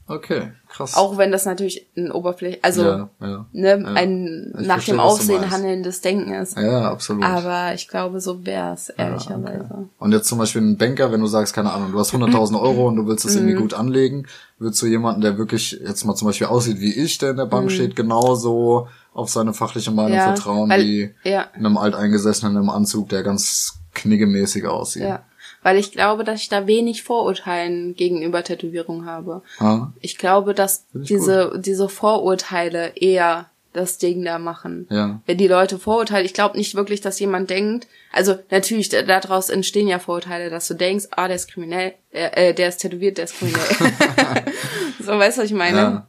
Okay, 0.07 0.51
krass. 0.69 0.95
Auch 0.95 1.17
wenn 1.17 1.31
das 1.31 1.45
natürlich 1.45 1.87
ein 1.95 2.11
Oberfläche, 2.11 2.59
also 2.61 2.83
ja, 2.83 3.09
ja. 3.21 3.45
ne, 3.51 3.69
Ja. 3.81 3.93
ein 3.93 4.53
Ich 4.59 4.67
nach 4.67 4.75
verstehe, 4.75 4.95
dem 4.95 4.99
Aussehen 4.99 5.49
handelndes 5.51 6.01
Denken 6.01 6.33
ist. 6.33 6.57
Ja, 6.57 6.91
absolut. 6.91 7.23
Aber 7.23 7.73
ich 7.73 7.87
glaube, 7.87 8.19
so 8.19 8.45
wäre 8.45 8.73
es 8.73 8.87
Ja, 8.89 9.05
ehrlicherweise. 9.05 9.65
okay. 9.69 9.85
Und 9.99 10.11
jetzt 10.11 10.27
zum 10.27 10.37
Beispiel 10.39 10.61
ein 10.61 10.77
Banker, 10.77 11.11
wenn 11.11 11.21
du 11.21 11.27
sagst, 11.27 11.53
keine 11.53 11.71
Ahnung, 11.71 11.91
du 11.91 11.99
hast 11.99 12.13
100.000 12.13 12.55
Euro 12.61 12.87
und 12.87 12.95
du 12.97 13.07
willst 13.07 13.25
es 13.25 13.33
Mhm. 13.35 13.39
irgendwie 13.47 13.61
gut 13.61 13.73
anlegen, 13.73 14.27
würdest 14.59 14.81
du 14.81 14.87
jemanden, 14.87 15.21
der 15.21 15.37
wirklich 15.37 15.71
jetzt 15.83 16.03
mal 16.05 16.15
zum 16.15 16.27
Beispiel 16.27 16.47
aussieht 16.47 16.79
wie 16.79 16.93
ich, 16.93 17.17
der 17.17 17.31
in 17.31 17.37
der 17.37 17.45
Bank 17.45 17.65
Mhm. 17.65 17.69
steht, 17.69 17.95
genauso 17.95 18.87
auf 19.13 19.29
seine 19.29 19.53
fachliche 19.53 19.91
Meinung 19.91 20.17
vertrauen 20.19 20.69
weil- 20.69 20.83
wie 20.83 21.13
einem 21.53 21.77
Alteingesessenen 21.77 22.55
im 22.61 22.69
Anzug, 22.69 23.09
der 23.09 23.23
ganz 23.23 23.79
kniggemäßig 23.93 24.65
aussieht. 24.67 25.03
Ja. 25.03 25.23
Weil 25.63 25.77
ich 25.77 25.91
glaube, 25.91 26.23
dass 26.23 26.41
ich 26.41 26.49
da 26.49 26.65
wenig 26.65 27.03
Vorurteilen 27.03 27.95
gegenüber 27.95 28.43
Tätowierung 28.43 29.05
habe. 29.05 29.43
Ah, 29.59 29.89
Ich 30.01 30.17
glaube, 30.17 30.53
dass 30.55 30.85
ich 30.93 31.07
diese, 31.07 31.53
diese 31.63 31.87
Vorurteile 31.87 32.93
eher 32.95 33.49
das 33.73 33.97
Ding 33.99 34.25
da 34.25 34.37
machen. 34.39 34.87
Ja. 34.89 35.21
Wenn 35.25 35.37
die 35.37 35.47
Leute 35.47 35.79
Vorurteile, 35.79 36.25
ich 36.25 36.33
glaube 36.33 36.57
nicht 36.57 36.75
wirklich, 36.75 36.99
dass 36.99 37.19
jemand 37.19 37.49
denkt, 37.49 37.87
also 38.11 38.35
natürlich, 38.49 38.89
da- 38.89 39.03
daraus 39.03 39.49
entstehen 39.49 39.87
ja 39.87 39.99
Vorurteile, 39.99 40.49
dass 40.49 40.67
du 40.67 40.73
denkst, 40.73 41.05
ah, 41.11 41.27
der 41.27 41.35
ist 41.37 41.49
kriminell, 41.49 41.93
äh, 42.11 42.49
äh, 42.49 42.53
der 42.53 42.67
ist 42.67 42.77
tätowiert, 42.79 43.17
der 43.17 43.25
ist 43.25 43.37
kriminell. 43.37 43.61
so, 44.99 45.11
weißt 45.17 45.37
du, 45.37 45.41
was 45.43 45.49
ich 45.49 45.55
meine? 45.55 45.77
ja. 45.77 46.07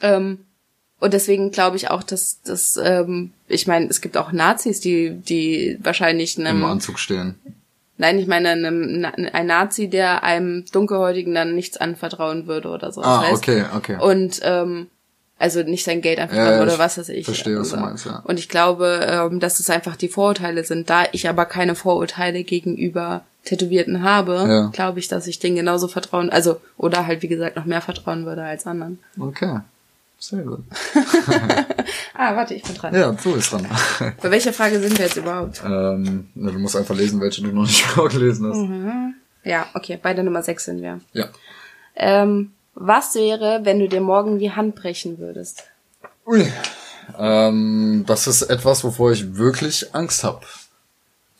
Ähm, 0.00 0.46
und 0.98 1.12
deswegen 1.12 1.50
glaube 1.50 1.76
ich 1.76 1.90
auch, 1.90 2.02
dass, 2.02 2.40
dass 2.42 2.76
ähm, 2.82 3.32
ich 3.48 3.66
meine, 3.66 3.86
es 3.86 4.00
gibt 4.00 4.16
auch 4.16 4.32
Nazis, 4.32 4.80
die, 4.80 5.10
die 5.10 5.76
wahrscheinlich 5.82 6.38
Im 6.38 6.46
einem, 6.46 6.64
Anzug 6.64 6.98
stehen. 6.98 7.34
Nein, 8.02 8.18
ich 8.18 8.26
meine 8.26 8.50
einem, 8.50 9.06
ein 9.32 9.46
Nazi, 9.46 9.88
der 9.88 10.22
einem 10.24 10.64
Dunkelhäutigen 10.72 11.34
dann 11.34 11.54
nichts 11.54 11.76
anvertrauen 11.78 12.46
würde 12.46 12.68
oder 12.68 12.92
so. 12.92 13.00
Ah, 13.02 13.22
weißt? 13.22 13.42
okay, 13.48 13.64
okay. 13.74 13.96
Und 13.98 14.40
ähm, 14.42 14.88
also 15.38 15.62
nicht 15.62 15.84
sein 15.84 16.02
Geld 16.02 16.18
einfach 16.18 16.36
Ja, 16.36 16.60
oder 16.62 16.78
was 16.78 16.98
weiß 16.98 17.08
ich. 17.08 17.24
verstehe, 17.24 17.58
was 17.58 17.70
du 17.70 17.76
Also, 17.76 17.86
meinst, 17.86 18.06
ja. 18.06 18.20
Und 18.24 18.38
ich 18.38 18.48
glaube, 18.48 19.00
ähm, 19.08 19.40
dass 19.40 19.58
es 19.60 19.70
einfach 19.70 19.96
die 19.96 20.08
Vorurteile 20.08 20.62
sind. 20.64 20.90
Da 20.90 21.04
ich 21.12 21.28
aber 21.28 21.46
keine 21.46 21.74
Vorurteile 21.74 22.44
gegenüber 22.44 23.22
Tätowierten 23.44 24.02
habe, 24.02 24.34
Ja. 24.48 24.66
glaube 24.72 24.98
ich, 25.00 25.08
dass 25.08 25.26
ich 25.26 25.38
denen 25.40 25.56
genauso 25.56 25.88
vertrauen, 25.88 26.30
also 26.30 26.60
oder 26.76 27.06
halt 27.06 27.22
wie 27.22 27.28
gesagt 27.28 27.56
noch 27.56 27.64
mehr 27.64 27.80
vertrauen 27.80 28.24
würde 28.26 28.42
als 28.44 28.66
anderen. 28.66 28.98
Okay. 29.18 29.60
Sehr 30.22 30.42
gut. 30.44 30.64
Ah, 32.14 32.36
warte, 32.36 32.54
ich 32.54 32.62
bin 32.62 32.76
dran. 32.76 32.94
Ja, 32.94 33.10
du 33.10 33.32
bist 33.34 33.50
dran. 33.50 33.66
Bei 34.22 34.30
welcher 34.30 34.52
Frage 34.52 34.78
sind 34.78 34.96
wir 34.96 35.06
jetzt 35.06 35.16
überhaupt? 35.16 35.60
ähm, 35.64 36.28
na, 36.34 36.52
du 36.52 36.58
musst 36.58 36.76
einfach 36.76 36.94
lesen, 36.94 37.20
welche 37.20 37.42
du 37.42 37.48
noch 37.48 37.62
nicht 37.62 37.82
vorgelesen 37.96 38.48
hast. 38.48 38.58
Mhm. 38.58 39.14
Ja, 39.42 39.66
okay, 39.74 39.98
bei 40.00 40.14
der 40.14 40.22
Nummer 40.22 40.42
6 40.42 40.66
sind 40.66 40.82
wir. 40.82 41.00
Ja. 41.14 41.28
Ähm, 41.96 42.52
was 42.74 43.16
wäre, 43.16 43.60
wenn 43.64 43.80
du 43.80 43.88
dir 43.88 44.00
morgen 44.00 44.38
die 44.38 44.52
Hand 44.52 44.76
brechen 44.76 45.18
würdest? 45.18 45.64
Ui. 46.26 46.46
Ähm, 47.18 48.04
das 48.06 48.28
ist 48.28 48.42
etwas, 48.42 48.84
wovor 48.84 49.10
ich 49.10 49.34
wirklich 49.34 49.92
Angst 49.94 50.22
habe. 50.22 50.46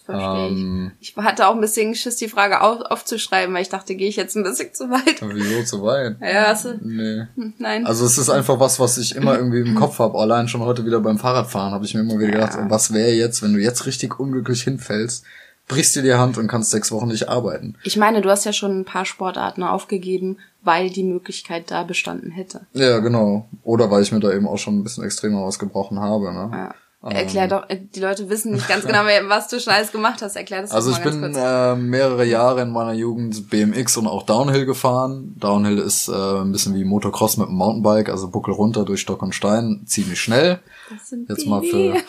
Verstehe 0.05 0.49
Ähm. 0.49 0.93
ich. 1.01 1.17
Ich 1.17 1.25
hatte 1.25 1.47
auch 1.47 1.55
ein 1.55 1.61
bisschen 1.61 1.95
Schiss, 1.95 2.17
die 2.17 2.29
Frage 2.29 2.61
auf, 2.61 2.81
aufzuschreiben, 2.81 3.55
weil 3.55 3.63
ich 3.63 3.69
dachte, 3.69 3.95
gehe 3.95 4.09
ich 4.09 4.17
jetzt 4.17 4.37
ein 4.37 4.43
bisschen 4.43 4.75
zu 4.75 4.91
weit. 4.91 5.23
Wieso 5.23 5.63
zu 5.65 5.83
weit? 5.83 6.17
Ja, 6.21 6.49
hast 6.49 6.65
du? 6.65 6.79
Nee. 6.83 7.27
Hm, 7.37 7.55
Nein. 7.59 7.87
Also 7.87 8.05
es 8.05 8.19
ist 8.19 8.29
einfach 8.31 8.59
was, 8.61 8.81
was 8.81 8.99
ich 8.99 9.15
immer 9.15 9.37
irgendwie 9.37 9.61
im 9.61 9.75
Kopf 9.75 9.99
habe. 9.99 10.19
Allein 10.19 10.49
schon 10.49 10.61
heute 10.63 10.85
wieder 10.85 11.01
beim 11.01 11.19
Fahrradfahren 11.19 11.73
habe 11.73 11.85
ich 11.85 11.95
mir 11.95 12.01
immer 12.01 12.19
wieder 12.19 12.33
gedacht, 12.33 12.55
Ja. 12.55 12.69
was 12.71 12.93
wäre 12.93 13.11
jetzt, 13.13 13.43
wenn 13.43 13.53
du 13.55 13.61
jetzt 13.61 13.87
richtig 13.87 14.19
unglücklich 14.19 14.63
hinfällst, 14.63 15.25
brichst 15.69 15.95
dir 15.95 16.03
die 16.03 16.15
Hand 16.15 16.37
und 16.39 16.49
kannst 16.49 16.73
sechs 16.73 16.91
Wochen 16.91 17.07
nicht 17.09 17.29
arbeiten. 17.29 17.77
ich 17.85 17.97
meine, 17.97 18.21
du 18.21 18.29
hast 18.29 18.45
ja 18.45 18.53
schon 18.53 18.81
ein 18.81 18.85
paar 18.85 19.05
Sportarten 19.05 19.63
aufgegeben, 19.63 20.39
weil 20.65 20.91
die 20.91 21.05
Möglichkeit 21.05 21.71
da 21.71 21.85
bestanden 21.85 22.31
hätte. 22.33 22.67
Ja, 22.73 22.99
genau. 22.99 23.49
Oder 23.63 23.91
weil 23.91 24.03
ich 24.03 24.11
mir 24.13 24.21
da 24.21 24.33
eben 24.33 24.47
auch 24.49 24.59
schon 24.59 24.79
ein 24.79 24.83
bisschen 24.83 25.05
extremer 25.05 25.47
was 25.47 25.59
gebrochen 25.61 26.01
habe. 26.01 26.33
Ne? 26.33 26.51
Ja. 26.53 26.75
Erklär 27.11 27.49
doch, 27.49 27.69
äh, 27.69 27.81
die 27.81 27.99
Leute 27.99 28.29
wissen 28.29 28.53
nicht 28.53 28.69
ganz 28.69 28.87
genau, 28.87 29.01
was 29.29 29.49
du 29.49 29.59
schon 29.59 29.73
alles 29.73 29.91
gemacht 29.91 30.23
hast. 30.23 30.37
Erklär 30.37 30.61
das 30.61 30.71
doch 30.71 30.77
Also 30.77 30.91
mal 30.91 30.99
ich 30.99 31.05
ganz 31.05 31.17
bin 31.21 31.35
äh, 31.35 31.75
mehrere 31.75 32.25
Jahre 32.25 32.63
in 32.63 32.71
meiner 32.71 32.93
Jugend 32.93 33.51
BMX 33.51 33.97
und 33.97 34.07
auch 34.07 34.23
Downhill 34.23 34.67
gefahren. 34.67 35.35
Downhill 35.37 35.79
ist 35.79 36.07
äh, 36.09 36.13
ein 36.13 36.53
bisschen 36.53 36.75
wie 36.75 36.85
Motocross 36.85 37.39
mit 37.39 37.49
dem 37.49 37.57
Mountainbike, 37.57 38.09
also 38.09 38.29
Buckel 38.29 38.55
runter 38.55 38.85
durch 38.85 39.01
Stock 39.01 39.23
und 39.23 39.35
Stein, 39.35 39.83
ziemlich 39.87 40.21
schnell. 40.21 40.61
Das 40.91 41.09
sind 41.09 41.29
Jetzt 41.29 41.43
die. 41.43 41.49
mal 41.49 41.63
für 41.63 41.97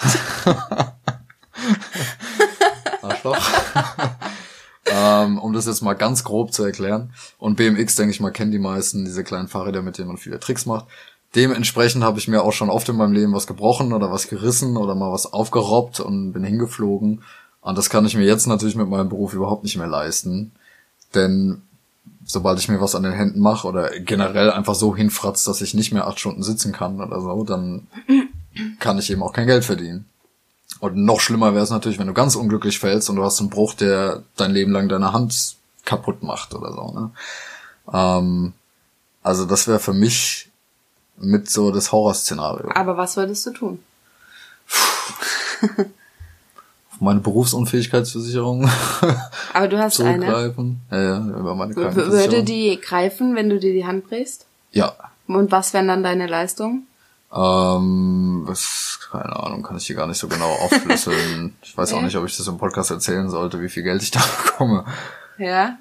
Arschloch. 3.01 3.37
ähm, 4.85 5.39
um 5.39 5.53
das 5.53 5.65
jetzt 5.65 5.81
mal 5.81 5.93
ganz 5.93 6.23
grob 6.23 6.53
zu 6.53 6.63
erklären. 6.63 7.13
Und 7.37 7.55
BMX, 7.55 7.95
denke 7.95 8.11
ich 8.11 8.19
mal, 8.19 8.31
kennen 8.31 8.51
die 8.51 8.59
meisten, 8.59 9.05
diese 9.05 9.23
kleinen 9.23 9.47
Fahrräder, 9.47 9.81
mit 9.81 9.97
denen 9.97 10.07
man 10.07 10.17
viele 10.17 10.39
Tricks 10.39 10.65
macht. 10.65 10.85
Dementsprechend 11.35 12.03
habe 12.03 12.19
ich 12.19 12.27
mir 12.27 12.43
auch 12.43 12.53
schon 12.53 12.69
oft 12.69 12.87
in 12.89 12.95
meinem 12.95 13.13
Leben 13.13 13.33
was 13.33 13.47
gebrochen 13.47 13.91
oder 13.91 14.11
was 14.11 14.27
gerissen 14.27 14.77
oder 14.77 14.93
mal 14.93 15.11
was 15.11 15.33
aufgerobbt 15.33 15.99
und 15.99 16.31
bin 16.31 16.43
hingeflogen. 16.43 17.23
Und 17.61 17.77
das 17.77 17.89
kann 17.89 18.05
ich 18.05 18.15
mir 18.15 18.25
jetzt 18.25 18.45
natürlich 18.45 18.75
mit 18.75 18.89
meinem 18.89 19.09
Beruf 19.09 19.33
überhaupt 19.33 19.63
nicht 19.63 19.77
mehr 19.77 19.87
leisten. 19.87 20.51
Denn 21.15 21.61
sobald 22.25 22.59
ich 22.59 22.69
mir 22.69 22.81
was 22.81 22.95
an 22.95 23.03
den 23.03 23.13
Händen 23.13 23.39
mache 23.39 23.67
oder 23.67 23.99
generell 23.99 24.51
einfach 24.51 24.75
so 24.75 24.95
hinfratzt, 24.95 25.47
dass 25.47 25.61
ich 25.61 25.73
nicht 25.73 25.91
mehr 25.91 26.07
acht 26.07 26.19
Stunden 26.19 26.43
sitzen 26.43 26.71
kann 26.71 27.01
oder 27.01 27.19
so, 27.19 27.43
dann 27.43 27.87
kann 28.79 28.99
ich 28.99 29.09
eben 29.09 29.23
auch 29.23 29.33
kein 29.33 29.47
Geld 29.47 29.65
verdienen. 29.65 30.05
Und 30.79 30.97
noch 30.97 31.19
schlimmer 31.19 31.53
wäre 31.53 31.63
es 31.63 31.69
natürlich, 31.69 31.99
wenn 31.99 32.07
du 32.07 32.13
ganz 32.13 32.35
unglücklich 32.35 32.79
fällst 32.79 33.09
und 33.09 33.15
du 33.15 33.23
hast 33.23 33.39
einen 33.39 33.49
Bruch, 33.49 33.73
der 33.73 34.23
dein 34.35 34.51
Leben 34.51 34.71
lang 34.71 34.89
deine 34.89 35.13
Hand 35.13 35.55
kaputt 35.85 36.23
macht 36.23 36.53
oder 36.53 36.73
so. 36.73 36.91
Ne? 36.91 37.11
Ähm, 37.91 38.53
also 39.21 39.45
das 39.45 39.67
wäre 39.67 39.79
für 39.79 39.93
mich 39.93 40.51
mit 41.17 41.49
so 41.49 41.71
das 41.71 41.91
Horrorszenario. 41.91 42.71
Aber 42.73 42.97
was 42.97 43.17
würdest 43.17 43.45
du 43.45 43.51
tun? 43.51 43.79
Auf 46.91 47.01
meine 47.01 47.19
Berufsunfähigkeitsversicherung 47.19 48.69
Aber 49.53 49.67
du 49.67 49.79
hast 49.79 49.99
eine. 50.01 50.25
zurückgreifen. 50.25 50.81
Ja, 50.91 51.01
ja, 51.01 51.17
über 51.17 51.55
meine 51.55 51.75
Würde 51.75 52.43
die 52.43 52.79
greifen, 52.79 53.35
wenn 53.35 53.49
du 53.49 53.59
dir 53.59 53.73
die 53.73 53.85
Hand 53.85 54.07
brichst? 54.07 54.45
Ja. 54.71 54.93
Und 55.27 55.51
was 55.51 55.73
wären 55.73 55.87
dann 55.87 56.03
deine 56.03 56.27
Leistungen? 56.27 56.87
Ähm, 57.33 58.45
das, 58.47 58.99
keine 59.11 59.35
Ahnung, 59.35 59.63
kann 59.63 59.77
ich 59.77 59.87
hier 59.87 59.95
gar 59.95 60.07
nicht 60.07 60.19
so 60.19 60.27
genau 60.27 60.51
aufschlüsseln. 60.51 61.55
ich 61.63 61.75
weiß 61.75 61.93
auch 61.93 62.01
nicht, 62.01 62.15
ob 62.15 62.25
ich 62.25 62.37
das 62.37 62.47
im 62.47 62.57
Podcast 62.57 62.91
erzählen 62.91 63.29
sollte, 63.29 63.59
wie 63.61 63.69
viel 63.69 63.83
Geld 63.83 64.03
ich 64.03 64.11
da 64.11 64.21
bekomme. 64.43 64.85
Ja. 65.39 65.77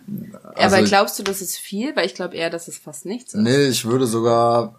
Also 0.54 0.76
Aber 0.76 0.84
glaubst 0.86 1.18
du, 1.18 1.22
das 1.22 1.42
ist 1.42 1.58
viel? 1.58 1.94
Weil 1.94 2.06
ich 2.06 2.14
glaube 2.14 2.36
eher, 2.36 2.48
dass 2.48 2.68
es 2.68 2.78
fast 2.78 3.04
nichts 3.04 3.34
ist. 3.34 3.40
Nee, 3.40 3.66
ich 3.66 3.84
würde 3.84 4.06
sogar 4.06 4.74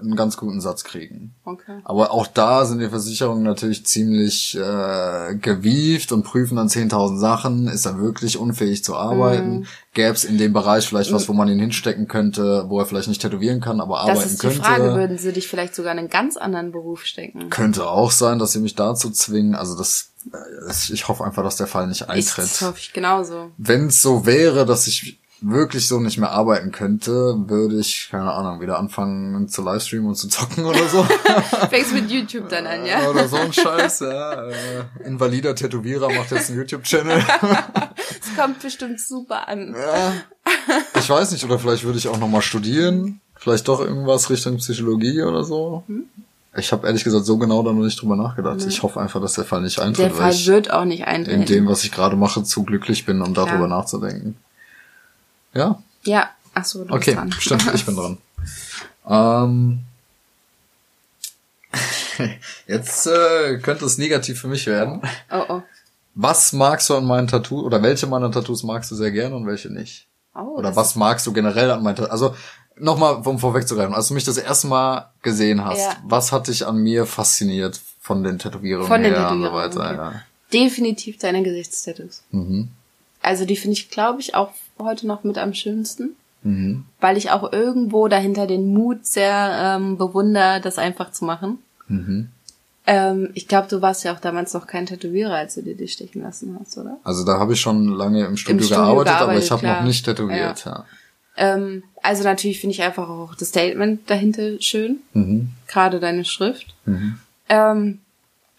einen 0.00 0.16
ganz 0.16 0.36
guten 0.36 0.60
Satz 0.60 0.84
kriegen. 0.84 1.34
Okay. 1.44 1.80
Aber 1.84 2.12
auch 2.12 2.26
da 2.26 2.64
sind 2.64 2.78
die 2.80 2.88
Versicherungen 2.88 3.42
natürlich 3.42 3.86
ziemlich 3.86 4.56
äh, 4.56 5.34
gewieft 5.36 6.12
und 6.12 6.22
prüfen 6.22 6.56
dann 6.56 6.68
10.000 6.68 7.18
Sachen. 7.18 7.68
Ist 7.68 7.86
er 7.86 7.98
wirklich 7.98 8.38
unfähig 8.38 8.84
zu 8.84 8.96
arbeiten? 8.96 9.58
Mhm. 9.60 9.66
Gäbe 9.94 10.12
es 10.12 10.24
in 10.24 10.38
dem 10.38 10.52
Bereich 10.52 10.86
vielleicht 10.86 11.12
was, 11.12 11.28
wo 11.28 11.32
man 11.32 11.48
ihn 11.48 11.58
hinstecken 11.58 12.06
könnte, 12.08 12.64
wo 12.68 12.78
er 12.80 12.86
vielleicht 12.86 13.08
nicht 13.08 13.22
tätowieren 13.22 13.60
kann, 13.60 13.80
aber 13.80 14.00
arbeiten 14.00 14.20
Das 14.20 14.32
ist 14.32 14.42
die 14.42 14.46
könnte? 14.48 14.62
Frage, 14.62 14.94
würden 14.94 15.18
sie 15.18 15.32
dich 15.32 15.48
vielleicht 15.48 15.74
sogar 15.74 15.92
in 15.92 15.98
einen 15.98 16.10
ganz 16.10 16.36
anderen 16.36 16.72
Beruf 16.72 17.04
stecken? 17.04 17.48
Könnte 17.50 17.88
auch 17.88 18.10
sein, 18.10 18.38
dass 18.38 18.52
sie 18.52 18.60
mich 18.60 18.74
dazu 18.74 19.10
zwingen. 19.10 19.54
Also 19.54 19.76
das, 19.76 20.12
äh, 20.32 20.36
das 20.66 20.90
ich 20.90 21.08
hoffe 21.08 21.24
einfach, 21.24 21.42
dass 21.42 21.56
der 21.56 21.66
Fall 21.66 21.86
nicht 21.86 22.02
Ich, 22.02 22.08
eintritt. 22.08 22.44
das 22.44 22.62
hoffe 22.62 22.78
ich 22.78 22.92
genauso. 22.92 23.50
Wenn 23.56 23.86
es 23.86 24.02
so 24.02 24.26
wäre, 24.26 24.66
dass 24.66 24.86
ich 24.86 25.18
wirklich 25.40 25.86
so 25.86 26.00
nicht 26.00 26.18
mehr 26.18 26.30
arbeiten 26.30 26.72
könnte, 26.72 27.34
würde 27.46 27.78
ich, 27.78 28.08
keine 28.10 28.32
Ahnung, 28.32 28.60
wieder 28.60 28.78
anfangen 28.78 29.48
zu 29.48 29.62
livestreamen 29.62 30.08
und 30.08 30.14
zu 30.16 30.28
zocken 30.28 30.64
oder 30.64 30.88
so. 30.88 31.04
Fängst 31.70 31.92
mit 31.92 32.10
YouTube 32.10 32.48
dann 32.48 32.66
an, 32.66 32.86
ja? 32.86 33.08
Oder 33.08 33.28
so 33.28 33.36
ein 33.36 33.52
Scheiß, 33.52 34.00
ja. 34.00 34.48
Äh, 34.48 34.54
invalider 35.04 35.54
Tätowierer 35.54 36.10
macht 36.12 36.30
jetzt 36.30 36.50
einen 36.50 36.58
YouTube-Channel. 36.60 37.22
Das 38.18 38.44
kommt 38.44 38.60
bestimmt 38.60 39.00
super 39.00 39.48
an. 39.48 39.74
ja. 39.74 40.12
Ich 40.98 41.08
weiß 41.08 41.32
nicht, 41.32 41.44
oder 41.44 41.58
vielleicht 41.58 41.84
würde 41.84 41.98
ich 41.98 42.08
auch 42.08 42.18
nochmal 42.18 42.42
studieren. 42.42 43.20
Vielleicht 43.34 43.68
doch 43.68 43.80
irgendwas 43.80 44.30
Richtung 44.30 44.56
Psychologie 44.56 45.22
oder 45.22 45.44
so. 45.44 45.84
Hm? 45.86 46.04
Ich 46.56 46.72
habe 46.72 46.86
ehrlich 46.86 47.04
gesagt 47.04 47.24
so 47.24 47.36
genau 47.38 47.62
da 47.62 47.72
noch 47.72 47.82
nicht 47.82 48.00
drüber 48.00 48.16
nachgedacht. 48.16 48.64
Ich 48.66 48.82
hoffe 48.82 49.00
einfach, 49.00 49.20
dass 49.20 49.34
der 49.34 49.44
Fall 49.44 49.60
nicht 49.62 49.78
eintritt, 49.78 50.06
Der 50.06 50.10
Fall 50.10 50.32
ich 50.32 50.46
wird 50.46 50.70
auch 50.70 50.84
nicht 50.84 51.06
eintreten. 51.06 51.40
in 51.42 51.46
dem, 51.46 51.66
was 51.68 51.84
ich 51.84 51.92
gerade 51.92 52.16
mache, 52.16 52.42
zu 52.42 52.64
glücklich 52.64 53.04
bin, 53.06 53.22
um 53.22 53.32
Klar. 53.32 53.46
darüber 53.46 53.68
nachzudenken. 53.68 54.36
Ja, 55.56 55.82
Ja, 56.04 56.30
ach 56.54 56.64
so, 56.64 56.84
du 56.84 56.92
okay, 56.94 57.12
bist 57.12 57.16
dran. 57.16 57.32
stimmt, 57.38 57.74
ich 57.74 57.84
bin 57.86 57.96
dran. 57.96 58.18
Ähm, 59.08 59.82
jetzt 62.66 63.06
äh, 63.06 63.58
könnte 63.58 63.84
es 63.84 63.98
negativ 63.98 64.40
für 64.40 64.48
mich 64.48 64.66
werden. 64.66 65.00
Oh, 65.30 65.44
oh. 65.48 65.62
Was 66.14 66.52
magst 66.52 66.88
du 66.88 66.96
an 66.96 67.04
meinen 67.04 67.28
Tattoos 67.28 67.64
oder 67.64 67.82
welche 67.82 68.06
meiner 68.06 68.30
Tattoos 68.32 68.62
magst 68.62 68.90
du 68.90 68.94
sehr 68.94 69.10
gerne 69.10 69.36
und 69.36 69.46
welche 69.46 69.68
nicht? 69.70 70.06
oh 70.34 70.56
Oder 70.56 70.74
was 70.74 70.96
magst 70.96 71.26
du 71.26 71.32
generell 71.32 71.70
an 71.70 71.82
meinen 71.82 71.96
Tattoos? 71.96 72.10
Also 72.10 72.34
nochmal, 72.78 73.14
um 73.24 73.38
vorwegzugreifen, 73.38 73.94
als 73.94 74.08
du 74.08 74.14
mich 74.14 74.24
das 74.24 74.38
erste 74.38 74.66
Mal 74.66 75.10
gesehen 75.22 75.64
hast, 75.64 75.78
Ja. 75.80 75.96
was 76.04 76.32
hat 76.32 76.48
dich 76.48 76.66
an 76.66 76.78
mir 76.78 77.04
fasziniert 77.06 77.80
von 78.00 78.22
den 78.24 78.38
Tätowierungen 78.38 78.88
Von 78.88 79.02
den 79.02 79.12
her 79.14 79.30
und 79.30 79.42
so 79.42 79.48
Tätowierungen, 79.48 79.76
weiter? 79.76 80.08
okay. 80.08 80.18
Definitiv 80.52 81.18
deine 81.18 81.42
Gesichtstattoos. 81.42 82.22
Ja. 82.32 82.38
Mhm. 82.38 82.68
Also 83.20 83.44
die 83.44 83.56
finde 83.56 83.74
ich, 83.76 83.90
glaube 83.90 84.20
ich, 84.20 84.34
auch 84.34 84.52
heute 84.78 85.06
noch 85.06 85.24
mit 85.24 85.38
am 85.38 85.54
schönsten. 85.54 86.16
Mhm. 86.42 86.84
Weil 87.00 87.16
ich 87.16 87.30
auch 87.30 87.52
irgendwo 87.52 88.08
dahinter 88.08 88.46
den 88.46 88.72
Mut 88.72 89.04
sehr 89.06 89.76
ähm, 89.78 89.98
bewundere, 89.98 90.60
das 90.60 90.78
einfach 90.78 91.10
zu 91.10 91.24
machen. 91.24 91.58
Mhm. 91.88 92.28
Ähm, 92.86 93.30
ich 93.34 93.48
glaube, 93.48 93.66
du 93.68 93.82
warst 93.82 94.04
ja 94.04 94.14
auch 94.14 94.20
damals 94.20 94.54
noch 94.54 94.66
kein 94.66 94.86
Tätowierer, 94.86 95.34
als 95.34 95.56
du 95.56 95.62
dir 95.62 95.76
die 95.76 95.88
stechen 95.88 96.22
lassen 96.22 96.56
hast, 96.60 96.78
oder? 96.78 96.98
Also 97.02 97.24
da 97.24 97.38
habe 97.38 97.54
ich 97.54 97.60
schon 97.60 97.88
lange 97.88 98.24
im 98.24 98.36
Studio, 98.36 98.64
Studio 98.64 98.84
gearbeitet, 98.84 99.12
aber 99.12 99.18
gearbeitet, 99.18 99.44
ich 99.44 99.50
habe 99.50 99.66
noch 99.66 99.82
nicht 99.82 100.04
tätowiert. 100.04 100.64
Ja. 100.64 100.84
Ähm, 101.36 101.82
also 102.02 102.22
natürlich 102.22 102.60
finde 102.60 102.74
ich 102.74 102.82
einfach 102.82 103.08
auch 103.08 103.34
das 103.34 103.48
Statement 103.48 104.08
dahinter 104.08 104.60
schön. 104.60 105.00
Mhm. 105.14 105.50
Gerade 105.66 105.98
deine 105.98 106.24
Schrift. 106.24 106.74
Mhm. 106.84 107.18
Ähm, 107.48 107.98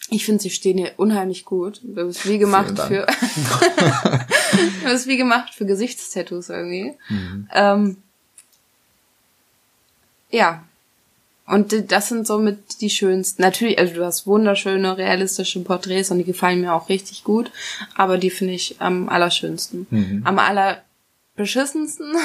ich 0.09 0.25
finde, 0.25 0.41
sie 0.41 0.49
stehen 0.49 0.77
dir 0.77 0.93
unheimlich 0.97 1.43
gut. 1.43 1.81
Du 1.83 2.07
bist 2.07 2.27
wie 2.27 2.37
gemacht 2.37 2.79
für. 2.79 3.05
du 4.83 4.89
bist 4.89 5.07
wie 5.07 5.17
gemacht 5.17 5.53
für 5.53 5.65
Gesichtstattoos 5.65 6.49
irgendwie. 6.49 6.93
Mhm. 7.09 7.49
Ähm, 7.53 7.97
ja. 10.29 10.63
Und 11.45 11.91
das 11.91 12.09
sind 12.09 12.27
somit 12.27 12.81
die 12.81 12.89
schönsten. 12.89 13.41
Natürlich, 13.41 13.79
also 13.79 13.95
du 13.95 14.05
hast 14.05 14.27
wunderschöne, 14.27 14.97
realistische 14.97 15.61
Porträts 15.61 16.11
und 16.11 16.17
die 16.19 16.25
gefallen 16.25 16.61
mir 16.61 16.73
auch 16.73 16.89
richtig 16.89 17.23
gut. 17.23 17.51
Aber 17.95 18.17
die 18.17 18.29
finde 18.29 18.53
ich 18.53 18.77
am 18.79 19.09
allerschönsten. 19.09 19.87
Mhm. 19.89 20.21
Am 20.25 20.39
allerbeschissensten. 20.39 22.13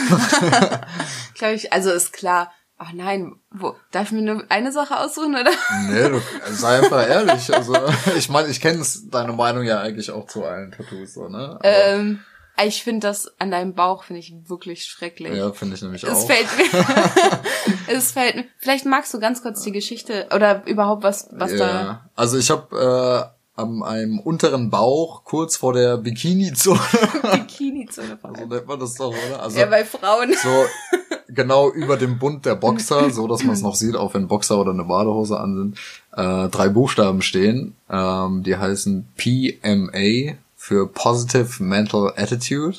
Glaube 1.35 1.55
ich, 1.55 1.73
also 1.73 1.90
ist 1.90 2.12
klar. 2.12 2.53
Ach 2.85 2.92
nein, 2.92 3.37
wo, 3.53 3.77
darf 3.92 4.07
ich 4.07 4.12
mir 4.12 4.23
nur 4.23 4.42
eine 4.49 4.73
Sache 4.73 4.99
aussuchen, 4.99 5.37
oder? 5.37 5.53
Nee, 5.88 6.09
du, 6.09 6.21
sei 6.51 6.79
einfach 6.81 7.09
ehrlich. 7.09 7.55
Also 7.55 7.77
ich 8.16 8.29
meine, 8.29 8.49
ich 8.49 8.61
kenne 8.61 8.85
deine 9.11 9.33
Meinung 9.35 9.62
ja 9.62 9.81
eigentlich 9.81 10.11
auch 10.11 10.27
zu 10.27 10.45
allen 10.45 10.73
Tattoos, 10.73 11.14
so, 11.14 11.29
ne? 11.29 11.59
Aber, 11.61 11.61
Ähm, 11.64 12.21
ich 12.64 12.83
finde 12.83 13.07
das 13.07 13.33
an 13.38 13.53
deinem 13.53 13.75
Bauch 13.75 14.03
finde 14.05 14.18
ich 14.21 14.35
wirklich 14.47 14.85
schrecklich. 14.85 15.33
ja, 15.35 15.53
finde 15.53 15.77
ich 15.77 15.83
nämlich 15.83 16.03
Es 16.03 16.11
auch. 16.11 16.27
fällt 16.27 16.49
mir. 16.57 17.35
es 17.97 18.11
fällt 18.12 18.35
mir. 18.35 18.45
Vielleicht 18.59 18.85
magst 18.85 19.14
du 19.14 19.21
ganz 19.21 19.42
kurz 19.42 19.62
die 19.62 19.73
Geschichte 19.73 20.27
oder 20.35 20.66
überhaupt 20.66 21.05
was, 21.05 21.29
was 21.33 21.51
da. 21.53 21.57
ja. 21.83 22.11
Also 22.16 22.37
ich 22.37 22.51
habe 22.51 23.31
äh, 23.31 23.61
am 23.61 23.83
einem 23.83 24.18
unteren 24.18 24.71
Bauch 24.71 25.25
kurz 25.25 25.57
vor 25.57 25.73
der 25.73 25.99
Bikini-Zone, 25.99 26.81
Bikini-Zone 27.23 28.18
so 28.38 28.47
nennt 28.47 28.66
man 28.66 28.81
das 28.81 28.95
doch, 28.95 29.09
oder? 29.14 29.42
Also 29.42 29.59
Ja, 29.59 29.66
bei 29.66 29.85
Frauen. 29.85 30.35
so 30.35 30.64
genau 31.35 31.71
über 31.71 31.97
dem 31.97 32.18
Bund 32.18 32.45
der 32.47 32.55
Boxer, 32.55 33.11
so 33.11 33.27
dass 33.29 33.42
man 33.45 33.55
es 33.55 33.62
noch 33.62 33.75
sieht, 33.75 33.97
auch 33.97 34.14
wenn 34.14 34.29
Boxer 34.29 34.59
oder 34.59 34.73
eine 34.73 34.85
Badehose 34.85 35.38
an 35.38 35.57
sind, 35.57 35.79
äh, 36.16 36.49
drei 36.49 36.68
Buchstaben 36.68 37.23
stehen. 37.23 37.75
Ähm, 37.90 38.42
die 38.42 38.57
heißen 38.57 39.07
PMA 39.16 40.35
für 40.57 40.87
Positive 40.88 41.62
Mental 41.62 42.12
Attitude. 42.16 42.79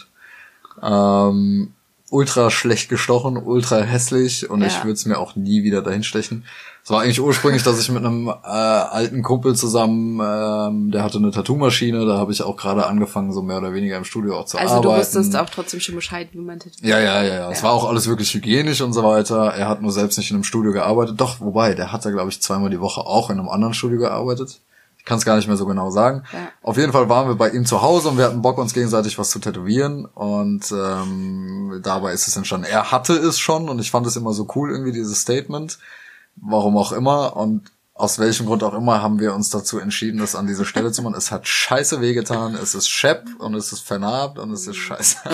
Ähm, 0.82 1.74
ultra 2.10 2.50
schlecht 2.52 2.90
gestochen, 2.90 3.38
ultra 3.38 3.82
hässlich 3.82 4.50
und 4.50 4.62
ich 4.62 4.74
Ja. 4.74 4.84
würde 4.84 4.94
es 4.94 5.06
mir 5.06 5.18
auch 5.18 5.36
nie 5.36 5.64
wieder 5.64 5.82
dahin 5.82 6.04
stechen. 6.04 6.46
Es 6.84 6.90
war 6.90 7.02
eigentlich 7.02 7.22
ursprünglich, 7.22 7.64
dass 7.64 7.80
ich 7.80 7.90
mit 7.90 8.04
einem 8.04 8.28
äh, 8.28 8.32
alten 8.44 9.24
Kumpel 9.24 9.56
zusammen, 9.56 10.20
ähm, 10.22 10.92
der 10.92 11.02
hatte 11.04 11.18
eine 11.18 11.32
Tattoo-Maschine, 11.32 12.06
da 12.06 12.18
habe 12.18 12.34
ich 12.34 12.42
auch 12.42 12.58
gerade 12.58 12.86
angefangen, 12.86 13.32
so 13.32 13.42
mehr 13.42 13.58
oder 13.60 13.74
weniger 13.74 13.96
im 13.96 14.04
Studio 14.04 14.38
auch 14.38 14.46
zu 14.46 14.58
Also 14.58 14.76
arbeiten. 14.76 14.94
du 14.94 15.00
wusstest 15.00 15.36
auch 15.38 15.50
trotzdem 15.50 15.80
schon 15.80 15.96
Bescheid, 15.96 16.28
wie 16.34 16.40
man 16.40 16.60
tätowiert. 16.60 16.86
Ja, 16.86 17.00
ja, 17.00 17.24
ja, 17.24 17.34
ja. 17.36 17.52
Es 17.52 17.64
war 17.64 17.72
auch 17.72 17.88
alles 17.88 18.08
wirklich 18.08 18.34
hygienisch 18.34 18.82
und 18.82 18.92
so 18.92 19.02
weiter. 19.02 19.54
Er 19.54 19.70
hat 19.70 19.82
nur 19.82 19.94
selbst 19.94 20.18
nicht 20.18 20.30
in 20.30 20.36
einem 20.36 20.44
Studio 20.44 20.74
gearbeitet. 20.74 21.22
Doch, 21.22 21.40
wobei, 21.40 21.74
der 21.74 21.94
hat 21.94 22.04
da, 22.06 22.12
glaube 22.12 22.30
ich, 22.30 22.42
zweimal 22.42 22.70
die 22.70 22.82
Woche 22.82 23.00
auch 23.00 23.30
in 23.30 23.40
einem 23.40 23.48
anderen 23.48 23.74
Studio 23.74 24.00
gearbeitet. 24.00 24.60
Ich 24.98 25.06
kann 25.06 25.18
es 25.18 25.24
gar 25.26 25.38
nicht 25.38 25.48
mehr 25.48 25.58
so 25.58 25.66
genau 25.66 25.90
sagen. 25.90 26.24
Ja. 26.34 26.40
Auf 26.62 26.76
jeden 26.76 26.92
Fall 26.92 27.08
waren 27.08 27.30
wir 27.30 27.36
bei 27.36 27.50
ihm 27.50 27.66
zu 27.66 27.82
Hause 27.82 28.10
und 28.10 28.18
wir 28.18 28.26
hatten 28.26 28.42
Bock, 28.42 28.58
uns 28.58 28.74
gegenseitig 28.74 29.18
was 29.18 29.30
zu 29.30 29.40
tätowieren. 29.40 30.04
Und 30.04 30.70
ähm, 30.74 31.80
dabei 31.82 32.12
ist 32.12 32.28
es 32.28 32.36
entstanden. 32.36 32.68
Er 32.70 32.92
hatte 32.92 33.14
es 33.14 33.40
schon 33.40 33.70
und 33.70 33.80
ich 33.80 33.90
fand 33.90 34.06
es 34.06 34.18
immer 34.18 34.34
so 34.34 34.48
cool, 34.56 34.70
irgendwie 34.70 34.92
dieses 34.92 35.22
Statement. 35.22 35.78
Warum 36.36 36.78
auch 36.78 36.92
immer. 36.92 37.36
Und 37.36 37.72
aus 37.94 38.20
welchem 38.20 38.48
Grund 38.48 38.64
auch 38.64 38.74
immer 38.74 39.02
haben 39.02 39.20
wir 39.20 39.34
uns 39.34 39.50
dazu 39.50 39.80
entschieden, 39.80 40.20
das 40.20 40.36
an 40.36 40.48
diese 40.48 40.66
Stelle 40.66 40.92
zu 40.92 41.02
machen. 41.04 41.16
Es 41.16 41.32
hat 41.32 41.48
scheiße 41.48 42.02
wehgetan, 42.02 42.56
es 42.56 42.76
ist 42.76 42.90
schepp 42.90 43.28
und 43.40 43.54
es 43.56 43.72
ist 43.72 43.82
vernarbt 43.82 44.40
und 44.40 44.52
es 44.52 44.68
ist 44.68 44.78
scheiße. 44.78 45.18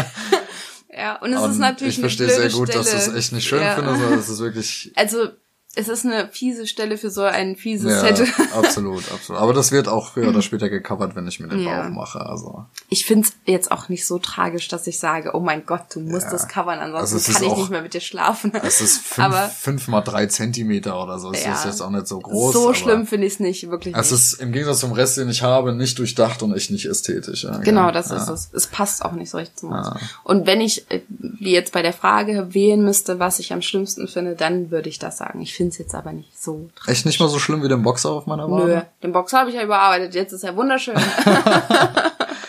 Ja, 0.91 1.15
und 1.21 1.31
es 1.31 1.39
Und 1.39 1.51
ist 1.51 1.59
natürlich 1.59 1.95
ich 1.95 2.01
verstehe 2.01 2.27
sehr 2.27 2.49
gut, 2.49 2.67
Stelle. 2.67 2.83
dass 2.83 2.91
du 2.91 2.97
es 2.97 3.15
echt 3.15 3.31
nicht 3.31 3.47
schön 3.47 3.61
ja. 3.61 3.75
findest, 3.75 4.01
aber 4.01 4.15
es 4.15 4.27
ist 4.27 4.39
wirklich 4.39 4.91
Also 4.95 5.29
es 5.75 5.87
ist 5.87 6.03
eine 6.05 6.27
fiese 6.29 6.65
Stelle 6.67 6.97
für 6.97 7.09
so 7.11 7.21
ein 7.21 7.55
fieses 7.55 7.91
ja, 8.01 8.09
Tattoo. 8.09 8.25
absolut, 8.57 9.03
absolut. 9.13 9.39
Aber 9.41 9.53
das 9.53 9.71
wird 9.71 9.87
auch 9.87 10.13
früher 10.13 10.29
oder 10.29 10.41
später 10.41 10.67
gecovert, 10.67 11.15
wenn 11.15 11.27
ich 11.27 11.39
mir 11.39 11.47
den 11.47 11.59
Ja. 11.61 11.83
Bauch 11.83 11.89
mache. 11.95 12.25
Also 12.25 12.65
Ich 12.89 13.05
find's 13.05 13.33
jetzt 13.45 13.71
auch 13.71 13.87
nicht 13.87 14.05
so 14.05 14.17
tragisch, 14.17 14.67
dass 14.67 14.87
ich 14.87 14.99
sage, 14.99 15.31
oh 15.35 15.39
mein 15.39 15.65
Gott, 15.67 15.83
du 15.93 15.99
musst 15.99 16.25
Ja. 16.25 16.31
das 16.31 16.47
covern, 16.47 16.79
ansonsten 16.79 17.15
Also 17.17 17.31
kann 17.33 17.43
ich 17.43 17.49
auch- 17.51 17.57
nicht 17.57 17.69
mehr 17.69 17.81
mit 17.83 17.93
dir 17.93 18.01
schlafen. 18.01 18.51
es 18.55 18.81
ist 18.81 18.97
fünf, 19.05 19.27
Aber- 19.27 19.47
fünf 19.47 19.87
mal 19.87 20.01
drei 20.01 20.25
Zentimeter 20.25 21.01
oder 21.01 21.19
so. 21.19 21.31
Es 21.31 21.43
Ja. 21.45 21.53
ist 21.53 21.65
jetzt 21.65 21.81
auch 21.81 21.91
nicht 21.91 22.07
so 22.07 22.19
groß. 22.19 22.51
so 22.53 22.73
schlimm 22.73 23.05
finde 23.05 23.27
ich 23.27 23.33
es 23.33 23.39
nicht, 23.39 23.69
wirklich 23.69 23.95
Es 23.95 24.11
nicht. 24.11 24.19
ist 24.19 24.33
im 24.41 24.51
Gegensatz 24.51 24.79
zum 24.79 24.91
Rest, 24.91 25.17
den 25.17 25.29
ich 25.29 25.43
habe, 25.43 25.73
nicht 25.73 25.99
durchdacht 25.99 26.41
und 26.41 26.53
echt 26.55 26.71
nicht 26.71 26.85
ästhetisch. 26.87 27.43
Ja, 27.43 27.57
Genau, 27.59 27.91
das 27.91 28.09
ist 28.11 28.27
es. 28.27 28.49
Es 28.53 28.67
passt 28.67 29.05
auch 29.05 29.11
nicht 29.13 29.29
so 29.29 29.37
richtig 29.37 29.57
zum 29.57 29.73
Haus. 29.73 29.85
Ja. 29.85 29.97
Und 30.23 30.47
wenn 30.47 30.61
ich, 30.61 30.89
äh, 30.91 31.01
wie 31.19 31.51
jetzt 31.51 31.73
bei 31.73 31.81
der 31.81 31.93
Frage, 31.93 32.53
wählen 32.53 32.83
müsste, 32.83 33.19
was 33.19 33.39
ich 33.39 33.51
am 33.51 33.61
schlimmsten 33.61 34.07
finde, 34.07 34.35
dann 34.35 34.71
würde 34.71 34.89
ich 34.89 34.99
das 34.99 35.17
sagen. 35.17 35.41
Ich 35.41 35.53
finde 35.53 35.71
es 35.71 35.77
jetzt 35.77 35.93
aber 35.93 36.13
nicht 36.13 36.41
so 36.41 36.69
tragisch. 36.75 36.93
Echt 36.93 37.05
nicht 37.05 37.19
mal 37.19 37.27
so 37.27 37.39
schlimm 37.39 37.61
wie 37.61 37.67
den 37.67 37.83
Boxer 37.83 38.11
auf 38.11 38.25
meiner 38.25 38.49
Wade? 38.49 38.65
Nö, 38.65 38.81
den 39.03 39.11
Boxer 39.11 39.39
habe 39.39 39.49
ich 39.49 39.55
ja 39.57 39.63
überarbeitet. 39.63 40.15
Jetzt 40.15 40.31
ist 40.31 40.43
er 40.43 40.55
wunderschön. 40.55 40.95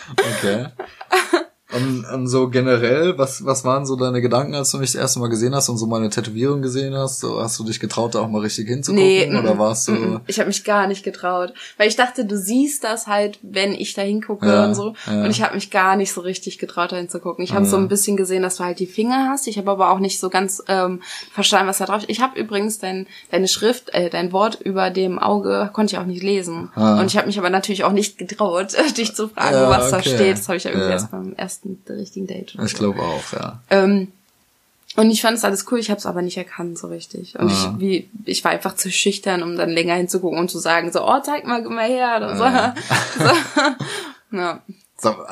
okay. 0.37 0.67
Und, 1.73 2.05
und 2.05 2.27
so 2.27 2.49
generell, 2.49 3.17
was, 3.17 3.45
was 3.45 3.63
waren 3.63 3.85
so 3.85 3.95
deine 3.95 4.21
Gedanken, 4.21 4.55
als 4.55 4.71
du 4.71 4.77
mich 4.77 4.91
das 4.91 5.01
erste 5.01 5.19
Mal 5.19 5.29
gesehen 5.29 5.55
hast 5.55 5.69
und 5.69 5.77
so 5.77 5.85
meine 5.85 6.09
Tätowierung 6.09 6.61
gesehen 6.61 6.95
hast? 6.95 7.19
So, 7.19 7.41
hast 7.41 7.57
du 7.59 7.63
dich 7.63 7.79
getraut, 7.79 8.15
da 8.15 8.19
auch 8.19 8.29
mal 8.29 8.41
richtig 8.41 8.67
hinzugucken? 8.67 9.05
Nee, 9.05 9.37
oder 9.37 9.57
warst 9.57 9.87
du. 9.87 10.19
Ich 10.27 10.39
habe 10.39 10.47
mich 10.47 10.63
gar 10.63 10.87
nicht 10.87 11.03
getraut. 11.03 11.53
Weil 11.77 11.87
ich 11.87 11.95
dachte, 11.95 12.25
du 12.25 12.37
siehst 12.37 12.83
das 12.83 13.07
halt, 13.07 13.39
wenn 13.41 13.73
ich 13.73 13.93
da 13.93 14.01
hingucke 14.01 14.47
ja, 14.47 14.65
und 14.65 14.75
so. 14.75 14.93
Ja. 15.07 15.23
Und 15.23 15.31
ich 15.31 15.41
habe 15.41 15.55
mich 15.55 15.71
gar 15.71 15.95
nicht 15.95 16.11
so 16.11 16.21
richtig 16.21 16.57
getraut, 16.57 16.91
da 16.91 16.97
hinzugucken. 16.97 17.43
Ich 17.43 17.53
habe 17.53 17.65
ja. 17.65 17.69
so 17.69 17.77
ein 17.77 17.87
bisschen 17.87 18.17
gesehen, 18.17 18.43
dass 18.43 18.57
du 18.57 18.63
halt 18.63 18.79
die 18.79 18.87
Finger 18.87 19.29
hast. 19.29 19.47
Ich 19.47 19.57
habe 19.57 19.71
aber 19.71 19.91
auch 19.91 19.99
nicht 19.99 20.19
so 20.19 20.29
ganz 20.29 20.61
ähm, 20.67 21.01
verstanden, 21.31 21.67
was 21.67 21.77
da 21.77 21.85
drauf 21.85 22.03
ist. 22.03 22.09
Ich 22.09 22.21
habe 22.21 22.39
übrigens 22.39 22.79
dein, 22.79 23.07
deine 23.31 23.47
Schrift, 23.47 23.93
äh, 23.93 24.09
dein 24.09 24.31
Wort 24.31 24.59
über 24.61 24.89
dem 24.89 25.19
Auge, 25.19 25.69
konnte 25.73 25.95
ich 25.95 25.99
auch 25.99 26.05
nicht 26.05 26.23
lesen. 26.23 26.69
Ah. 26.75 26.99
Und 26.99 27.07
ich 27.07 27.17
habe 27.17 27.27
mich 27.27 27.39
aber 27.39 27.49
natürlich 27.49 27.83
auch 27.83 27.91
nicht 27.91 28.17
getraut, 28.17 28.75
dich 28.97 29.15
zu 29.15 29.29
fragen, 29.29 29.69
was 29.69 29.93
okay. 29.93 30.03
da 30.03 30.15
steht. 30.15 30.37
Das 30.37 30.47
habe 30.47 30.57
ich 30.57 30.63
ja 30.63 30.71
irgendwie 30.71 30.91
erst 30.91 31.11
beim 31.11 31.33
ersten 31.33 31.60
ersten 31.61 31.93
richtigen 31.93 32.27
Date. 32.27 32.55
Ich 32.63 32.73
glaube 32.73 33.01
auch, 33.01 33.33
ja. 33.33 33.61
Ähm, 33.69 34.11
und 34.97 35.09
ich 35.09 35.21
fand 35.21 35.37
es 35.37 35.45
alles 35.45 35.71
cool, 35.71 35.79
ich 35.79 35.89
habe 35.89 35.99
es 35.99 36.05
aber 36.05 36.21
nicht 36.21 36.37
erkannt 36.37 36.77
so 36.77 36.87
richtig. 36.87 37.39
Und 37.39 37.49
ah. 37.49 37.51
ich, 37.51 37.79
wie, 37.79 38.09
ich 38.25 38.43
war 38.43 38.51
einfach 38.51 38.75
zu 38.75 38.91
schüchtern, 38.91 39.41
um 39.41 39.55
dann 39.55 39.69
länger 39.69 39.95
hinzugucken 39.95 40.37
und 40.37 40.51
zu 40.51 40.59
sagen, 40.59 40.91
so, 40.91 41.07
oh, 41.07 41.19
zeig 41.23 41.45
mal, 41.45 41.63
komm 41.63 41.75
mal 41.75 41.87
her. 41.87 42.15
Oder 42.17 42.35
so. 42.35 42.43
Ah. 42.43 42.75
so. 44.31 44.35
ja. 44.37 44.61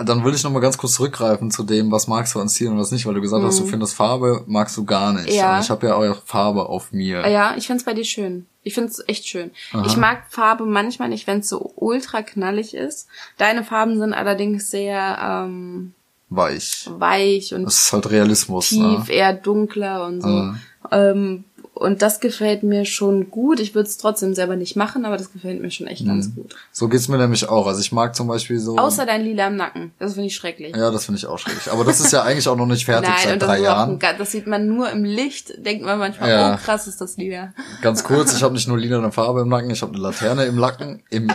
Dann 0.03 0.23
will 0.23 0.33
ich 0.33 0.43
noch 0.43 0.51
mal 0.51 0.61
ganz 0.61 0.79
kurz 0.79 0.93
zurückgreifen 0.93 1.51
zu 1.51 1.61
dem, 1.61 1.91
was 1.91 2.07
magst 2.07 2.33
du 2.33 2.39
an 2.39 2.49
Stil 2.49 2.69
und 2.69 2.79
was 2.79 2.91
nicht, 2.91 3.05
weil 3.05 3.13
du 3.13 3.21
gesagt 3.21 3.43
mhm. 3.43 3.47
hast, 3.47 3.59
du 3.59 3.65
mhm. 3.65 3.69
findest 3.69 3.93
Farbe 3.93 4.43
magst 4.47 4.75
du 4.77 4.85
gar 4.85 5.13
nicht. 5.13 5.31
Ja. 5.31 5.57
Und 5.57 5.63
ich 5.63 5.69
habe 5.69 5.85
ja 5.85 5.95
auch 5.95 6.23
Farbe 6.25 6.67
auf 6.67 6.91
mir. 6.91 7.29
Ja, 7.29 7.55
ich 7.55 7.67
find's 7.67 7.83
bei 7.83 7.93
dir 7.93 8.05
schön. 8.05 8.47
Ich 8.63 8.73
find's 8.73 9.03
echt 9.07 9.27
schön. 9.27 9.51
Aha. 9.73 9.85
Ich 9.85 9.95
mag 9.95 10.23
Farbe 10.29 10.65
manchmal 10.65 11.09
nicht, 11.09 11.27
wenn 11.27 11.39
es 11.39 11.49
so 11.49 11.71
ultra 11.75 12.23
knallig 12.23 12.73
ist. 12.73 13.07
Deine 13.37 13.63
Farben 13.63 13.99
sind 13.99 14.13
allerdings 14.13 14.71
sehr 14.71 15.19
ähm, 15.21 15.93
weich. 16.29 16.89
Weich 16.97 17.53
und 17.53 17.65
das 17.65 17.81
ist 17.81 17.93
halt 17.93 18.09
Realismus. 18.09 18.69
Tief, 18.69 18.79
ne? 18.79 19.05
eher 19.09 19.33
dunkler 19.33 20.05
und 20.05 20.21
so. 20.21 20.27
Mhm. 20.27 20.59
Ähm, 20.91 21.43
und 21.79 22.01
das 22.01 22.19
gefällt 22.19 22.61
mir 22.61 22.83
schon 22.83 23.31
gut. 23.31 23.61
Ich 23.61 23.73
würde 23.73 23.87
es 23.87 23.97
trotzdem 23.97 24.33
selber 24.33 24.57
nicht 24.57 24.75
machen, 24.75 25.05
aber 25.05 25.15
das 25.15 25.31
gefällt 25.31 25.61
mir 25.61 25.71
schon 25.71 25.87
echt 25.87 26.03
mhm. 26.03 26.09
ganz 26.09 26.35
gut. 26.35 26.53
So 26.73 26.89
geht's 26.89 27.07
mir 27.07 27.17
nämlich 27.17 27.47
auch. 27.47 27.67
Also 27.67 27.79
ich 27.79 27.93
mag 27.93 28.17
zum 28.17 28.27
Beispiel 28.27 28.59
so. 28.59 28.77
Außer 28.77 29.05
dein 29.05 29.23
Lila 29.23 29.47
im 29.47 29.55
Nacken. 29.55 29.93
Das 29.97 30.15
finde 30.15 30.27
ich 30.27 30.35
schrecklich. 30.35 30.75
Ja, 30.75 30.91
das 30.91 31.05
finde 31.05 31.19
ich 31.19 31.25
auch 31.25 31.39
schrecklich. 31.39 31.71
Aber 31.71 31.85
das 31.85 32.01
ist 32.01 32.11
ja 32.11 32.23
eigentlich 32.23 32.49
auch 32.49 32.57
noch 32.57 32.65
nicht 32.65 32.83
fertig 32.83 33.09
Nein, 33.09 33.19
seit 33.23 33.41
drei 33.41 33.61
Jahren. 33.61 33.97
Ein, 33.97 34.17
das 34.17 34.31
sieht 34.31 34.45
man 34.45 34.67
nur 34.67 34.89
im 34.89 35.05
Licht. 35.05 35.65
Denkt 35.65 35.85
man 35.85 35.97
manchmal, 35.99 36.29
ja. 36.29 36.53
oh 36.55 36.57
krass 36.57 36.85
ist 36.85 36.99
das 36.99 37.15
Lila. 37.15 37.53
Ganz 37.81 38.03
kurz, 38.03 38.35
ich 38.35 38.43
habe 38.43 38.53
nicht 38.53 38.67
nur 38.67 38.77
lila 38.77 38.97
eine 38.97 39.13
Farbe 39.13 39.41
im 39.41 39.47
Nacken, 39.47 39.69
ich 39.69 39.81
habe 39.81 39.93
eine 39.93 40.01
Laterne 40.01 40.43
im 40.43 40.57
Nacken. 40.57 41.01
Im 41.09 41.31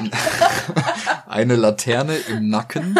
eine 1.27 1.57
Laterne 1.57 2.17
im 2.29 2.51
Nacken. 2.51 2.99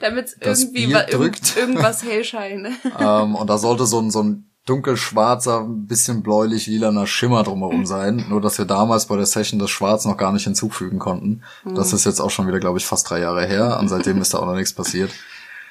Damit 0.00 0.34
irgendwie 0.40 0.94
drückt. 1.10 1.58
irgendwas 1.58 2.02
hell 2.02 2.24
scheint. 2.24 2.68
ähm, 2.98 3.34
und 3.34 3.50
da 3.50 3.58
sollte 3.58 3.84
so 3.84 4.00
ein, 4.00 4.10
so 4.10 4.22
ein 4.22 4.50
dunkelschwarzer, 4.66 5.60
ein 5.60 5.86
bisschen 5.86 6.22
bläulich-lilaner 6.22 7.06
Schimmer 7.06 7.44
drumherum 7.44 7.86
sein. 7.86 8.26
Nur, 8.28 8.40
dass 8.40 8.58
wir 8.58 8.64
damals 8.64 9.06
bei 9.06 9.16
der 9.16 9.26
Session 9.26 9.58
das 9.60 9.70
Schwarz 9.70 10.04
noch 10.04 10.16
gar 10.16 10.32
nicht 10.32 10.44
hinzufügen 10.44 10.98
konnten. 10.98 11.42
Das 11.64 11.92
ist 11.92 12.04
jetzt 12.04 12.20
auch 12.20 12.30
schon 12.30 12.48
wieder, 12.48 12.58
glaube 12.58 12.78
ich, 12.78 12.84
fast 12.84 13.08
drei 13.08 13.20
Jahre 13.20 13.46
her. 13.46 13.78
Und 13.80 13.88
seitdem 13.88 14.20
ist 14.20 14.34
da 14.34 14.38
auch 14.38 14.46
noch 14.46 14.56
nichts 14.56 14.72
passiert. 14.72 15.10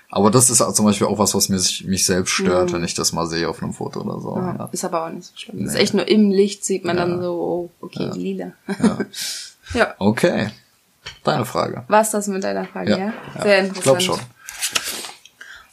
Aber 0.09 0.31
das 0.31 0.49
ist 0.49 0.59
zum 0.75 0.85
Beispiel 0.85 1.07
auch 1.07 1.17
was, 1.17 1.35
was 1.35 1.49
mich, 1.49 1.83
mich 1.85 2.05
selbst 2.05 2.31
stört, 2.31 2.69
mhm. 2.69 2.75
wenn 2.75 2.83
ich 2.85 2.93
das 2.93 3.11
mal 3.11 3.27
sehe 3.27 3.49
auf 3.49 3.61
einem 3.61 3.73
Foto 3.73 3.99
oder 4.01 4.21
so. 4.21 4.37
Ja, 4.37 4.55
ja. 4.59 4.69
Ist 4.71 4.85
aber 4.85 5.05
auch 5.05 5.09
nicht 5.09 5.25
so 5.25 5.33
schlimm. 5.35 5.57
Nee. 5.57 5.65
Ist 5.65 5.75
echt 5.75 5.93
nur 5.93 6.07
im 6.07 6.31
Licht 6.31 6.63
sieht 6.63 6.85
man 6.85 6.95
ja. 6.95 7.05
dann 7.05 7.21
so, 7.21 7.33
oh, 7.33 7.85
okay, 7.85 8.11
lila. 8.13 8.53
ja. 9.73 9.93
Okay. 9.99 10.51
Deine 11.23 11.43
Frage. 11.43 11.83
Was 11.89 12.11
das 12.11 12.27
mit 12.27 12.43
deiner 12.43 12.65
Frage, 12.65 12.91
ja? 12.91 13.13
Sehr 13.41 13.59
interessant. 13.59 13.77
Ich 13.77 13.83
glaube 13.83 14.01
schon. 14.01 14.19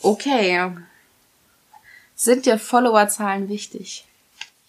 Okay. 0.01 0.73
Sind 2.23 2.47
dir 2.47 2.57
Followerzahlen 2.57 3.49
wichtig? 3.49 4.05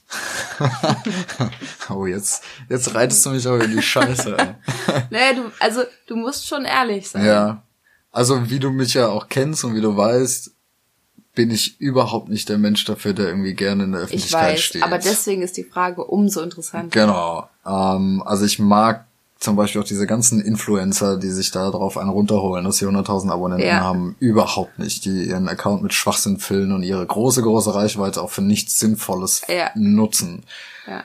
oh, 1.92 2.08
jetzt, 2.08 2.44
jetzt 2.68 2.96
reitest 2.96 3.24
du 3.28 3.30
mich 3.30 3.48
auch 3.48 3.60
in 3.60 3.70
die 3.70 3.82
Scheiße. 3.84 4.36
naja, 5.12 5.34
du, 5.36 5.52
also, 5.60 5.84
du 6.08 6.16
musst 6.16 6.48
schon 6.48 6.66
ehrlich 6.66 7.08
sein. 7.12 7.24
Ja. 7.24 7.62
Also, 8.12 8.50
wie 8.50 8.58
du 8.58 8.72
mich 8.72 8.96
ja 8.96 9.10
auch 9.10 9.30
kennst 9.30 9.64
und 9.64 9.76
wie 9.76 9.82
du 9.82 9.96
weißt, 9.96 10.50
bin 11.36 11.52
ich 11.52 11.80
überhaupt 11.80 12.28
nicht 12.28 12.50
der 12.50 12.58
Mensch 12.58 12.86
dafür, 12.86 13.14
der 13.14 13.28
irgendwie 13.28 13.54
gerne 13.54 13.84
in 13.84 13.92
der 13.92 14.02
Öffentlichkeit 14.02 14.50
ich 14.50 14.56
weiß, 14.56 14.64
steht. 14.64 14.84
Aber 14.84 14.98
deswegen 14.98 15.44
ist 15.44 15.56
die 15.56 15.64
Frage 15.64 16.04
umso 16.06 16.42
interessanter. 16.42 16.90
Genau. 16.90 17.48
Ähm, 17.68 18.24
also 18.26 18.46
ich 18.46 18.58
mag 18.58 19.06
zum 19.44 19.56
Beispiel 19.56 19.82
auch 19.82 19.86
diese 19.86 20.08
ganzen 20.08 20.40
Influencer, 20.40 21.18
die 21.18 21.30
sich 21.30 21.52
da 21.52 21.70
drauf 21.70 21.98
einen 21.98 22.10
runterholen, 22.10 22.64
dass 22.66 22.78
sie 22.78 22.86
100.000 22.86 23.30
Abonnenten 23.30 23.68
ja. 23.68 23.82
haben, 23.82 24.16
überhaupt 24.20 24.80
nicht, 24.80 25.06
die 25.06 25.26
ihren 25.26 25.50
Account 25.50 25.84
mit 25.84 25.94
Schwachsinn 25.94 26.40
füllen 26.40 26.72
und 26.72 26.84
ihre 26.84 27.06
große, 27.06 27.42
große 27.42 27.76
Reichweite 27.76 28.22
auch 28.22 28.32
für 28.32 28.42
nichts 28.42 28.80
Sinnvolles 28.80 29.42
ja. 29.48 29.70
nutzen. 29.76 30.44
Ja. 30.88 31.04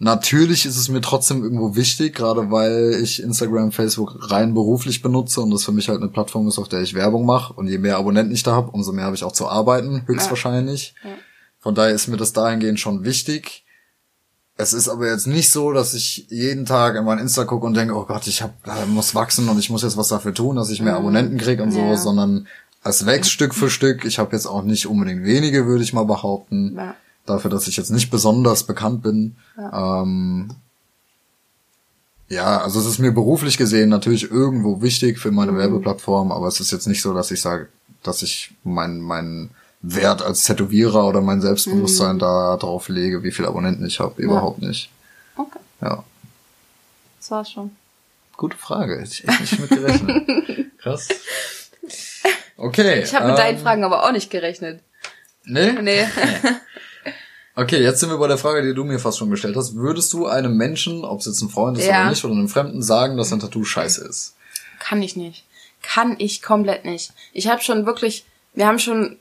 Natürlich 0.00 0.64
ist 0.64 0.76
es 0.76 0.88
mir 0.88 1.00
trotzdem 1.00 1.42
irgendwo 1.42 1.74
wichtig, 1.74 2.14
gerade 2.14 2.50
weil 2.50 3.00
ich 3.02 3.22
Instagram, 3.22 3.72
Facebook 3.72 4.30
rein 4.30 4.54
beruflich 4.54 5.02
benutze 5.02 5.40
und 5.40 5.50
das 5.50 5.64
für 5.64 5.72
mich 5.72 5.88
halt 5.88 6.00
eine 6.00 6.10
Plattform 6.10 6.46
ist, 6.46 6.58
auf 6.58 6.68
der 6.68 6.82
ich 6.82 6.94
Werbung 6.94 7.26
mache. 7.26 7.52
Und 7.52 7.68
je 7.68 7.78
mehr 7.78 7.96
Abonnenten 7.96 8.32
ich 8.32 8.44
da 8.44 8.52
habe, 8.52 8.70
umso 8.70 8.92
mehr 8.92 9.04
habe 9.04 9.16
ich 9.16 9.24
auch 9.24 9.32
zu 9.32 9.48
arbeiten, 9.48 10.02
höchstwahrscheinlich. 10.06 10.94
Von 11.58 11.74
daher 11.74 11.92
ist 11.92 12.06
mir 12.06 12.16
das 12.16 12.32
dahingehend 12.32 12.78
schon 12.78 13.04
wichtig. 13.04 13.64
Es 14.60 14.72
ist 14.72 14.88
aber 14.88 15.06
jetzt 15.06 15.28
nicht 15.28 15.50
so, 15.50 15.72
dass 15.72 15.94
ich 15.94 16.26
jeden 16.30 16.66
Tag 16.66 16.96
in 16.96 17.04
mein 17.04 17.20
Insta 17.20 17.44
gucke 17.44 17.64
und 17.64 17.74
denke, 17.74 17.94
oh 17.94 18.04
Gott, 18.04 18.26
ich 18.26 18.42
hab, 18.42 18.52
muss 18.88 19.14
wachsen 19.14 19.48
und 19.48 19.56
ich 19.56 19.70
muss 19.70 19.82
jetzt 19.82 19.96
was 19.96 20.08
dafür 20.08 20.34
tun, 20.34 20.56
dass 20.56 20.70
ich 20.70 20.82
mehr 20.82 20.94
mhm. 20.94 20.98
Abonnenten 20.98 21.38
kriege 21.38 21.62
und 21.62 21.72
ja. 21.72 21.96
so, 21.96 22.02
sondern 22.02 22.48
es 22.82 23.06
wächst 23.06 23.30
Stück 23.30 23.54
für 23.54 23.70
Stück. 23.70 24.04
Ich 24.04 24.18
habe 24.18 24.32
jetzt 24.32 24.46
auch 24.46 24.64
nicht 24.64 24.86
unbedingt 24.86 25.22
wenige, 25.22 25.66
würde 25.66 25.84
ich 25.84 25.92
mal 25.92 26.04
behaupten. 26.04 26.74
Ja. 26.76 26.96
Dafür, 27.24 27.52
dass 27.52 27.68
ich 27.68 27.76
jetzt 27.76 27.90
nicht 27.90 28.10
besonders 28.10 28.64
bekannt 28.64 29.02
bin. 29.02 29.36
Ja. 29.56 30.02
Ähm, 30.02 30.50
ja, 32.28 32.60
also 32.60 32.80
es 32.80 32.86
ist 32.86 32.98
mir 32.98 33.12
beruflich 33.12 33.58
gesehen 33.58 33.90
natürlich 33.90 34.28
irgendwo 34.28 34.82
wichtig 34.82 35.20
für 35.20 35.30
meine 35.30 35.52
mhm. 35.52 35.58
Werbeplattform, 35.58 36.32
aber 36.32 36.48
es 36.48 36.58
ist 36.58 36.72
jetzt 36.72 36.88
nicht 36.88 37.00
so, 37.00 37.14
dass 37.14 37.30
ich 37.30 37.40
sage, 37.40 37.68
dass 38.02 38.22
ich 38.22 38.50
mein, 38.64 38.98
mein 38.98 39.50
Wert 39.80 40.22
als 40.22 40.44
Tätowierer 40.44 41.06
oder 41.06 41.20
mein 41.20 41.40
Selbstbewusstsein 41.40 42.16
mhm. 42.16 42.20
da 42.20 42.56
drauf 42.56 42.88
lege, 42.88 43.22
wie 43.22 43.30
viele 43.30 43.48
Abonnenten 43.48 43.86
ich 43.86 44.00
habe. 44.00 44.20
Überhaupt 44.20 44.62
ja. 44.62 44.68
nicht. 44.68 44.90
Okay. 45.36 45.58
Ja. 45.80 46.04
Das 47.18 47.30
war's 47.30 47.50
schon. 47.50 47.70
Gute 48.36 48.56
Frage. 48.56 49.02
Ich 49.02 49.22
hätte 49.22 49.40
nicht 49.40 49.58
mit 49.58 49.70
gerechnet. 49.70 50.70
Krass. 50.78 51.08
Okay. 52.56 53.02
Ich 53.02 53.14
habe 53.14 53.26
mit 53.26 53.34
ähm, 53.34 53.40
deinen 53.40 53.58
Fragen 53.58 53.84
aber 53.84 54.04
auch 54.04 54.12
nicht 54.12 54.30
gerechnet. 54.30 54.80
Nee? 55.44 55.72
Nee. 55.72 56.06
Okay, 57.58 57.82
jetzt 57.82 57.98
sind 57.98 58.08
wir 58.08 58.18
bei 58.18 58.28
der 58.28 58.38
Frage, 58.38 58.62
die 58.62 58.72
du 58.72 58.84
mir 58.84 59.00
fast 59.00 59.18
schon 59.18 59.30
gestellt 59.30 59.56
hast. 59.56 59.74
Würdest 59.74 60.12
du 60.12 60.28
einem 60.28 60.56
Menschen, 60.56 61.04
ob 61.04 61.18
es 61.18 61.26
jetzt 61.26 61.42
ein 61.42 61.48
Freund 61.48 61.76
ist 61.76 61.86
ja. 61.86 62.02
oder 62.02 62.10
nicht, 62.10 62.24
oder 62.24 62.34
einem 62.34 62.48
Fremden 62.48 62.82
sagen, 62.82 63.16
dass 63.16 63.32
ein 63.32 63.40
Tattoo 63.40 63.64
scheiße 63.64 64.06
ist? 64.06 64.36
Kann 64.78 65.02
ich 65.02 65.16
nicht. 65.16 65.44
Kann 65.82 66.14
ich 66.18 66.40
komplett 66.40 66.84
nicht. 66.84 67.10
Ich 67.32 67.48
habe 67.48 67.60
schon 67.60 67.84
wirklich, 67.84 68.24
wir 68.54 68.64
haben 68.68 68.78
schon 68.78 69.18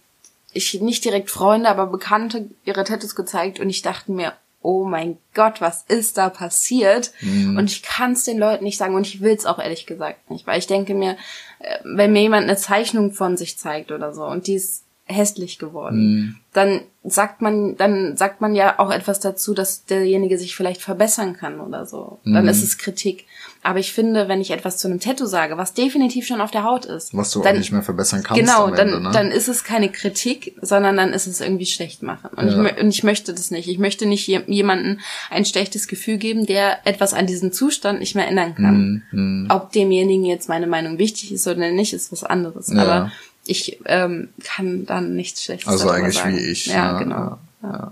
ich 0.58 0.82
nicht 0.82 1.06
direkt 1.06 1.30
Freunde, 1.30 1.70
aber 1.70 1.88
Bekannte 1.88 2.50
ihre 2.66 2.84
Tattoos 2.84 3.16
gezeigt 3.16 3.60
und 3.60 3.70
ich 3.70 3.82
dachte 3.82 4.12
mir, 4.12 4.34
oh 4.62 4.84
mein 4.84 5.18
Gott, 5.34 5.62
was 5.62 5.84
ist 5.88 6.18
da 6.18 6.30
passiert? 6.30 7.12
Mhm. 7.22 7.58
Und 7.58 7.72
ich 7.72 7.84
kann 7.84 8.14
es 8.14 8.24
den 8.24 8.38
Leuten 8.38 8.64
nicht 8.64 8.78
sagen 8.78 8.96
und 8.96 9.08
ich 9.08 9.22
will 9.22 9.34
es 9.34 9.46
auch 9.46 9.60
ehrlich 9.60 9.86
gesagt 9.86 10.30
nicht, 10.30 10.46
weil 10.48 10.60
ich 10.60 10.68
denke 10.68 10.94
mir, 10.94 11.18
äh, 11.60 11.80
wenn 11.84 12.12
mir 12.12 12.22
jemand 12.22 12.44
eine 12.44 12.58
Zeichnung 12.58 13.14
von 13.14 13.38
sich 13.38 13.58
zeigt 13.58 13.92
oder 13.92 14.14
so 14.14 14.26
und 14.26 14.48
die 14.48 14.56
ist 14.56 14.84
hässlich 15.08 15.58
geworden, 15.58 16.00
mhm. 16.00 16.36
dann 16.54 16.82
sagt 17.04 17.42
man, 17.42 17.78
dann 17.78 18.18
sagt 18.18 18.42
man 18.42 18.54
ja 18.54 18.80
auch 18.80 18.92
etwas 18.92 19.20
dazu, 19.22 19.54
dass 19.54 19.86
derjenige 19.86 20.38
sich 20.38 20.56
vielleicht 20.56 20.82
verbessern 20.82 21.38
kann 21.38 21.62
oder 21.62 21.86
so. 21.86 22.20
Dann 22.26 22.44
mhm. 22.44 22.50
ist 22.50 22.62
es 22.62 22.78
Kritik. 22.78 23.26
Aber 23.64 23.80
ich 23.80 23.94
finde, 23.94 24.28
wenn 24.28 24.42
ich 24.42 24.52
etwas 24.52 24.78
zu 24.78 24.88
einem 24.88 25.00
Tattoo 25.00 25.26
sage, 25.26 25.58
was 25.58 25.74
definitiv 25.74 26.28
schon 26.28 26.42
auf 26.42 26.52
der 26.52 26.64
Haut 26.64 26.86
ist, 26.86 27.16
was 27.16 27.32
du 27.32 27.42
dann, 27.42 27.56
auch 27.56 27.60
nicht 27.60 27.72
mehr 27.72 27.82
verbessern 27.82 28.24
kannst, 28.24 28.40
genau, 28.40 28.70
dann, 28.70 28.90
Ende, 28.90 29.02
ne? 29.02 29.12
dann 29.12 29.32
ist 29.32 29.48
es 29.48 29.64
keine 29.64 29.90
Kritik, 29.90 30.56
sondern 30.62 30.98
dann 30.98 31.14
ist 31.14 31.28
es 31.28 31.42
irgendwie 31.42 31.66
schlecht 31.66 32.04
machen. 32.04 32.30
Und, 32.36 32.48
ja. 32.48 32.66
ich, 32.66 32.82
und 32.82 32.90
ich 32.90 33.04
möchte 33.04 33.34
das 33.34 33.52
nicht. 33.52 33.68
Ich 33.68 33.80
möchte 33.80 34.06
nicht 34.06 34.28
jemandem 34.28 35.00
ein 35.30 35.46
schlechtes 35.46 35.88
Gefühl 35.88 36.18
geben, 36.18 36.46
der 36.46 36.86
etwas 36.86 37.14
an 37.14 37.26
diesen 37.26 37.52
Zustand 37.52 38.00
nicht 38.00 38.16
mehr 38.16 38.28
ändern 38.28 38.56
kann. 38.56 39.04
Mhm. 39.12 39.48
Ob 39.50 39.72
demjenigen 39.72 40.26
jetzt 40.26 40.50
meine 40.50 40.68
Meinung 40.68 40.98
wichtig 40.98 41.32
ist 41.32 41.48
oder 41.48 41.72
nicht, 41.72 41.94
ist 41.94 42.12
was 42.12 42.24
anderes. 42.24 42.70
Ja. 42.70 42.82
Aber 42.82 43.12
ich 43.50 43.80
ähm, 43.86 44.30
kann 44.44 44.86
dann 44.86 45.16
nichts 45.16 45.44
Schlechtes 45.44 45.68
Also 45.68 45.90
eigentlich 45.90 46.18
sagen. 46.18 46.38
wie 46.38 46.42
ich. 46.42 46.68
Ja, 46.68 46.74
ja 46.76 47.00
genau. 47.00 47.38
Ja, 47.62 47.92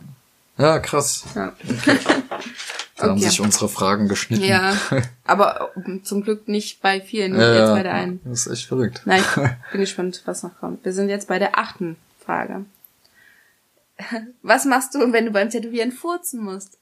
ja. 0.57 0.79
krass. 0.79 1.25
Ja. 1.35 1.53
Okay. 1.63 1.97
Dann 2.97 3.09
haben 3.09 3.19
sich 3.19 3.41
unsere 3.41 3.67
Fragen 3.67 4.07
geschnitten. 4.07 4.45
Ja, 4.45 4.77
aber 5.25 5.71
zum 6.03 6.23
Glück 6.23 6.47
nicht 6.47 6.81
bei 6.81 7.01
vielen, 7.01 7.35
ja, 7.35 7.53
jetzt 7.53 7.71
bei 7.71 7.83
der 7.83 7.93
einen. 7.93 8.21
Das 8.23 8.45
ist 8.45 8.53
echt 8.53 8.67
verrückt. 8.67 9.01
Nein, 9.05 9.21
ich 9.21 9.35
bin 9.71 9.81
gespannt, 9.81 10.21
was 10.25 10.43
noch 10.43 10.57
kommt. 10.59 10.85
Wir 10.85 10.93
sind 10.93 11.09
jetzt 11.09 11.27
bei 11.27 11.37
der 11.37 11.57
achten 11.57 11.97
Frage. 12.25 12.65
Was 14.41 14.65
machst 14.65 14.93
du, 14.93 15.13
wenn 15.13 15.25
du 15.25 15.31
beim 15.31 15.49
Tätowieren 15.49 15.93
furzen 15.93 16.43
musst? 16.43 16.77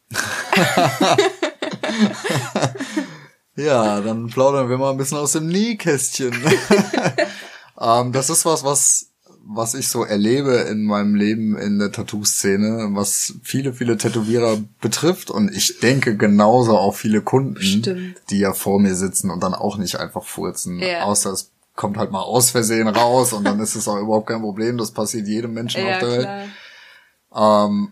ja, 3.56 4.02
dann 4.02 4.28
plaudern 4.30 4.68
wir 4.68 4.80
mal 4.80 4.90
ein 4.90 4.98
bisschen 4.98 5.20
aus 5.20 5.34
dem 5.34 5.48
Nähkästchen. 5.48 6.34
Ähm, 7.84 8.12
das 8.14 8.30
ist 8.30 8.46
was, 8.46 8.64
was 8.64 9.10
was 9.46 9.74
ich 9.74 9.90
so 9.90 10.06
erlebe 10.06 10.54
in 10.54 10.86
meinem 10.86 11.16
Leben 11.16 11.58
in 11.58 11.78
der 11.78 11.92
Tattoo-Szene, 11.92 12.92
was 12.94 13.34
viele, 13.44 13.74
viele 13.74 13.98
Tätowierer 13.98 14.58
betrifft 14.80 15.30
und 15.30 15.54
ich 15.54 15.80
denke 15.82 16.16
genauso 16.16 16.78
auch 16.78 16.96
viele 16.96 17.22
Kunden, 17.22 17.62
Stimmt. 17.62 18.22
die 18.30 18.40
ja 18.40 18.54
vor 18.54 18.80
mir 18.80 18.96
sitzen 18.96 19.30
und 19.32 19.44
dann 19.44 19.54
auch 19.54 19.76
nicht 19.76 19.98
einfach 20.00 20.24
furzen, 20.24 20.80
Ja. 20.80 21.04
außer 21.04 21.32
es 21.32 21.52
kommt 21.76 21.98
halt 21.98 22.12
mal 22.12 22.22
aus 22.22 22.52
Versehen 22.52 22.88
raus 22.88 23.34
und 23.34 23.44
dann 23.44 23.60
ist 23.60 23.76
es 23.76 23.86
auch 23.90 23.98
überhaupt 24.00 24.28
kein 24.28 24.40
Problem, 24.42 24.78
das 24.78 24.92
passiert 24.92 25.28
jedem 25.28 25.54
Menschen 25.54 25.86
Ja, 25.86 25.92
auf 25.96 26.00
der 26.00 26.10
Welt. 26.12 26.30
Ähm, 27.36 27.92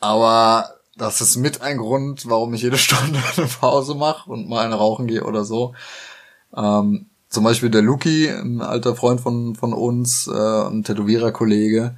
aber 0.00 0.70
das 0.96 1.20
ist 1.20 1.36
mit 1.36 1.60
ein 1.60 1.78
Grund, 1.78 2.28
warum 2.28 2.52
ich 2.54 2.62
jede 2.62 2.78
Stunde 2.78 3.22
eine 3.36 3.46
Pause 3.46 3.94
mache 3.94 4.28
und 4.28 4.48
mal 4.48 4.64
eine 4.64 4.74
rauchen 4.74 5.06
gehe 5.06 5.22
oder 5.24 5.44
so. 5.44 5.74
Ähm, 6.56 7.09
zum 7.30 7.44
Beispiel 7.44 7.70
der 7.70 7.82
Luki, 7.82 8.28
ein 8.28 8.60
alter 8.60 8.96
Freund 8.96 9.20
von, 9.20 9.54
von 9.54 9.72
uns, 9.72 10.26
äh, 10.26 10.66
ein 10.66 10.82
Tätowiererkollege. 10.82 11.96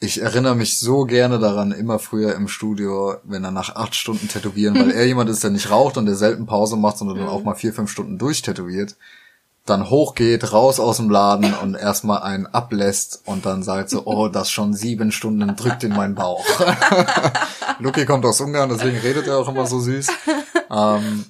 Ich 0.00 0.22
erinnere 0.22 0.56
mich 0.56 0.78
so 0.78 1.04
gerne 1.04 1.38
daran, 1.38 1.70
immer 1.70 1.98
früher 1.98 2.34
im 2.34 2.48
Studio, 2.48 3.16
wenn 3.24 3.44
er 3.44 3.50
nach 3.50 3.76
acht 3.76 3.94
Stunden 3.94 4.26
tätowieren, 4.28 4.74
weil 4.74 4.90
er 4.94 5.06
jemand 5.06 5.28
ist, 5.28 5.44
der 5.44 5.50
nicht 5.50 5.70
raucht 5.70 5.98
und 5.98 6.06
der 6.06 6.14
selten 6.14 6.46
Pause 6.46 6.76
macht, 6.76 6.96
sondern 6.96 7.18
dann 7.18 7.28
auch 7.28 7.44
mal 7.44 7.56
vier, 7.56 7.74
fünf 7.74 7.90
Stunden 7.90 8.16
durchtätowiert, 8.16 8.96
dann 9.66 9.90
hochgeht, 9.90 10.50
raus 10.50 10.80
aus 10.80 10.96
dem 10.96 11.10
Laden 11.10 11.52
und 11.52 11.74
erstmal 11.74 12.22
einen 12.22 12.46
ablässt 12.46 13.20
und 13.26 13.44
dann 13.44 13.62
sagt 13.62 13.90
so, 13.90 14.06
oh, 14.06 14.28
das 14.28 14.50
schon 14.50 14.72
sieben 14.72 15.12
Stunden 15.12 15.54
drückt 15.56 15.84
in 15.84 15.94
meinen 15.94 16.14
Bauch. 16.14 16.46
Luki 17.80 18.06
kommt 18.06 18.24
aus 18.24 18.40
Ungarn, 18.40 18.70
deswegen 18.70 18.96
redet 18.96 19.26
er 19.26 19.36
auch 19.36 19.48
immer 19.48 19.66
so 19.66 19.78
süß. 19.78 20.08
Ähm, 20.70 21.26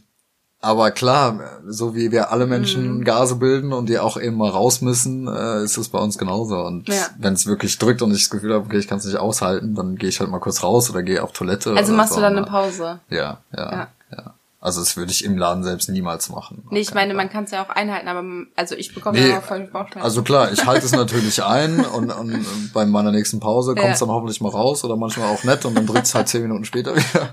aber 0.61 0.91
klar, 0.91 1.39
so 1.69 1.95
wie 1.95 2.11
wir 2.11 2.33
alle 2.33 2.45
Mhm. 2.47 2.51
Menschen 2.51 3.05
Gase 3.05 3.37
bilden 3.37 3.73
und 3.73 3.89
die 3.89 3.99
auch 3.99 4.17
eben 4.21 4.37
mal 4.37 4.51
raus 4.51 4.81
müssen, 4.81 5.29
äh, 5.29 5.63
ist 5.63 5.77
es 5.77 5.89
bei 5.89 5.99
uns 6.01 6.19
genauso. 6.19 6.57
Und 6.65 6.89
Ja. 6.89 7.07
wenn 7.19 7.35
es 7.35 7.47
wirklich 7.47 7.79
drückt 7.79 8.03
und 8.03 8.11
ich 8.13 8.23
das 8.25 8.31
Gefühl 8.31 8.55
habe, 8.55 8.65
okay, 8.67 8.79
ich 8.79 8.89
kann 8.89 8.99
es 8.99 9.05
nicht 9.05 9.19
aushalten, 9.19 9.75
dann 9.75 9.97
gehe 9.97 10.09
ich 10.09 10.19
halt 10.21 10.31
mal 10.31 10.41
kurz 10.41 10.63
raus 10.63 10.91
oder 10.91 11.03
gehe 11.03 11.23
auf 11.23 11.33
Toilette. 11.33 11.75
Also 11.77 11.93
machst 11.93 12.11
so. 12.11 12.17
du 12.17 12.23
dann 12.23 12.37
eine 12.37 12.47
Pause? 12.47 13.01
Ja, 13.09 13.39
ja, 13.57 13.73
Ja. 13.73 13.89
ja, 14.11 14.35
Also 14.61 14.81
das 14.81 14.97
würde 14.97 15.13
ich 15.13 15.25
im 15.25 15.39
Laden 15.39 15.63
selbst 15.63 15.89
niemals 15.89 16.29
machen. 16.31 16.65
Nee, 16.71 16.81
ich 16.81 16.93
meine, 16.93 17.11
keinen 17.11 17.17
man 17.19 17.27
Fall. 17.27 17.33
kann 17.33 17.45
es 17.45 17.53
ja 17.53 17.63
auch 17.65 17.69
einhalten, 17.71 18.09
aber 18.09 18.25
also 18.57 18.75
ich 18.75 18.93
bekomme 18.93 19.17
Nee, 19.21 19.31
immer 19.31 19.41
voll 19.41 19.61
Bauchschmerzen. 19.73 20.01
Also 20.03 20.23
klar, 20.25 20.51
ich 20.51 20.67
halte 20.67 20.85
es 20.85 20.91
natürlich 20.93 21.45
ein 21.45 21.85
und, 21.87 22.11
und 22.11 22.45
bei 22.75 22.85
meiner 22.85 23.13
nächsten 23.13 23.39
Pause 23.39 23.77
kommt 23.77 23.93
es 23.95 24.01
Ja. 24.01 24.07
dann 24.07 24.15
hoffentlich 24.17 24.41
mal 24.41 24.49
raus 24.51 24.83
oder 24.85 24.97
manchmal 24.97 25.29
auch 25.33 25.45
nicht 25.45 25.65
und 25.65 25.77
dann 25.77 25.87
drückt 25.87 26.07
es 26.07 26.15
halt 26.17 26.27
zehn 26.29 26.43
Minuten 26.43 26.65
später 26.65 26.97
wieder. 26.97 27.29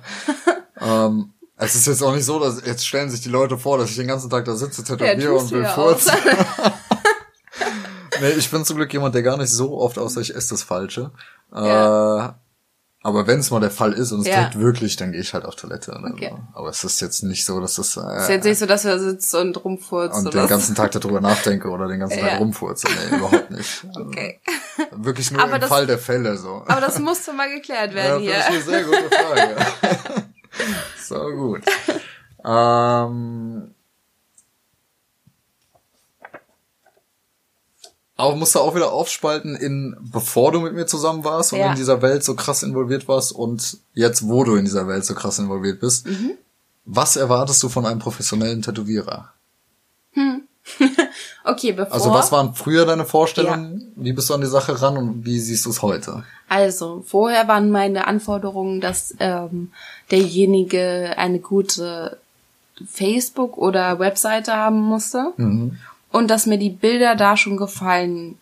ähm, 0.82 1.32
es 1.58 1.76
ist 1.76 1.88
jetzt 1.88 2.03
auch 2.03 2.14
nicht 2.14 2.26
so, 2.26 2.39
dass 2.39 2.66
jetzt 2.66 2.86
stellen 2.86 3.10
sich 3.10 3.22
die 3.22 3.30
Leute 3.30 3.58
vor, 3.58 3.78
dass 3.78 3.89
ich 3.89 3.95
den 3.95 4.08
ganzen 4.08 4.30
Tag 4.30 4.45
da 4.45 4.56
sitze, 4.56 4.84
tätowiere 4.84 5.34
tust 5.38 5.45
und 5.45 5.51
will 5.60 5.64
ja 5.64 5.74
furzen. 5.74 6.12
nee, 8.22 8.30
ich 8.32 8.49
bin 8.51 8.66
zum 8.66 8.78
Glück 8.78 8.91
jemand, 8.93 9.16
der 9.16 9.24
gar 9.24 9.38
nicht 9.38 9.49
so 9.51 9.78
oft 9.78 9.97
außer 9.97 10.22
ich 10.22 10.36
esse 10.36 10.49
das 10.51 10.64
Falsche. 10.64 11.12
Ja. 11.53 12.28
Äh, 12.28 12.34
aber 13.03 13.28
wenn 13.28 13.38
es 13.39 13.51
mal 13.51 13.60
der 13.60 13.70
Fall 13.70 13.93
ist 13.93 14.12
und 14.12 14.22
es 14.22 14.28
Ja. 14.28 14.43
drückt 14.45 14.60
wirklich, 14.60 14.95
dann 14.95 15.12
gehe 15.12 15.22
ich 15.22 15.32
halt 15.36 15.45
auf 15.45 15.56
Toilette. 15.56 15.91
Oder 15.91 16.10
Okay. 16.12 16.32
so. 16.32 16.39
Aber 16.58 16.70
es 16.70 16.84
ist 16.84 16.99
jetzt 17.01 17.22
nicht 17.22 17.45
so, 17.45 17.62
dass 17.62 17.76
das 17.76 17.95
äh, 17.97 18.18
ist 18.18 18.30
jetzt 18.30 18.45
nicht 18.45 18.58
so, 18.58 18.66
dass 18.66 18.82
da 18.82 18.97
sitzt 18.97 19.34
und 19.36 19.64
rumfurzt 19.64 20.18
und 20.22 20.28
oder 20.28 20.41
den 20.45 20.49
ganzen 20.49 20.74
Tag 20.74 20.89
darüber 20.91 21.22
nachdenke 21.22 21.70
oder 21.70 21.88
den 21.88 21.99
ganzen 21.99 22.18
Ja. 22.18 22.30
Tag 22.30 22.39
rumfurze. 22.39 22.88
Nee, 22.88 23.18
überhaupt 23.18 23.51
nicht. 23.51 23.84
Also, 23.88 23.99
Okay. 24.01 24.39
Wirklich 24.91 25.30
nur 25.32 25.41
Aber 25.43 25.56
im 25.56 25.62
das- 25.62 25.70
Fall 25.70 25.86
der 25.86 25.99
Fälle 25.99 26.36
so. 26.38 26.64
Aber 26.68 26.82
das 26.82 26.97
musste 26.99 27.32
mal 27.34 27.49
geklärt 27.53 27.91
ja, 27.91 27.95
werden 27.95 28.24
finde 28.24 28.32
hier. 28.34 28.39
ich 28.39 28.45
eine 28.47 28.62
sehr 28.64 28.84
gute 28.84 29.10
Frage. 29.16 30.26
so 30.97 31.20
gut. 31.32 31.62
Ähm, 32.43 33.74
aber 38.18 38.36
musst 38.36 38.56
du 38.56 38.60
auch 38.60 38.76
wieder 38.76 38.91
aufspalten 38.93 39.56
in, 39.56 39.97
bevor 39.99 40.51
du 40.51 40.62
mit 40.62 40.74
mir 40.74 40.86
zusammen 40.86 41.24
warst 41.24 41.53
und 41.53 41.60
Ja. 41.60 41.72
in 41.72 41.76
dieser 41.76 42.01
Welt 42.01 42.24
so 42.24 42.36
krass 42.36 42.64
involviert 42.64 43.08
warst 43.08 43.32
und 43.34 43.80
jetzt, 43.93 44.28
wo 44.28 44.43
du 44.43 44.56
in 44.56 44.66
dieser 44.66 44.88
Welt 44.88 45.06
so 45.06 45.16
krass 45.16 45.39
involviert 45.39 45.80
bist. 45.82 46.08
Mhm. 46.08 46.38
Was 46.86 47.16
erwartest 47.16 47.62
du 47.64 47.70
von 47.70 47.86
einem 47.86 47.99
professionellen 47.99 48.62
Tätowierer? 48.62 49.34
Okay, 51.43 51.74
bevor. 51.74 51.93
Also 51.93 52.11
was 52.11 52.32
waren 52.32 52.55
früher 52.55 52.86
deine 52.86 53.05
Vorstellungen? 53.05 53.91
Wie 53.95 54.13
bist 54.13 54.30
du 54.30 54.34
an 54.34 54.41
die 54.41 54.47
Sache 54.47 54.82
ran 54.82 54.97
und 54.97 55.26
wie 55.26 55.39
siehst 55.39 55.66
du 55.66 55.70
es 55.70 55.82
heute? 55.84 56.24
Also, 56.49 57.03
vorher 57.07 57.47
waren 57.47 57.70
meine 57.70 58.07
Anforderungen, 58.07 58.82
dass 58.82 59.13
ähm, 59.20 59.72
derjenige 60.11 61.13
eine 61.18 61.39
gute 61.39 62.18
Facebook- 62.91 63.57
oder 63.57 63.99
Webseite 63.99 64.53
haben 64.55 64.82
musste 64.82 65.34
Mhm. 65.38 65.78
und 66.11 66.30
dass 66.30 66.45
mir 66.47 66.57
die 66.57 66.72
Bilder 66.72 67.16
da 67.16 67.38
schon 67.38 67.57
gefallen 67.57 68.38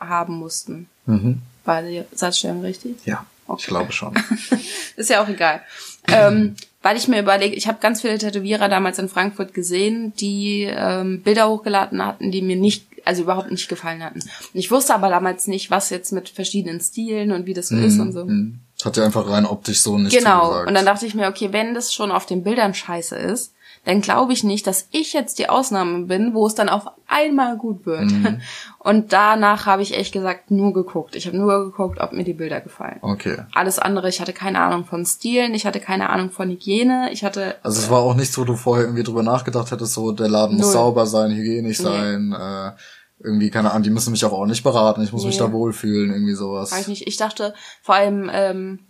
haben 0.00 0.34
mussten. 0.38 0.88
Mhm. 1.04 1.42
War 1.64 1.82
die 1.82 2.04
Satzstellung 2.12 2.62
richtig? 2.62 2.96
Ja, 3.04 3.26
ich 3.46 3.52
Okay. 3.52 3.66
glaube 3.68 3.92
schon. 3.92 4.14
Ist 4.96 5.10
ja 5.10 5.22
auch 5.22 5.28
egal. 5.28 5.62
ähm, 6.08 6.54
weil 6.82 6.96
ich 6.96 7.08
mir 7.08 7.18
überlege, 7.20 7.56
ich 7.56 7.66
habe 7.66 7.78
ganz 7.80 8.00
viele 8.02 8.16
Tätowierer 8.18 8.68
damals 8.68 8.98
in 9.00 9.08
Frankfurt 9.08 9.54
gesehen, 9.54 10.12
die 10.20 10.62
ähm, 10.70 11.20
Bilder 11.22 11.48
hochgeladen 11.48 12.04
hatten, 12.04 12.30
die 12.30 12.42
mir 12.42 12.54
nicht, 12.56 12.86
also 13.04 13.22
überhaupt 13.22 13.50
nicht 13.50 13.68
gefallen 13.68 14.04
hatten. 14.04 14.20
Und 14.20 14.30
ich 14.60 14.70
wusste 14.70 14.94
aber 14.94 15.08
damals 15.08 15.48
nicht, 15.48 15.70
was 15.70 15.90
jetzt 15.90 16.12
mit 16.12 16.28
verschiedenen 16.28 16.80
Stilen 16.80 17.32
und 17.32 17.46
wie 17.46 17.54
das 17.54 17.68
so 17.68 17.76
ist 17.76 17.98
und 17.98 18.12
so. 18.12 18.28
Das 18.76 18.84
hat 18.86 18.96
dir 18.96 19.04
einfach 19.04 19.28
rein 19.28 19.46
optisch 19.46 19.80
so 19.80 19.98
nicht 19.98 20.16
Genau. 20.16 20.60
Und 20.64 20.74
dann 20.74 20.86
dachte 20.86 21.06
ich 21.06 21.14
mir, 21.14 21.26
okay, 21.28 21.48
wenn 21.52 21.74
das 21.74 21.92
schon 21.92 22.12
auf 22.12 22.24
den 22.26 22.44
Bildern 22.44 22.72
scheiße 22.74 23.16
ist, 23.16 23.52
dann 23.86 24.02
glaube 24.02 24.34
ich 24.34 24.44
nicht, 24.44 24.66
dass 24.66 24.88
ich 24.90 25.14
jetzt 25.14 25.38
die 25.38 25.48
Ausnahme 25.48 26.04
bin, 26.04 26.34
wo 26.34 26.46
es 26.46 26.54
dann 26.54 26.68
auf 26.68 26.82
einmal 27.06 27.56
gut 27.56 27.86
wird. 27.86 28.10
Mhm. 28.10 28.40
Und 28.78 29.12
danach 29.14 29.64
habe 29.64 29.80
ich 29.82 29.96
echt 29.96 30.12
gesagt 30.12 30.50
nur 30.50 30.74
geguckt. 30.74 31.16
Ich 31.16 31.26
habe 31.26 31.36
nur 31.38 31.64
geguckt, 31.64 31.98
ob 32.00 32.12
mir 32.12 32.24
die 32.24 32.34
Bilder 32.34 32.60
gefallen. 32.60 32.98
okay. 33.00 33.38
Alles 33.54 33.78
andere, 33.78 34.08
ich 34.10 34.20
hatte 34.20 34.32
keine 34.34 34.60
Ahnung 34.60 34.84
von 34.84 35.06
Stilen, 35.06 35.54
ich 35.54 35.64
hatte 35.64 35.80
keine 35.80 36.10
Ahnung 36.10 36.30
von 36.30 36.50
Hygiene, 36.50 37.08
ich 37.12 37.24
hatte 37.24 37.56
Also 37.62 37.80
es 37.80 37.88
war 37.88 38.00
auch 38.00 38.14
nichts, 38.14 38.36
wo 38.36 38.44
du 38.44 38.54
vorher 38.56 38.84
irgendwie 38.84 39.02
drüber 39.04 39.22
nachgedacht 39.22 39.70
hättest, 39.70 39.94
so 39.94 40.12
der 40.12 40.28
Laden 40.28 40.56
muss 40.56 40.66
Null. 40.66 40.72
sauber 40.74 41.06
sein, 41.06 41.30
hygienisch 41.32 41.78
Nee. 41.78 41.84
sein, 41.84 42.32
äh, 42.38 42.72
irgendwie, 43.24 43.50
keine 43.50 43.70
Ahnung, 43.70 43.84
die 43.84 43.90
müssen 43.90 44.10
mich 44.10 44.24
auch 44.24 44.32
ordentlich 44.32 44.62
beraten, 44.62 45.02
ich 45.02 45.12
muss 45.12 45.24
mich 45.24 45.38
Nee. 45.40 45.46
da 45.46 45.52
wohlfühlen, 45.52 46.12
irgendwie 46.12 46.34
sowas. 46.34 46.70
Weiß 46.72 46.82
ich 46.82 46.88
nicht. 46.88 47.06
Ich 47.06 47.16
dachte 47.16 47.54
vor 47.82 47.94
allem, 47.94 48.30
ähm, 48.32 48.80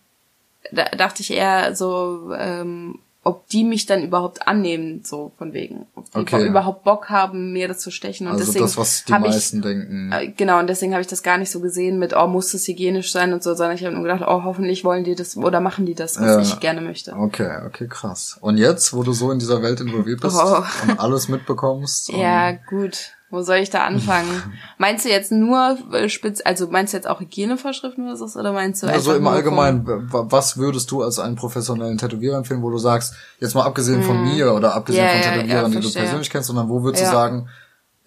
da 0.72 0.84
dachte 0.86 1.22
ich 1.22 1.30
eher 1.32 1.76
so, 1.76 2.32
ähm, 2.36 2.98
ob 3.26 3.48
die 3.48 3.64
mich 3.64 3.86
dann 3.86 4.02
überhaupt 4.04 4.46
annehmen, 4.46 5.02
so 5.04 5.32
von 5.36 5.52
wegen. 5.52 5.86
Ob 5.94 6.10
die 6.12 6.18
Okay. 6.18 6.46
überhaupt 6.46 6.84
Bock 6.84 7.10
haben, 7.10 7.52
mir 7.52 7.68
das 7.68 7.78
zu 7.80 7.90
stechen. 7.90 8.26
Und 8.28 8.34
Also 8.34 8.44
deswegen 8.46 8.64
das, 8.64 8.76
was 8.76 9.04
die 9.04 9.12
hab 9.12 9.22
ich, 9.24 9.30
meisten 9.32 9.62
denken. 9.62 10.12
äh, 10.12 10.28
Genau, 10.28 10.58
und 10.60 10.68
deswegen 10.68 10.92
habe 10.92 11.00
ich 11.02 11.08
das 11.08 11.22
gar 11.22 11.36
nicht 11.36 11.50
so 11.50 11.60
gesehen 11.60 11.98
mit, 11.98 12.14
oh, 12.16 12.26
muss 12.28 12.52
das 12.52 12.66
hygienisch 12.68 13.10
sein 13.12 13.32
und 13.32 13.42
so, 13.42 13.54
sondern 13.54 13.74
ich 13.74 13.84
habe 13.84 13.94
nur 13.94 14.04
gedacht, 14.04 14.22
oh, 14.26 14.44
hoffentlich 14.44 14.84
wollen 14.84 15.04
die 15.04 15.14
das 15.16 15.36
oder 15.36 15.60
machen 15.60 15.86
die 15.86 15.94
das, 15.94 16.20
was 16.20 16.26
Ja. 16.26 16.40
ich 16.40 16.60
gerne 16.60 16.80
möchte. 16.80 17.14
Okay, 17.14 17.50
okay, 17.66 17.88
krass. 17.88 18.38
Und 18.40 18.58
jetzt, 18.58 18.92
wo 18.94 19.02
du 19.02 19.12
so 19.12 19.30
in 19.32 19.38
dieser 19.40 19.60
Welt 19.62 19.80
involviert 19.80 20.20
bist 20.20 20.36
Oh. 20.40 20.62
und 20.86 21.00
alles 21.00 21.28
mitbekommst? 21.28 22.10
und- 22.12 22.18
Ja, 22.20 22.52
gut. 22.52 23.15
Wo 23.36 23.42
soll 23.42 23.58
ich 23.58 23.68
da 23.70 23.84
anfangen? 23.84 24.42
meinst 24.78 25.04
du 25.04 25.10
jetzt 25.10 25.30
nur 25.30 25.76
äh, 25.92 26.08
spitz, 26.08 26.40
also 26.44 26.68
meinst 26.68 26.92
du 26.92 26.96
jetzt 26.96 27.06
auch 27.06 27.20
Hygienevorschriften 27.20 28.04
oder 28.06 28.16
so, 28.16 28.38
oder 28.38 28.52
meinst 28.52 28.82
du 28.82 28.86
Also 28.86 29.14
im 29.14 29.26
Allgemeinen, 29.26 29.86
was 30.10 30.56
würdest 30.56 30.90
du 30.90 31.02
als 31.02 31.18
einen 31.18 31.36
professionellen 31.36 31.98
Tätowierer 31.98 32.38
empfehlen, 32.38 32.62
wo 32.62 32.70
du 32.70 32.78
sagst, 32.78 33.14
jetzt 33.38 33.54
mal 33.54 33.64
abgesehen 33.64 34.02
von 34.02 34.20
mir 34.22 34.54
oder 34.54 34.74
abgesehen 34.74 35.04
Ja, 35.04 35.10
von 35.10 35.20
ja, 35.20 35.26
ja, 35.26 35.32
Tätowierern, 35.34 35.70
die 35.72 35.80
du 35.80 35.92
persönlich 35.92 36.30
kennst, 36.30 36.46
sondern 36.48 36.68
wo 36.70 36.82
würdest 36.82 37.02
Ja. 37.04 37.10
du 37.10 37.14
sagen, 37.14 37.48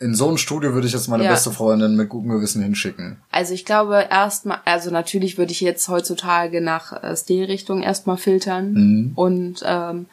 in 0.02 0.16
so 0.16 0.30
ein 0.30 0.38
Studio 0.38 0.74
würde 0.74 0.88
ich 0.88 0.94
jetzt 0.94 1.10
meine 1.10 1.26
Ja. 1.26 1.30
beste 1.32 1.52
Freundin 1.52 1.98
mit 1.98 2.08
gutem 2.08 2.30
Gewissen 2.32 2.64
hinschicken? 2.64 3.18
Also 3.32 3.54
ich 3.54 3.66
glaube 3.66 4.08
erstmal, 4.10 4.60
also 4.64 4.92
natürlich 4.92 5.38
würde 5.38 5.52
ich 5.52 5.60
jetzt 5.60 5.90
heutzutage 5.90 6.62
nach 6.62 7.04
äh, 7.04 7.16
Stilrichtung 7.18 7.82
erstmal 7.84 8.16
filtern 8.18 8.72
Mhm. 8.72 9.12
und 9.16 9.62
ähm, 9.66 10.06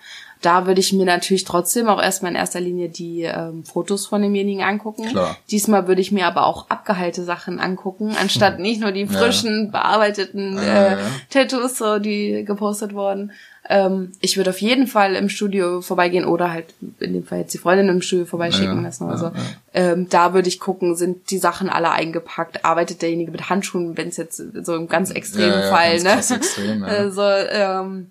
da 0.42 0.66
würde 0.66 0.80
ich 0.80 0.92
mir 0.92 1.06
natürlich 1.06 1.44
trotzdem 1.44 1.88
auch 1.88 2.00
erstmal 2.00 2.30
in 2.32 2.36
erster 2.36 2.60
Linie 2.60 2.88
die 2.88 3.22
ähm, 3.22 3.64
Fotos 3.64 4.06
von 4.06 4.22
demjenigen 4.22 4.62
angucken. 4.62 5.06
Klar. 5.08 5.36
Diesmal 5.50 5.88
würde 5.88 6.00
ich 6.00 6.12
mir 6.12 6.26
aber 6.26 6.46
auch 6.46 6.68
abgeheilte 6.68 7.24
Sachen 7.24 7.58
angucken, 7.58 8.14
anstatt 8.20 8.58
nicht 8.58 8.80
nur 8.80 8.92
die 8.92 9.06
frischen, 9.06 9.70
bearbeiteten 9.72 10.56
Ja, 10.56 10.62
äh, 10.62 10.90
ja. 10.92 10.98
Tattoos, 11.30 11.78
so, 11.78 11.98
die 11.98 12.44
gepostet 12.44 12.92
wurden. 12.94 13.32
Ähm, 13.68 14.12
ich 14.20 14.36
würde 14.36 14.50
auf 14.50 14.60
jeden 14.60 14.86
Fall 14.86 15.16
im 15.16 15.28
Studio 15.28 15.80
vorbeigehen 15.80 16.24
oder 16.24 16.52
halt 16.52 16.66
in 17.00 17.14
dem 17.14 17.24
Fall 17.24 17.40
jetzt 17.40 17.52
die 17.54 17.58
Freundin 17.58 17.88
im 17.88 18.00
Studio 18.02 18.24
vorbeischicken 18.24 18.76
Ja, 18.76 18.82
lassen 18.82 19.04
oder 19.04 19.12
ja, 19.14 19.18
so. 19.18 19.24
ja. 19.26 19.32
Ähm, 19.74 20.08
da 20.08 20.34
würde 20.34 20.48
ich 20.48 20.60
gucken, 20.60 20.94
sind 20.94 21.30
die 21.30 21.38
Sachen 21.38 21.68
alle 21.68 21.90
eingepackt, 21.90 22.64
arbeitet 22.64 23.02
derjenige 23.02 23.32
mit 23.32 23.48
Handschuhen, 23.50 23.96
wenn 23.96 24.06
es 24.08 24.18
jetzt 24.18 24.40
so 24.64 24.76
im 24.76 24.86
ganz 24.86 25.10
extremen 25.10 25.50
Ja, 25.50 25.60
ja, 25.62 25.74
Fall, 25.74 26.00
ne? 26.02 26.12
extrem, 26.12 26.82
ja. 26.82 26.86
Also, 26.86 27.22
ähm, 27.22 28.10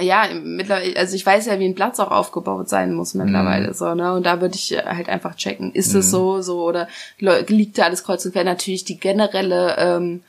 ja, 0.00 0.24
mittlerweile, 0.42 0.96
also 0.96 1.14
ich 1.14 1.24
weiß 1.24 1.46
ja, 1.46 1.58
wie 1.58 1.64
ein 1.66 1.74
Platz 1.74 2.00
auch 2.00 2.10
aufgebaut 2.10 2.68
sein 2.68 2.92
muss 2.94 3.14
Mhm. 3.14 3.24
mittlerweile, 3.24 3.72
so, 3.74 3.94
ne? 3.94 4.14
Und 4.14 4.26
da 4.26 4.40
würde 4.40 4.54
ich 4.56 4.76
halt 4.84 5.08
einfach 5.08 5.36
checken, 5.36 5.72
ist 5.72 5.94
es 5.94 6.10
so, 6.10 6.40
so, 6.42 6.62
oder 6.64 6.88
liegt 7.18 7.78
da 7.78 7.84
alles 7.84 8.02
kreuz 8.04 8.24
und 8.24 8.32
quer? 8.32 8.44
Natürlich 8.44 8.84
die 8.84 8.98
generelle, 8.98 9.76
ähm, 9.78 10.22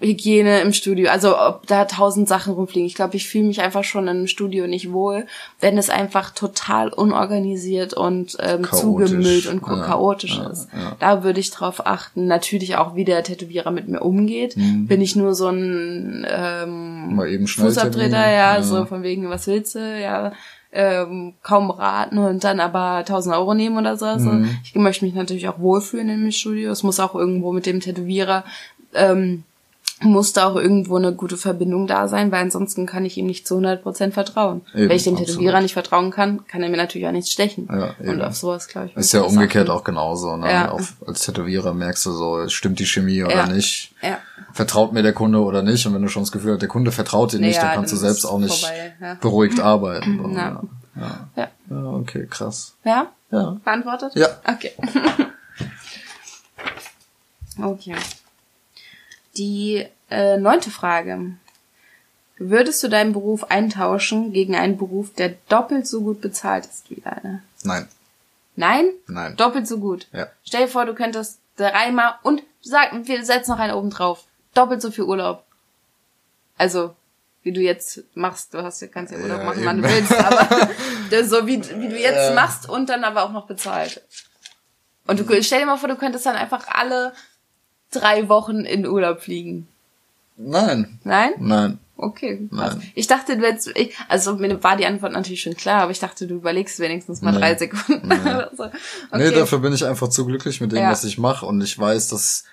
Hygiene 0.00 0.60
im 0.60 0.72
Studio, 0.72 1.10
also 1.10 1.38
ob 1.38 1.66
da 1.66 1.84
tausend 1.84 2.28
Sachen 2.28 2.54
rumfliegen. 2.54 2.86
Ich 2.86 2.94
glaube, 2.94 3.16
ich 3.16 3.28
fühle 3.28 3.44
mich 3.44 3.60
einfach 3.60 3.84
schon 3.84 4.08
im 4.08 4.26
Studio 4.26 4.66
nicht 4.66 4.92
wohl, 4.92 5.26
wenn 5.60 5.78
es 5.78 5.90
einfach 5.90 6.30
total 6.30 6.88
unorganisiert 6.88 7.94
und 7.94 8.36
ähm, 8.40 8.64
zugemüllt 8.70 9.46
und 9.46 9.62
ja, 9.66 9.86
chaotisch 9.86 10.38
ja, 10.38 10.48
ist. 10.48 10.68
Ja. 10.72 10.96
Da 10.98 11.24
würde 11.24 11.40
ich 11.40 11.50
drauf 11.50 11.86
achten. 11.86 12.26
Natürlich 12.26 12.76
auch, 12.76 12.94
wie 12.94 13.04
der 13.04 13.22
Tätowierer 13.22 13.70
mit 13.70 13.88
mir 13.88 14.00
umgeht. 14.00 14.56
Mhm. 14.56 14.86
Bin 14.86 15.00
ich 15.00 15.16
nur 15.16 15.34
so 15.34 15.48
ein 15.48 16.26
ähm, 16.28 17.14
Mal 17.16 17.28
eben 17.28 17.46
Fußabtreter, 17.46 18.30
ja, 18.30 18.62
so 18.62 18.84
von 18.86 19.02
wegen, 19.02 19.28
was 19.30 19.46
willst 19.46 19.74
du, 19.74 20.00
ja 20.00 20.32
ähm, 20.74 21.34
kaum 21.42 21.68
beraten 21.68 22.18
und 22.18 22.42
dann 22.42 22.58
aber 22.58 22.96
1000 22.96 23.34
Euro 23.36 23.54
nehmen 23.54 23.78
oder 23.78 23.96
so. 23.96 24.06
Also 24.06 24.30
mhm. 24.30 24.58
Ich 24.64 24.74
möchte 24.74 25.04
mich 25.04 25.14
natürlich 25.14 25.48
auch 25.48 25.60
wohlfühlen 25.60 26.08
im 26.08 26.30
Studio. 26.32 26.72
Es 26.72 26.82
muss 26.82 27.00
auch 27.00 27.14
irgendwo 27.14 27.52
mit 27.52 27.64
dem 27.64 27.80
Tätowierer 27.80 28.44
ähm, 28.92 29.44
muss 30.04 30.32
da 30.32 30.48
auch 30.48 30.56
irgendwo 30.56 30.96
eine 30.96 31.12
gute 31.12 31.36
Verbindung 31.36 31.86
da 31.86 32.08
sein, 32.08 32.30
weil 32.30 32.42
ansonsten 32.42 32.86
kann 32.86 33.04
ich 33.04 33.16
ihm 33.16 33.26
nicht 33.26 33.46
zu 33.46 33.56
100% 33.56 34.12
vertrauen. 34.12 34.62
Eben, 34.74 34.88
Wenn 34.88 34.96
ich 34.96 35.04
dem 35.04 35.14
absolut. 35.14 35.30
Tätowierer 35.30 35.60
nicht 35.60 35.72
vertrauen 35.72 36.10
kann, 36.10 36.46
kann 36.46 36.62
er 36.62 36.68
mir 36.68 36.76
natürlich 36.76 37.06
auch 37.06 37.12
nichts 37.12 37.30
stechen. 37.30 37.68
Ja, 37.70 37.94
und 37.98 38.22
auf 38.22 38.36
sowas, 38.36 38.68
glaube 38.68 38.88
ich. 38.88 38.96
Ist 38.96 39.12
ja 39.12 39.22
umgekehrt 39.22 39.68
achten. 39.68 39.78
auch 39.78 39.84
genauso. 39.84 40.36
Ne? 40.36 40.50
Ja. 40.50 40.72
Auch 40.72 40.80
als 41.06 41.22
Tätowierer 41.24 41.74
merkst 41.74 42.06
du 42.06 42.12
so, 42.12 42.48
stimmt 42.48 42.78
die 42.78 42.86
Chemie 42.86 43.22
oder 43.22 43.34
ja. 43.34 43.46
nicht. 43.46 43.92
Ja. 44.02 44.18
Vertraut 44.52 44.92
mir 44.92 45.02
der 45.02 45.12
Kunde 45.12 45.40
oder 45.42 45.62
nicht? 45.62 45.86
Und 45.86 45.94
wenn 45.94 46.02
du 46.02 46.08
schon 46.08 46.22
das 46.22 46.32
Gefühl 46.32 46.52
hast, 46.52 46.60
der 46.60 46.68
Kunde 46.68 46.92
vertraut 46.92 47.32
dir 47.32 47.40
nicht, 47.40 47.56
ja, 47.56 47.62
dann 47.62 47.74
kannst 47.74 47.92
dann 47.92 48.00
du 48.00 48.06
selbst 48.06 48.24
auch 48.24 48.38
nicht 48.38 48.70
ja. 49.00 49.14
beruhigt 49.20 49.60
arbeiten. 49.60 50.20
So, 50.24 50.30
ja. 50.30 50.62
Ja. 51.36 51.48
ja. 51.70 51.84
Okay, 51.94 52.26
krass. 52.30 52.74
Ja? 52.84 53.08
Ja. 53.30 53.56
Beantwortet? 53.64 54.12
Ja. 54.14 54.28
Okay. 54.44 54.72
okay. 57.62 57.96
Die 59.36 59.86
äh, 60.10 60.36
neunte 60.36 60.70
Frage. 60.70 61.36
Würdest 62.36 62.82
du 62.82 62.88
deinen 62.88 63.12
Beruf 63.12 63.44
eintauschen 63.44 64.32
gegen 64.32 64.56
einen 64.56 64.76
Beruf, 64.76 65.14
der 65.14 65.34
doppelt 65.48 65.86
so 65.86 66.00
gut 66.00 66.20
bezahlt 66.20 66.66
ist 66.66 66.90
wie 66.90 67.00
deiner? 67.00 67.42
Nein. 67.62 67.88
Nein? 68.56 68.90
Nein. 69.06 69.36
Doppelt 69.36 69.66
so 69.66 69.78
gut. 69.78 70.06
Ja. 70.12 70.28
Stell 70.44 70.66
dir 70.66 70.68
vor, 70.68 70.84
du 70.84 70.94
könntest 70.94 71.38
dreimal 71.56 72.14
und 72.22 72.42
sag, 72.60 72.90
wir 73.06 73.24
setzen 73.24 73.52
noch 73.52 73.58
einen 73.58 73.74
oben 73.74 73.90
drauf. 73.90 74.24
Doppelt 74.54 74.82
so 74.82 74.90
viel 74.90 75.04
Urlaub. 75.04 75.44
Also, 76.56 76.94
wie 77.42 77.52
du 77.52 77.60
jetzt 77.60 78.02
machst, 78.14 78.54
du 78.54 78.62
hast 78.62 78.80
ja, 78.80 78.88
kannst 78.88 79.12
ja 79.12 79.18
Urlaub 79.18 79.38
ja, 79.38 79.44
machen, 79.44 79.58
eben. 79.58 79.66
wann 79.66 79.82
du 79.82 79.88
willst, 79.88 80.12
aber 80.12 81.24
so 81.24 81.46
wie, 81.46 81.62
wie 81.62 81.88
du 81.88 81.98
jetzt 81.98 82.30
ja. 82.30 82.34
machst 82.34 82.68
und 82.68 82.88
dann 82.88 83.04
aber 83.04 83.24
auch 83.24 83.32
noch 83.32 83.46
bezahlt. 83.46 84.02
Und 85.06 85.20
du 85.20 85.42
stell 85.42 85.60
dir 85.60 85.66
mal 85.66 85.76
vor, 85.76 85.88
du 85.88 85.96
könntest 85.96 86.26
dann 86.26 86.36
einfach 86.36 86.66
alle 86.68 87.12
drei 87.90 88.28
Wochen 88.28 88.60
in 88.60 88.86
Urlaub 88.86 89.20
fliegen. 89.20 89.68
Nein. 90.36 90.98
Nein? 91.04 91.32
Nein. 91.38 91.78
Okay, 91.96 92.48
krass. 92.50 92.74
Nein. 92.74 92.92
Ich 92.94 93.06
dachte, 93.06 93.36
du 93.36 93.44
hättest, 93.44 93.72
also 94.08 94.34
mir 94.34 94.62
war 94.64 94.76
die 94.76 94.84
Antwort 94.84 95.12
natürlich 95.12 95.42
schon 95.42 95.54
klar, 95.56 95.82
aber 95.82 95.92
ich 95.92 96.00
dachte, 96.00 96.26
du 96.26 96.34
überlegst 96.34 96.80
wenigstens 96.80 97.22
mal 97.22 97.32
nee. 97.32 97.38
drei 97.38 97.54
Sekunden. 97.54 98.08
Nee. 98.08 98.16
so. 98.56 98.64
okay. 98.64 98.74
nee, 99.12 99.30
dafür 99.30 99.60
bin 99.60 99.72
ich 99.72 99.84
einfach 99.86 100.08
zu 100.08 100.26
glücklich 100.26 100.60
mit 100.60 100.72
dem, 100.72 100.78
ja. 100.78 100.90
was 100.90 101.04
ich 101.04 101.18
mache 101.18 101.46
und 101.46 101.60
ich 101.62 101.78
weiß, 101.78 102.08
dass 102.08 102.44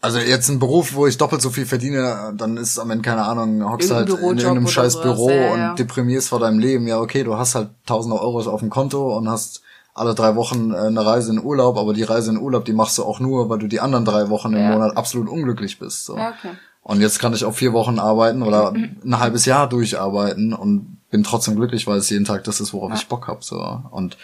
also 0.00 0.18
jetzt 0.18 0.48
ein 0.48 0.58
Beruf, 0.58 0.94
wo 0.94 1.06
ich 1.06 1.16
doppelt 1.16 1.40
so 1.42 1.50
viel 1.50 1.64
verdiene, 1.64 2.34
dann 2.36 2.56
ist 2.56 2.78
am 2.78 2.90
Ende 2.90 3.02
keine 3.02 3.22
Ahnung, 3.22 3.64
hockst 3.68 3.90
halt 3.92 4.08
in 4.08 4.16
irgendeinem 4.16 4.66
scheiß 4.66 5.00
Büro 5.00 5.30
ja, 5.30 5.56
ja. 5.56 5.70
und 5.70 5.78
deprimierst 5.78 6.28
vor 6.28 6.40
deinem 6.40 6.58
Leben. 6.58 6.88
Ja, 6.88 7.00
okay, 7.00 7.22
du 7.22 7.36
hast 7.36 7.54
halt 7.54 7.70
tausende 7.86 8.20
Euros 8.20 8.48
auf 8.48 8.60
dem 8.60 8.70
Konto 8.70 9.16
und 9.16 9.28
hast 9.28 9.62
alle 9.94 10.14
drei 10.14 10.34
Wochen 10.34 10.72
äh, 10.72 10.78
eine 10.78 11.06
Reise 11.06 11.30
in 11.30 11.42
Urlaub, 11.42 11.76
aber 11.76 11.92
die 11.94 12.02
Reise 12.02 12.32
in 12.32 12.38
Urlaub, 12.38 12.64
die 12.64 12.72
machst 12.72 12.98
du 12.98 13.04
auch 13.04 13.20
nur, 13.20 13.48
weil 13.48 13.58
du 13.58 13.68
die 13.68 13.78
anderen 13.78 14.04
drei 14.04 14.28
Wochen 14.28 14.52
im 14.54 14.70
Monat 14.70 14.96
absolut 14.96 15.28
unglücklich 15.28 15.78
bist. 15.78 16.04
So. 16.04 16.16
Ja, 16.16 16.30
okay. 16.30 16.56
Und 16.82 17.00
jetzt 17.00 17.18
kann 17.20 17.32
ich 17.32 17.44
auch 17.44 17.54
vier 17.54 17.72
Wochen 17.72 17.98
arbeiten 17.98 18.42
oder 18.42 18.72
ein 18.72 19.18
halbes 19.18 19.44
Jahr 19.44 19.68
durcharbeiten 19.68 20.52
und 20.52 20.98
bin 21.10 21.22
trotzdem 21.22 21.54
glücklich, 21.56 21.86
weil 21.86 21.98
es 21.98 22.10
jeden 22.10 22.24
Tag 22.24 22.44
das 22.44 22.60
ist, 22.60 22.72
worauf 22.72 22.90
ja. 22.90 22.96
ich 22.96 23.06
Bock 23.06 23.28
hab. 23.28 23.44
So. 23.44 23.80
Und 23.90 24.16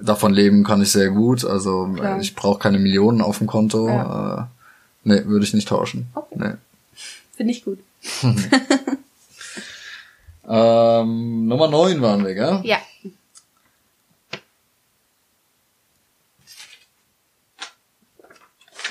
davon 0.00 0.32
leben 0.32 0.62
kann 0.62 0.80
ich 0.82 0.92
sehr 0.92 1.10
gut. 1.10 1.44
Also 1.44 1.90
Klar. 1.94 2.20
ich 2.20 2.36
brauche 2.36 2.60
keine 2.60 2.78
Millionen 2.78 3.20
auf 3.20 3.38
dem 3.38 3.48
Konto. 3.48 3.88
Ja. 3.88 4.50
Äh, 5.04 5.08
nee, 5.08 5.24
würde 5.26 5.44
ich 5.44 5.54
nicht 5.54 5.68
tauschen. 5.68 6.06
Okay. 6.14 6.34
Nee. 6.36 6.52
Finde 7.36 7.52
ich 7.52 7.64
gut. 7.64 7.78
ähm, 10.48 11.46
Nummer 11.46 11.68
neun 11.68 12.02
waren 12.02 12.24
wir, 12.24 12.34
gell? 12.34 12.60
Ja. 12.62 12.78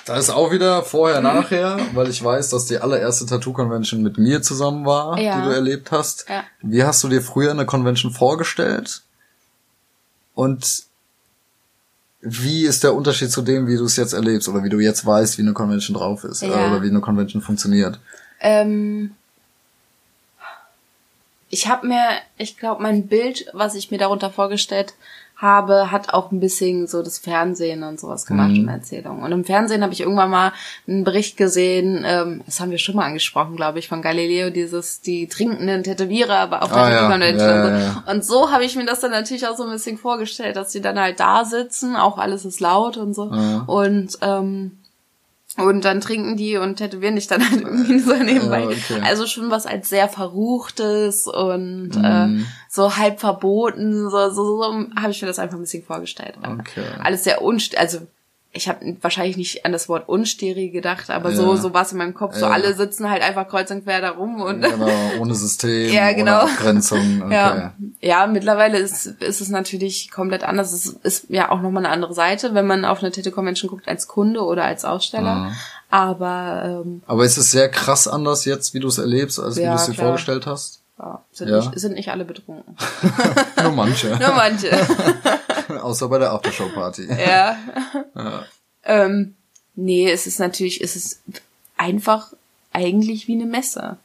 Da 0.06 0.18
ist 0.18 0.30
auch 0.30 0.52
wieder 0.52 0.84
vorher, 0.84 1.22
nachher, 1.22 1.80
weil 1.94 2.10
ich 2.10 2.24
weiß, 2.24 2.50
dass 2.50 2.66
die 2.66 2.80
allererste 2.80 3.26
Tattoo-Convention 3.26 4.02
mit 4.02 4.18
mir 4.18 4.42
zusammen 4.42 4.86
war, 4.86 5.20
ja. 5.20 5.40
die 5.40 5.48
du 5.48 5.54
erlebt 5.54 5.92
hast. 5.92 6.26
Ja. 6.28 6.44
Wie 6.62 6.84
hast 6.84 7.04
du 7.04 7.08
dir 7.08 7.22
früher 7.22 7.52
eine 7.52 7.66
Convention 7.66 8.12
vorgestellt? 8.12 9.04
Und 10.34 10.84
wie 12.22 12.66
ist 12.66 12.84
der 12.84 12.96
Unterschied 12.96 13.32
zu 13.32 13.42
dem, 13.42 13.68
wie 13.68 13.78
du 13.78 13.86
es 13.86 13.96
jetzt 13.96 14.14
erlebst 14.14 14.48
oder 14.48 14.64
wie 14.64 14.70
du 14.70 14.80
jetzt 14.80 15.06
weißt, 15.06 15.38
wie 15.38 15.42
eine 15.44 15.54
Convention 15.54 15.96
drauf 15.98 16.24
ist 16.24 16.42
ja. 16.42 16.50
oder 16.50 16.82
wie 16.82 16.90
eine 16.90 17.02
Convention 17.02 17.42
funktioniert? 17.42 18.00
Ähm, 18.40 19.16
ich 21.50 21.68
habe 21.68 21.88
mir, 21.88 22.04
ich 22.38 22.58
glaube, 22.58 22.82
mein 22.82 23.08
Bild, 23.08 23.46
was 23.54 23.76
ich 23.76 23.92
mir 23.92 23.98
darunter 23.98 24.32
vorgestellt 24.32 24.94
habe, 25.42 25.92
hat 25.92 26.14
auch 26.14 26.32
ein 26.32 26.40
bisschen 26.40 26.88
so 26.88 27.02
das 27.02 27.18
Fernsehen 27.18 27.84
und 27.84 28.00
sowas 28.00 28.26
gemacht 28.26 28.52
mhm. 28.52 28.56
in 28.56 28.68
Erzählung. 28.68 29.24
Und 29.24 29.32
im 29.32 29.44
Fernsehen 29.44 29.82
habe 29.82 29.94
ich 29.94 30.02
irgendwann 30.02 30.30
mal 30.30 30.54
einen 30.88 31.04
Bericht 31.04 31.36
gesehen, 31.36 32.06
ähm, 32.06 32.42
das 32.46 32.60
haben 32.60 32.72
wir 32.72 32.78
schon 32.78 32.96
mal 32.96 33.06
angesprochen, 33.06 33.56
glaube 33.56 33.80
ich, 33.80 33.88
von 33.88 34.02
Galileo, 34.02 34.52
dieses, 34.52 35.02
die 35.02 35.28
trinkenden 35.28 35.84
Tätowierer, 35.84 36.38
aber 36.38 36.64
auch 36.64 36.68
der 36.68 36.78
ah, 36.78 36.90
ja. 36.92 37.18
ja, 37.18 37.28
ja, 37.28 37.80
ja. 37.80 38.04
Und 38.08 38.24
so 38.24 38.52
habe 38.52 38.66
ich 38.66 38.76
mir 38.76 38.86
das 38.86 39.00
dann 39.00 39.12
natürlich 39.12 39.48
auch 39.48 39.58
so 39.58 39.64
ein 39.64 39.72
bisschen 39.72 39.98
vorgestellt, 39.98 40.56
dass 40.56 40.72
die 40.72 40.82
dann 40.82 41.00
halt 41.00 41.20
da 41.20 41.44
sitzen, 41.46 41.96
auch 41.96 42.18
alles 42.18 42.46
ist 42.46 42.60
laut 42.60 42.98
und 42.98 43.14
so. 43.14 43.24
Und 43.68 44.18
ähm, 44.22 44.78
und 45.58 45.84
dann 45.84 46.00
trinken 46.00 46.38
die 46.38 46.58
und 46.58 46.78
tätowieren 46.78 47.16
dich 47.16 47.28
dann 47.28 47.48
halt 47.50 47.62
irgendwie 47.62 48.00
so 48.00 48.16
nebenbei. 48.16 48.62
Ja, 48.62 48.68
okay. 48.68 49.02
Also 49.04 49.28
schon 49.28 49.52
was 49.52 49.66
als 49.66 49.90
sehr 49.90 50.08
Verruchtes 50.08 51.28
und 51.28 51.90
mm. 51.90 52.04
äh, 52.04 52.28
mhm. 52.28 52.48
so 52.70 52.96
halb 52.96 53.20
verboten, 53.20 54.10
so, 54.10 54.30
so, 54.30 54.62
so 54.62 54.64
habe 54.96 55.12
ich 55.12 55.22
mir 55.22 55.28
das 55.28 55.40
einfach 55.40 55.58
ein 55.58 55.62
bisschen 55.62 55.84
vorgestellt. 55.84 56.36
Okay. 56.42 56.84
Alles 57.04 57.26
sehr 57.26 57.42
unst, 57.42 57.78
also 57.78 58.00
ich 58.54 58.68
habe 58.68 58.98
wahrscheinlich 59.00 59.38
nicht 59.38 59.66
an 59.66 59.72
das 59.72 59.88
Wort 59.88 60.10
unsteril 60.10 60.72
gedacht, 60.72 61.10
aber 61.10 61.30
ja. 61.30 61.36
so 61.36 61.56
so 61.56 61.74
war 61.74 61.84
es 61.84 61.94
in 61.94 61.98
meinem 61.98 62.14
Kopf. 62.14 62.36
So 62.36 62.48
ja. 62.48 62.52
alle 62.52 62.74
sitzen 62.74 63.10
halt 63.10 63.24
einfach 63.24 63.48
kreuz 63.48 63.72
und 63.72 63.86
quer 63.86 64.02
da 64.02 64.10
rum 64.10 64.42
und 64.42 64.62
genau, 64.62 64.90
ohne 65.20 65.36
System, 65.36 65.90
ja, 65.94 66.12
genau. 66.12 66.44
ohne 66.44 66.52
Abgrenzung. 66.52 67.02
Okay. 67.22 67.34
Ja. 67.34 67.74
ja, 68.02 68.28
mittlerweile 68.28 68.78
ist, 68.78 69.06
ist 69.06 69.42
es 69.42 69.50
natürlich 69.50 70.12
komplett 70.12 70.44
anders. 70.44 70.74
Es 70.74 70.86
ist 70.88 71.26
ja 71.30 71.52
auch 71.52 71.62
nochmal 71.62 71.86
eine 71.86 71.94
andere 71.94 72.14
Seite, 72.14 72.54
wenn 72.54 72.66
man 72.66 72.84
auf 72.84 73.00
eine 73.00 73.12
Tattoo 73.12 73.32
Convention 73.32 73.70
guckt 73.70 73.88
als 73.88 74.08
Kunde 74.08 74.42
oder 74.42 74.66
als 74.66 74.86
Aussteller. 74.86 75.36
Mhm. 75.36 75.56
Aber 75.90 76.84
ähm, 76.86 77.04
aber 77.06 77.26
ist 77.26 77.38
es 77.38 77.52
sehr 77.52 77.70
krass 77.70 78.08
anders 78.08 78.46
jetzt, 78.46 78.74
wie 78.74 78.80
du 78.80 78.88
es 78.88 78.98
erlebst, 78.98 79.40
als 79.40 79.58
wie 79.58 79.64
du 79.64 79.74
es 79.74 79.86
dir 79.86 79.94
klar. 79.94 80.08
vorgestellt 80.08 80.46
hast? 80.46 80.81
Sind, 81.32 81.50
ja. 81.50 81.58
Nicht, 81.58 81.80
sind 81.80 81.94
nicht 81.94 82.10
alle 82.10 82.26
betrunken. 82.26 82.76
Nur 83.62 83.72
manche. 83.72 84.08
Nur 84.20 84.34
manche. 84.34 84.72
Außer 85.82 86.08
bei 86.10 86.20
der 86.20 86.32
Aftershow-Party. 86.32 87.08
Ja. 87.10 87.58
ja. 88.16 88.46
Ähm, 88.84 89.36
nee, 89.76 90.12
es 90.12 90.28
ist 90.28 90.40
natürlich, 90.40 90.82
es 90.82 90.96
ist 90.96 91.22
einfach 91.78 92.34
eigentlich 92.74 93.28
wie 93.28 93.36
eine 93.36 93.46
Messe. 93.46 93.98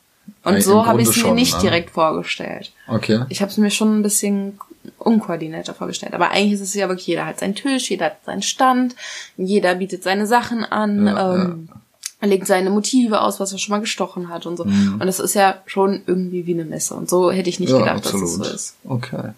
Und 0.45 0.63
so 0.63 0.87
habe 0.87 1.03
ich 1.03 1.09
es 1.09 1.23
mir 1.23 1.35
nicht 1.35 1.55
ne? 1.55 1.61
direkt 1.61 1.91
vorgestellt. 1.91 2.73
Okay. 2.89 3.25
Ich 3.29 3.43
habe 3.43 3.51
es 3.51 3.59
mir 3.59 3.71
schon 3.71 3.99
ein 3.99 4.03
bisschen 4.03 4.59
unkoordinierter 4.99 5.75
vorgestellt. 5.75 6.15
Aber 6.15 6.31
eigentlich 6.31 6.55
ist 6.55 6.61
es 6.61 6.75
ja 6.75 6.89
wirklich, 6.89 7.07
jeder 7.07 7.27
hat 7.27 7.41
seinen 7.41 7.55
Tisch, 7.55 7.91
jeder 7.91 8.07
hat 8.07 8.25
seinen 8.25 8.43
Stand, 8.43 8.95
jeder 9.37 9.75
bietet 9.77 10.03
seine 10.03 10.27
Sachen 10.27 10.65
an. 10.65 11.07
Ja, 11.07 11.35
ähm, 11.35 11.69
ja 11.71 11.81
legt 12.23 12.47
seine 12.47 12.71
Motive 12.71 13.21
aus, 13.21 13.41
was 13.41 13.53
er 13.53 13.59
schon 13.59 13.73
mal 13.73 13.81
gestochen 13.81 14.29
hat 14.29 14.47
und 14.47 14.57
so. 14.57 14.65
Mhm. 14.65 14.95
Und 14.95 15.07
das 15.07 15.21
ist 15.21 15.35
ja 15.35 15.63
schon 15.67 16.03
irgendwie 16.07 16.47
wie 16.47 16.55
eine 16.55 16.65
Messe. 16.65 16.95
Und 16.95 17.11
so 17.11 17.31
hätte 17.31 17.51
ich 17.51 17.61
nicht 17.61 17.71
ja, 17.71 17.79
gedacht, 17.79 17.99
absolut. 17.99 18.23
dass 18.23 18.31
es 18.31 18.37
so 18.37 18.55
ist. 18.55 18.75
Okay. 18.85 19.33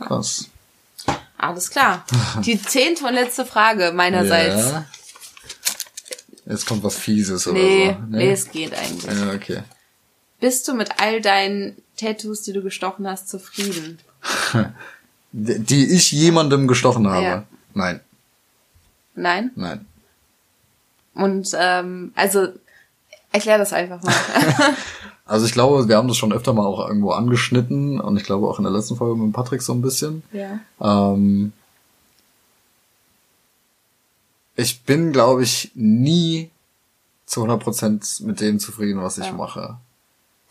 Krass. 0.00 0.48
Alles 1.36 1.70
klar. 1.70 2.04
Die 2.44 2.60
zehnte 2.60 3.04
und 3.04 3.14
letzte 3.14 3.44
Frage 3.44 3.92
meinerseits. 3.92 4.70
Ja. 4.70 4.86
Jetzt 6.46 6.66
kommt 6.66 6.82
was 6.82 6.96
Fieses 6.96 7.46
oder 7.46 7.58
nee, 7.58 7.86
so. 7.92 8.06
Nee, 8.08 8.24
nee, 8.24 8.32
es 8.32 8.50
geht 8.50 8.74
eigentlich. 8.74 9.18
Ja, 9.18 9.32
okay. 9.32 9.62
Bist 10.40 10.66
du 10.68 10.74
mit 10.74 11.00
all 11.00 11.20
deinen 11.20 11.76
Tattoos, 11.96 12.42
die 12.42 12.52
du 12.52 12.62
gestochen 12.62 13.06
hast, 13.06 13.28
zufrieden? 13.28 13.98
die 15.32 15.86
ich 15.94 16.12
jemandem 16.12 16.68
gestochen 16.68 17.06
habe? 17.08 17.24
Ja. 17.24 17.44
Nein. 17.74 18.00
Nein? 19.14 19.50
Nein. 19.54 19.86
Und 21.14 21.50
ähm, 21.58 22.12
also 22.14 22.48
erklär 23.32 23.58
das 23.58 23.72
einfach 23.72 24.02
mal. 24.02 24.14
also 25.26 25.46
ich 25.46 25.52
glaube, 25.52 25.88
wir 25.88 25.96
haben 25.96 26.08
das 26.08 26.16
schon 26.16 26.32
öfter 26.32 26.52
mal 26.52 26.66
auch 26.66 26.86
irgendwo 26.88 27.10
angeschnitten 27.12 28.00
und 28.00 28.16
ich 28.16 28.24
glaube 28.24 28.46
auch 28.48 28.58
in 28.58 28.64
der 28.64 28.72
letzten 28.72 28.96
Folge 28.96 29.20
mit 29.20 29.32
Patrick 29.32 29.62
so 29.62 29.72
ein 29.72 29.82
bisschen. 29.82 30.22
Ja. 30.32 30.60
Ähm, 30.80 31.52
ich 34.56 34.82
bin, 34.82 35.12
glaube 35.12 35.42
ich, 35.42 35.72
nie 35.74 36.50
zu 37.26 37.44
100% 37.44 38.24
mit 38.24 38.40
dem 38.40 38.60
zufrieden, 38.60 39.02
was 39.02 39.18
ich 39.18 39.26
Ja. 39.26 39.32
mache. 39.32 39.76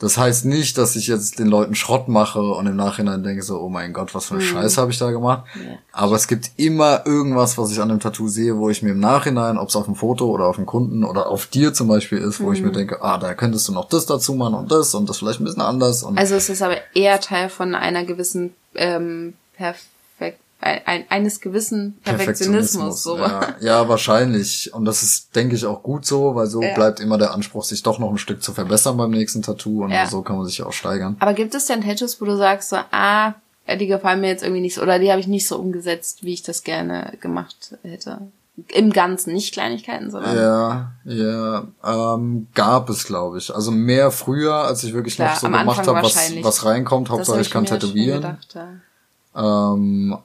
Das 0.04 0.18
heißt 0.18 0.44
nicht, 0.44 0.78
dass 0.78 0.98
ich 0.98 1.08
jetzt 1.08 1.40
den 1.40 1.48
Leuten 1.48 1.76
Schrott 1.76 2.10
mache 2.10 2.42
und 2.42 2.68
im 2.68 2.76
Nachhinein 2.76 3.24
denke 3.24 3.42
so, 3.42 3.58
oh 3.62 3.70
mein 3.70 3.94
Gott, 3.94 4.14
was 4.14 4.26
für 4.26 4.34
eine 4.34 4.44
Scheiße 4.44 4.82
habe 4.82 4.92
ich 4.92 5.00
da 5.00 5.12
gemacht. 5.12 5.44
Mhm. 5.56 5.62
Ja. 5.62 5.78
Aber 5.94 6.18
es 6.18 6.28
gibt 6.28 6.52
immer 6.58 7.06
irgendwas, 7.06 7.58
was 7.58 7.72
ich 7.72 7.80
an 7.80 7.88
dem 7.88 8.02
Tattoo 8.02 8.28
sehe, 8.28 8.58
wo 8.58 8.70
ich 8.70 8.84
mir 8.84 8.92
im 8.92 9.00
Nachhinein, 9.00 9.58
ob 9.58 9.70
es 9.70 9.78
auf 9.78 9.86
dem 9.86 9.96
Foto 9.96 10.26
oder 10.30 10.48
auf 10.48 10.58
dem 10.58 10.66
Kunden 10.66 11.06
oder 11.06 11.28
auf 11.30 11.46
dir 11.46 11.74
zum 11.74 11.88
Beispiel 11.88 12.18
ist, 12.18 12.42
wo 12.42 12.52
ich 12.52 12.60
Mhm. 12.60 12.66
mir 12.68 12.72
denke, 12.74 13.02
ah, 13.02 13.18
da 13.18 13.34
könntest 13.34 13.66
du 13.70 13.72
noch 13.72 13.88
das 13.88 14.06
dazu 14.06 14.34
machen 14.34 14.56
und 14.56 14.72
das 14.74 14.94
und 14.94 15.08
das 15.08 15.20
vielleicht 15.20 15.40
ein 15.40 15.46
bisschen 15.46 15.62
anders. 15.62 16.04
Also 16.04 16.36
es 16.36 16.50
ist 16.50 16.62
aber 16.62 16.76
eher 16.94 17.22
Teil 17.22 17.48
von 17.48 17.74
einer 17.74 18.04
gewissen 18.04 18.54
ähm, 18.76 19.36
Perfekt 19.56 19.86
ein, 20.64 20.82
ein, 20.86 21.06
eines 21.10 21.42
gewissen 21.42 21.98
Perfektionismus. 22.04 23.04
So. 23.04 23.18
Ja, 23.18 23.56
ja, 23.60 23.90
wahrscheinlich. 23.90 24.74
Und 24.74 24.86
das 24.86 25.04
ist, 25.04 25.36
denke 25.36 25.56
ich, 25.56 25.66
auch 25.66 25.84
gut 25.84 26.06
so, 26.06 26.36
weil 26.36 26.48
so 26.48 26.62
Ja. 26.64 26.74
bleibt 26.74 27.00
immer 27.00 27.18
der 27.18 27.34
Anspruch, 27.34 27.64
sich 27.64 27.84
doch 27.84 28.00
noch 28.00 28.10
ein 28.10 28.18
Stück 28.18 28.42
zu 28.42 28.54
verbessern 28.54 28.98
beim 28.98 29.12
nächsten 29.12 29.42
Tattoo 29.42 29.84
und 29.84 29.92
Ja. 29.92 30.08
so 30.08 30.22
kann 30.22 30.38
man 30.38 30.46
sich 30.46 30.64
auch 30.64 30.72
steigern. 30.74 31.18
Aber 31.20 31.34
gibt 31.34 31.54
es 31.54 31.66
denn 31.66 31.82
Tattoos, 31.82 32.20
wo 32.22 32.26
du 32.26 32.38
sagst 32.38 32.70
so, 32.70 32.78
ah, 32.92 33.34
die 33.80 33.88
gefallen 33.88 34.22
mir 34.22 34.28
jetzt 34.28 34.44
irgendwie 34.44 34.62
nicht 34.62 34.76
so, 34.76 34.82
oder 34.82 35.00
die 35.00 35.10
habe 35.12 35.20
ich 35.20 35.28
nicht 35.28 35.48
so 35.48 35.58
umgesetzt, 35.58 36.24
wie 36.24 36.34
ich 36.34 36.44
das 36.44 36.64
gerne 36.64 37.14
gemacht 37.22 37.78
hätte? 37.84 38.20
Im 38.68 38.92
Ganzen, 38.94 39.34
nicht 39.34 39.52
Kleinigkeiten, 39.54 40.12
sondern 40.12 40.36
Ja, 40.38 40.92
ja, 41.06 41.68
ähm, 41.84 42.48
gab 42.54 42.88
es, 42.90 43.06
glaube 43.06 43.40
ich. 43.40 43.54
Also 43.54 43.72
mehr 43.72 44.12
früher, 44.12 44.54
als 44.54 44.84
ich 44.84 44.94
wirklich 44.94 45.16
Klar, 45.16 45.32
noch 45.32 45.38
so 45.38 45.48
gemacht 45.48 45.88
habe, 45.88 46.04
was, 46.04 46.16
was 46.42 46.64
reinkommt. 46.66 47.10
Hauptsache 47.10 47.42
ich 47.42 47.50
kann 47.50 47.66
tätowieren. 47.66 48.22
Gedacht. 48.22 48.58
Ähm, 49.36 50.18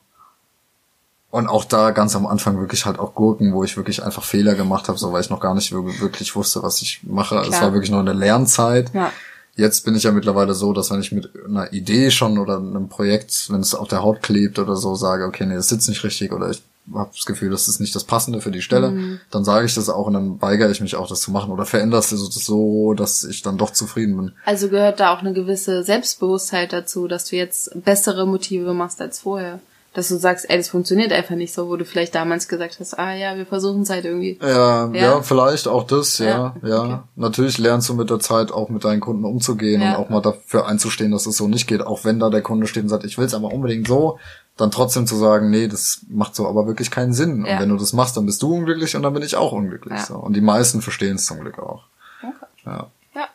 und 1.31 1.47
auch 1.47 1.65
da 1.65 1.91
ganz 1.91 2.17
am 2.17 2.27
Anfang 2.27 2.59
wirklich 2.59 2.87
halt 2.87 2.99
auch 2.99 3.15
Gurken, 3.15 3.53
wo 3.53 3.63
ich 3.65 3.77
wirklich 3.77 4.03
einfach 4.03 4.25
Fehler 4.25 4.55
gemacht 4.55 4.89
habe, 4.89 4.99
so 4.99 5.13
weil 5.13 5.21
ich 5.23 5.31
noch 5.31 5.41
gar 5.41 5.55
nicht 5.55 5.73
wir- 5.73 6.01
wirklich 6.01 6.35
wusste, 6.37 6.63
was 6.63 6.81
ich 6.83 7.01
mache. 7.03 7.37
Es 7.41 7.49
Klar. 7.49 7.63
war 7.63 7.73
wirklich 7.75 7.91
noch 7.91 8.01
eine 8.01 8.13
Lernzeit. 8.15 8.91
ja. 8.95 9.13
Jetzt 9.57 9.85
bin 9.85 9.97
ich 9.97 10.05
ja 10.05 10.13
mittlerweile 10.13 10.55
so, 10.55 10.73
dass 10.73 10.93
wenn 10.93 11.01
ich 11.01 11.11
mit 11.11 11.31
einer 11.45 11.73
Idee 11.73 12.13
schon 12.13 12.39
oder 12.39 12.59
einem 12.59 12.89
Projekt, 12.89 13.51
wenn 13.51 13.61
es 13.61 13.75
auf 13.75 13.89
der 13.89 14.05
Haut 14.05 14.23
klebt 14.23 14.61
oder 14.61 14.77
so, 14.77 14.95
sage, 14.95 15.25
okay, 15.25 15.47
nee, 15.47 15.57
das 15.57 15.67
sitzt 15.67 15.89
nicht 15.89 16.05
richtig 16.05 16.31
oder 16.33 16.49
ich 16.51 16.63
habe 16.95 17.11
das 17.13 17.27
Gefühl, 17.27 17.51
das 17.51 17.67
ist 17.67 17.81
nicht 17.81 17.93
das 17.97 18.05
Passende 18.05 18.41
für 18.41 18.53
die 18.53 18.63
Stelle, 18.63 18.93
Mhm. 18.93 19.19
dann 19.33 19.45
sage 19.45 19.67
ich 19.67 19.75
das 19.75 19.89
auch 19.89 20.07
und 20.07 20.13
dann 20.13 20.41
weigere 20.41 20.71
ich 20.71 20.81
mich 20.81 20.95
auch, 20.95 21.09
das 21.09 21.21
zu 21.23 21.33
machen 21.33 21.51
oder 21.51 21.67
verändere 21.67 21.99
es 21.99 22.11
so, 22.11 22.95
dass 22.95 23.25
ich 23.25 23.43
dann 23.43 23.59
doch 23.59 23.71
zufrieden 23.73 24.17
bin. 24.17 24.33
Also 24.45 24.69
gehört 24.69 25.01
da 25.01 25.13
auch 25.13 25.19
eine 25.23 25.33
gewisse 25.33 25.83
Selbstbewusstheit 25.83 26.73
dazu, 26.73 27.09
dass 27.09 27.25
du 27.25 27.35
jetzt 27.35 27.73
bessere 27.85 28.29
Motive 28.29 28.75
machst 28.75 29.01
als 29.01 29.19
vorher. 29.19 29.59
Dass 29.99 30.07
du 30.07 30.17
sagst, 30.17 30.49
ey, 30.49 30.57
das 30.57 30.69
funktioniert 30.69 31.11
einfach 31.13 31.35
nicht 31.35 31.53
so, 31.53 31.69
wo 31.69 31.75
du 31.75 31.85
vielleicht 31.85 32.15
damals 32.15 32.47
gesagt 32.47 32.77
hast, 32.79 32.97
ah 33.01 33.15
ja, 33.15 33.37
wir 33.37 33.47
versuchen 33.47 33.83
es 33.83 33.91
halt 33.91 34.05
irgendwie. 34.05 34.39
Ja, 34.41 34.87
ja, 34.93 34.95
Ja. 34.95 35.23
vielleicht 35.23 35.67
auch 35.67 35.83
das, 35.83 36.19
ja, 36.19 36.55
Ja, 36.63 36.69
ja. 36.69 36.81
okay. 36.85 36.99
Natürlich 37.17 37.59
lernst 37.59 37.89
du 37.89 37.95
mit 37.95 38.09
der 38.09 38.21
Zeit 38.21 38.53
auch 38.53 38.69
mit 38.69 38.85
deinen 38.85 39.01
Kunden 39.01 39.25
umzugehen 39.25 39.83
Ja. 39.83 39.97
und 39.97 40.05
auch 40.05 40.09
mal 40.09 40.21
dafür 40.23 40.69
einzustehen, 40.69 41.11
dass 41.11 41.27
es 41.27 41.37
so 41.37 41.49
nicht 41.49 41.67
geht. 41.67 41.83
Auch 41.85 42.05
wenn 42.05 42.21
da 42.21 42.31
der 42.31 42.43
Kunde 42.43 42.69
steht 42.69 42.85
und 42.85 42.91
sagt, 42.91 43.03
ich 43.07 43.19
will 43.19 43.25
es 43.25 43.35
aber 43.35 43.53
unbedingt 43.53 43.89
so, 43.89 44.21
dann 44.57 44.71
trotzdem 44.71 45.09
zu 45.09 45.17
sagen, 45.17 45.51
nee, 45.51 45.67
das 45.67 46.03
macht 46.09 46.37
so 46.37 46.47
aber 46.47 46.69
wirklich 46.69 46.93
keinen 46.93 47.13
Sinn. 47.13 47.41
Und 47.45 47.47
wenn 47.59 47.69
du 47.69 47.77
das 47.77 47.93
machst, 47.93 48.17
dann 48.17 48.25
bist 48.25 48.41
du 48.43 48.55
unglücklich 48.55 48.95
und 48.95 49.03
dann 49.03 49.15
bin 49.15 49.25
ich 49.25 49.35
auch 49.35 49.51
unglücklich. 49.51 49.99
So. 50.03 50.15
Und 50.15 50.35
die 50.37 50.41
meisten 50.41 50.81
verstehen 50.81 51.17
es 51.17 51.27
zum 51.27 51.41
Glück 51.41 51.59
auch. 51.59 51.83
Okay. 52.23 52.33
Ja. 52.67 52.87
Ja. 53.17 53.29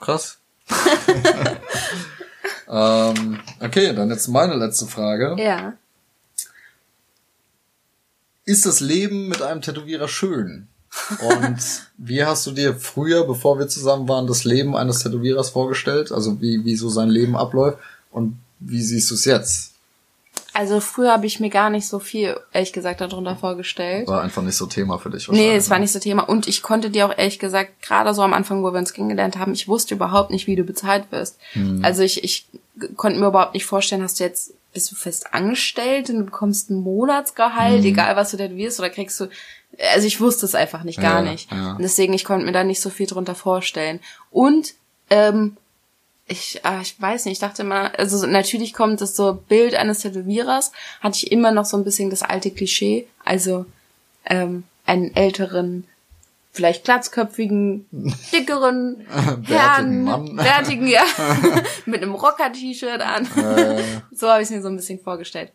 Krass. 0.00 0.38
ähm, 2.68 3.38
okay, 3.60 3.94
dann 3.94 4.10
jetzt 4.10 4.26
meine 4.26 4.56
letzte 4.56 4.86
Frage. 4.86 5.36
Ja. 5.38 5.74
Ist 8.44 8.66
das 8.66 8.80
Leben 8.80 9.28
mit 9.28 9.42
einem 9.42 9.60
Tätowierer 9.60 10.08
schön? 10.08 10.68
Und 11.20 11.58
wie 11.96 12.24
hast 12.24 12.46
du 12.46 12.50
dir 12.50 12.74
früher, 12.74 13.26
bevor 13.26 13.58
wir 13.58 13.68
zusammen 13.68 14.08
waren, 14.08 14.26
das 14.26 14.44
Leben 14.44 14.76
eines 14.76 15.02
Tätowierers 15.02 15.50
vorgestellt? 15.50 16.12
Also 16.12 16.40
wie, 16.40 16.64
wie 16.64 16.76
so 16.76 16.88
sein 16.90 17.08
Leben 17.08 17.36
abläuft? 17.36 17.78
Und 18.10 18.38
wie 18.60 18.82
siehst 18.82 19.10
du 19.10 19.14
es 19.14 19.24
jetzt? 19.24 19.72
Also 20.54 20.80
früher 20.80 21.12
habe 21.12 21.24
ich 21.24 21.40
mir 21.40 21.48
gar 21.48 21.70
nicht 21.70 21.88
so 21.88 21.98
viel, 21.98 22.38
ehrlich 22.52 22.74
gesagt, 22.74 23.00
darunter 23.00 23.36
vorgestellt. 23.36 24.06
War 24.06 24.20
einfach 24.20 24.42
nicht 24.42 24.56
so 24.56 24.66
Thema 24.66 24.98
für 24.98 25.08
dich. 25.08 25.26
Nee, 25.28 25.38
wahrscheinlich, 25.38 25.56
es 25.56 25.70
war 25.70 25.78
ne? 25.78 25.82
nicht 25.82 25.92
so 25.92 25.98
Thema. 25.98 26.22
Und 26.28 26.46
ich 26.46 26.62
konnte 26.62 26.90
dir 26.90 27.06
auch 27.06 27.16
ehrlich 27.16 27.38
gesagt, 27.38 27.80
gerade 27.82 28.12
so 28.12 28.20
am 28.20 28.34
Anfang, 28.34 28.62
wo 28.62 28.70
wir 28.70 28.78
uns 28.78 28.92
kennengelernt 28.92 29.38
haben, 29.38 29.54
ich 29.54 29.66
wusste 29.66 29.94
überhaupt 29.94 30.30
nicht, 30.30 30.46
wie 30.46 30.56
du 30.56 30.64
bezahlt 30.64 31.10
wirst. 31.10 31.38
Hm. 31.52 31.82
Also 31.82 32.02
ich, 32.02 32.22
ich 32.22 32.46
konnte 32.96 33.18
mir 33.18 33.28
überhaupt 33.28 33.54
nicht 33.54 33.64
vorstellen, 33.64 34.02
hast 34.02 34.20
du 34.20 34.24
jetzt, 34.24 34.52
bist 34.72 34.90
du 34.90 34.94
fest 34.96 35.32
angestellt 35.34 36.08
und 36.10 36.18
du 36.18 36.24
bekommst 36.24 36.70
ein 36.70 36.76
Monatsgehalt, 36.76 37.82
Hm. 37.82 37.90
egal 37.90 38.16
was 38.16 38.30
du 38.30 38.36
tätowierst, 38.38 38.78
oder 38.80 38.90
kriegst 38.90 39.18
du, 39.20 39.28
also 39.92 40.06
ich 40.06 40.20
wusste 40.20 40.46
es 40.46 40.54
einfach 40.54 40.82
nicht, 40.84 41.00
gar 41.00 41.22
Ja, 41.24 41.30
nicht. 41.30 41.50
ja. 41.52 41.72
Und 41.72 41.82
deswegen, 41.82 42.12
ich 42.14 42.24
konnte 42.24 42.46
mir 42.46 42.52
da 42.52 42.64
nicht 42.64 42.80
so 42.80 42.90
viel 42.90 43.06
drunter 43.06 43.34
vorstellen. 43.34 44.00
Und, 44.30 44.74
ähm, 45.10 45.56
ich, 46.26 46.60
ah, 46.64 46.80
ich 46.80 46.98
weiß 47.00 47.24
nicht, 47.26 47.32
ich 47.34 47.38
dachte 47.40 47.62
immer, 47.62 47.98
also 47.98 48.16
so- 48.16 48.26
natürlich 48.26 48.72
kommt 48.72 49.00
das 49.00 49.14
so 49.16 49.34
Bild 49.48 49.74
eines 49.74 49.98
Tätowierers, 50.00 50.72
hatte 51.00 51.16
ich 51.16 51.32
immer 51.32 51.50
noch 51.50 51.64
so 51.66 51.76
ein 51.76 51.84
bisschen 51.84 52.08
das 52.10 52.22
alte 52.22 52.50
Klischee, 52.50 53.06
also 53.24 53.66
ähm, 54.24 54.64
einen 54.86 55.14
älteren, 55.14 55.84
vielleicht 56.52 56.84
glatzköpfigen, 56.84 57.86
dickeren 58.32 59.06
Herrn, 59.44 60.04
Mann. 60.04 60.36
bärtigen, 60.36 60.86
ja, 60.86 61.02
mit 61.86 62.02
einem 62.02 62.14
Rocker-T-Shirt 62.14 63.00
an. 63.00 63.26
Äh, 63.36 63.82
So 64.12 64.28
habe 64.28 64.42
ich 64.42 64.50
mir 64.50 64.62
so 64.62 64.68
ein 64.68 64.76
bisschen 64.76 65.00
vorgestellt. 65.00 65.52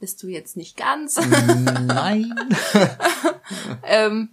Bist 0.00 0.22
du 0.22 0.28
jetzt 0.28 0.56
nicht 0.56 0.76
ganz? 0.76 1.16
nein. 1.86 2.34
ähm, 3.84 4.30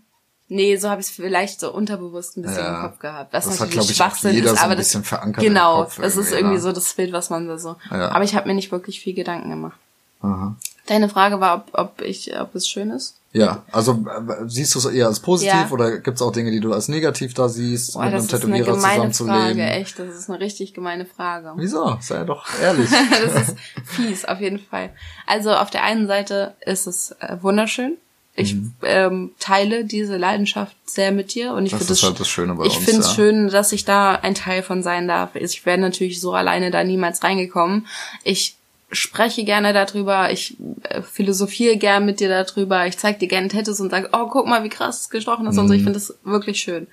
nee, 0.47 0.77
so 0.77 0.89
habe 0.89 1.01
ich 1.01 1.07
es 1.07 1.13
vielleicht 1.13 1.59
so 1.59 1.73
unterbewusst 1.73 2.37
ein 2.37 2.43
bisschen 2.43 2.59
Ja. 2.63 2.75
im 2.75 2.81
Kopf 2.89 2.99
gehabt. 2.99 3.33
Was 3.33 3.45
Das 3.45 3.59
hat, 3.59 3.69
natürlich 3.69 3.89
auch 3.91 3.95
Schwachsinn 3.95 4.33
jeder 4.35 4.51
ist, 4.51 4.57
so 4.57 4.57
ein 4.57 4.63
aber 4.65 4.75
das, 4.75 4.87
bisschen 4.87 5.03
verankert 5.03 5.43
im 5.43 5.49
genau, 5.49 5.83
Kopf 5.83 5.97
das 5.97 6.13
ist 6.15 6.27
irgendwie, 6.27 6.35
irgendwie 6.37 6.55
ne? 6.55 6.61
so 6.61 6.71
das 6.71 6.93
Bild, 6.93 7.11
was 7.13 7.29
man 7.29 7.47
da 7.47 7.57
so. 7.57 7.75
Ja. 7.91 8.09
Aber 8.11 8.23
ich 8.23 8.35
habe 8.35 8.47
mir 8.47 8.55
nicht 8.55 8.71
wirklich 8.71 8.99
viel 9.01 9.13
Gedanken 9.13 9.49
gemacht. 9.49 9.77
Aha. 10.23 10.55
Deine 10.87 11.07
Frage 11.07 11.39
war, 11.39 11.57
ob, 11.57 11.69
ob 11.79 12.01
ich, 12.01 12.37
ob 12.39 12.55
es 12.55 12.67
schön 12.67 12.89
ist. 12.91 13.15
Ja, 13.31 13.63
also 13.71 13.93
äh, 14.07 14.43
siehst 14.47 14.75
du 14.75 14.79
es 14.79 14.85
eher 14.85 15.07
als 15.07 15.19
positiv 15.21 15.53
Ja. 15.53 15.69
oder 15.71 15.97
gibt 15.99 16.17
es 16.17 16.21
auch 16.21 16.31
Dinge, 16.31 16.51
die 16.51 16.59
du 16.59 16.73
als 16.73 16.87
negativ 16.87 17.33
da 17.33 17.47
siehst, 17.49 17.93
Boah, 17.93 18.05
mit 18.05 18.13
das 18.13 18.13
einem 18.13 18.25
ist 18.25 18.33
eine 18.33 18.41
Tätowierer 18.41 18.75
gemeine 18.75 19.11
zusammenzuleben? 19.11 19.57
Frage, 19.57 19.63
echt. 19.71 19.99
Das 19.99 20.07
ist 20.15 20.29
eine 20.29 20.39
richtig 20.39 20.73
gemeine 20.73 21.05
Frage. 21.05 21.53
Wieso? 21.55 21.97
Sei 22.01 22.23
doch 22.25 22.45
ehrlich. 22.61 22.89
das 22.89 23.49
ist 23.49 23.55
fies, 23.85 24.25
auf 24.25 24.39
jeden 24.39 24.59
Fall. 24.59 24.89
Also 25.25 25.51
auf 25.53 25.69
der 25.69 25.83
einen 25.83 26.07
Seite 26.07 26.53
ist 26.65 26.85
es 26.85 27.11
äh, 27.21 27.37
wunderschön. 27.41 27.97
Ich 28.35 28.55
Mhm. 28.55 28.73
ähm, 28.83 29.31
teile 29.39 29.85
diese 29.85 30.17
Leidenschaft 30.17 30.75
sehr 30.85 31.11
mit 31.11 31.33
dir 31.35 31.53
und 31.53 31.65
ich 31.65 31.71
Das 31.71 31.79
finde 31.81 31.93
ist 31.93 32.03
halt 32.03 32.19
das 32.19 32.27
Schöne 32.27 32.55
bei 32.55 32.65
ich 32.65 32.77
finde 32.79 33.01
es 33.01 33.07
ja. 33.09 33.13
schön, 33.13 33.47
dass 33.49 33.71
ich 33.71 33.85
da 33.85 34.15
ein 34.15 34.33
Teil 34.35 34.63
von 34.63 34.81
sein 34.83 35.07
darf. 35.07 35.35
Ich 35.35 35.65
wäre 35.65 35.77
natürlich 35.77 36.19
so 36.19 36.33
alleine 36.33 36.71
da 36.71 36.83
niemals 36.83 37.23
reingekommen. 37.23 37.87
Ich 38.23 38.55
spreche 38.93 39.43
gerne 39.43 39.73
darüber, 39.73 40.31
ich 40.31 40.55
äh, 40.83 41.01
philosophiere 41.01 41.77
gern 41.77 42.05
mit 42.05 42.19
dir 42.19 42.29
darüber, 42.29 42.87
ich 42.87 42.97
zeig 42.97 43.19
dir 43.19 43.27
gerne 43.27 43.47
Tattoos 43.49 43.79
und 43.81 43.89
sage, 43.89 44.09
oh, 44.13 44.27
guck 44.27 44.47
mal, 44.47 44.63
wie 44.63 44.69
krass 44.69 45.01
es 45.01 45.09
gestochen 45.09 45.45
ist 45.47 45.57
und 45.57 45.65
Mhm. 45.65 45.67
so. 45.67 45.73
Ich 45.73 45.83
finde 45.83 45.99
das 45.99 46.15
wirklich 46.23 46.59
schön. 46.59 46.87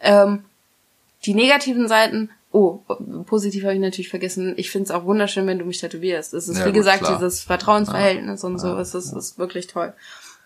Ähm, 0.00 0.44
die 1.24 1.34
negativen 1.34 1.88
Seiten, 1.88 2.30
oh, 2.52 2.80
positiv 3.26 3.64
habe 3.64 3.74
ich 3.74 3.80
natürlich 3.80 4.08
vergessen. 4.08 4.54
Ich 4.56 4.70
finde 4.70 4.84
es 4.84 4.90
auch 4.90 5.04
wunderschön, 5.04 5.46
wenn 5.46 5.58
du 5.58 5.64
mich 5.64 5.78
tätowierst. 5.78 6.34
Es 6.34 6.48
ist, 6.48 6.58
Ja, 6.58 6.66
wie 6.66 6.72
gesagt, 6.72 7.00
klar. 7.00 7.14
dieses 7.16 7.40
Vertrauensverhältnis 7.42 8.44
und 8.44 8.58
so. 8.58 8.76
Es 8.76 8.94
ist, 8.94 9.12
ist 9.12 9.38
wirklich 9.38 9.66
toll. 9.66 9.92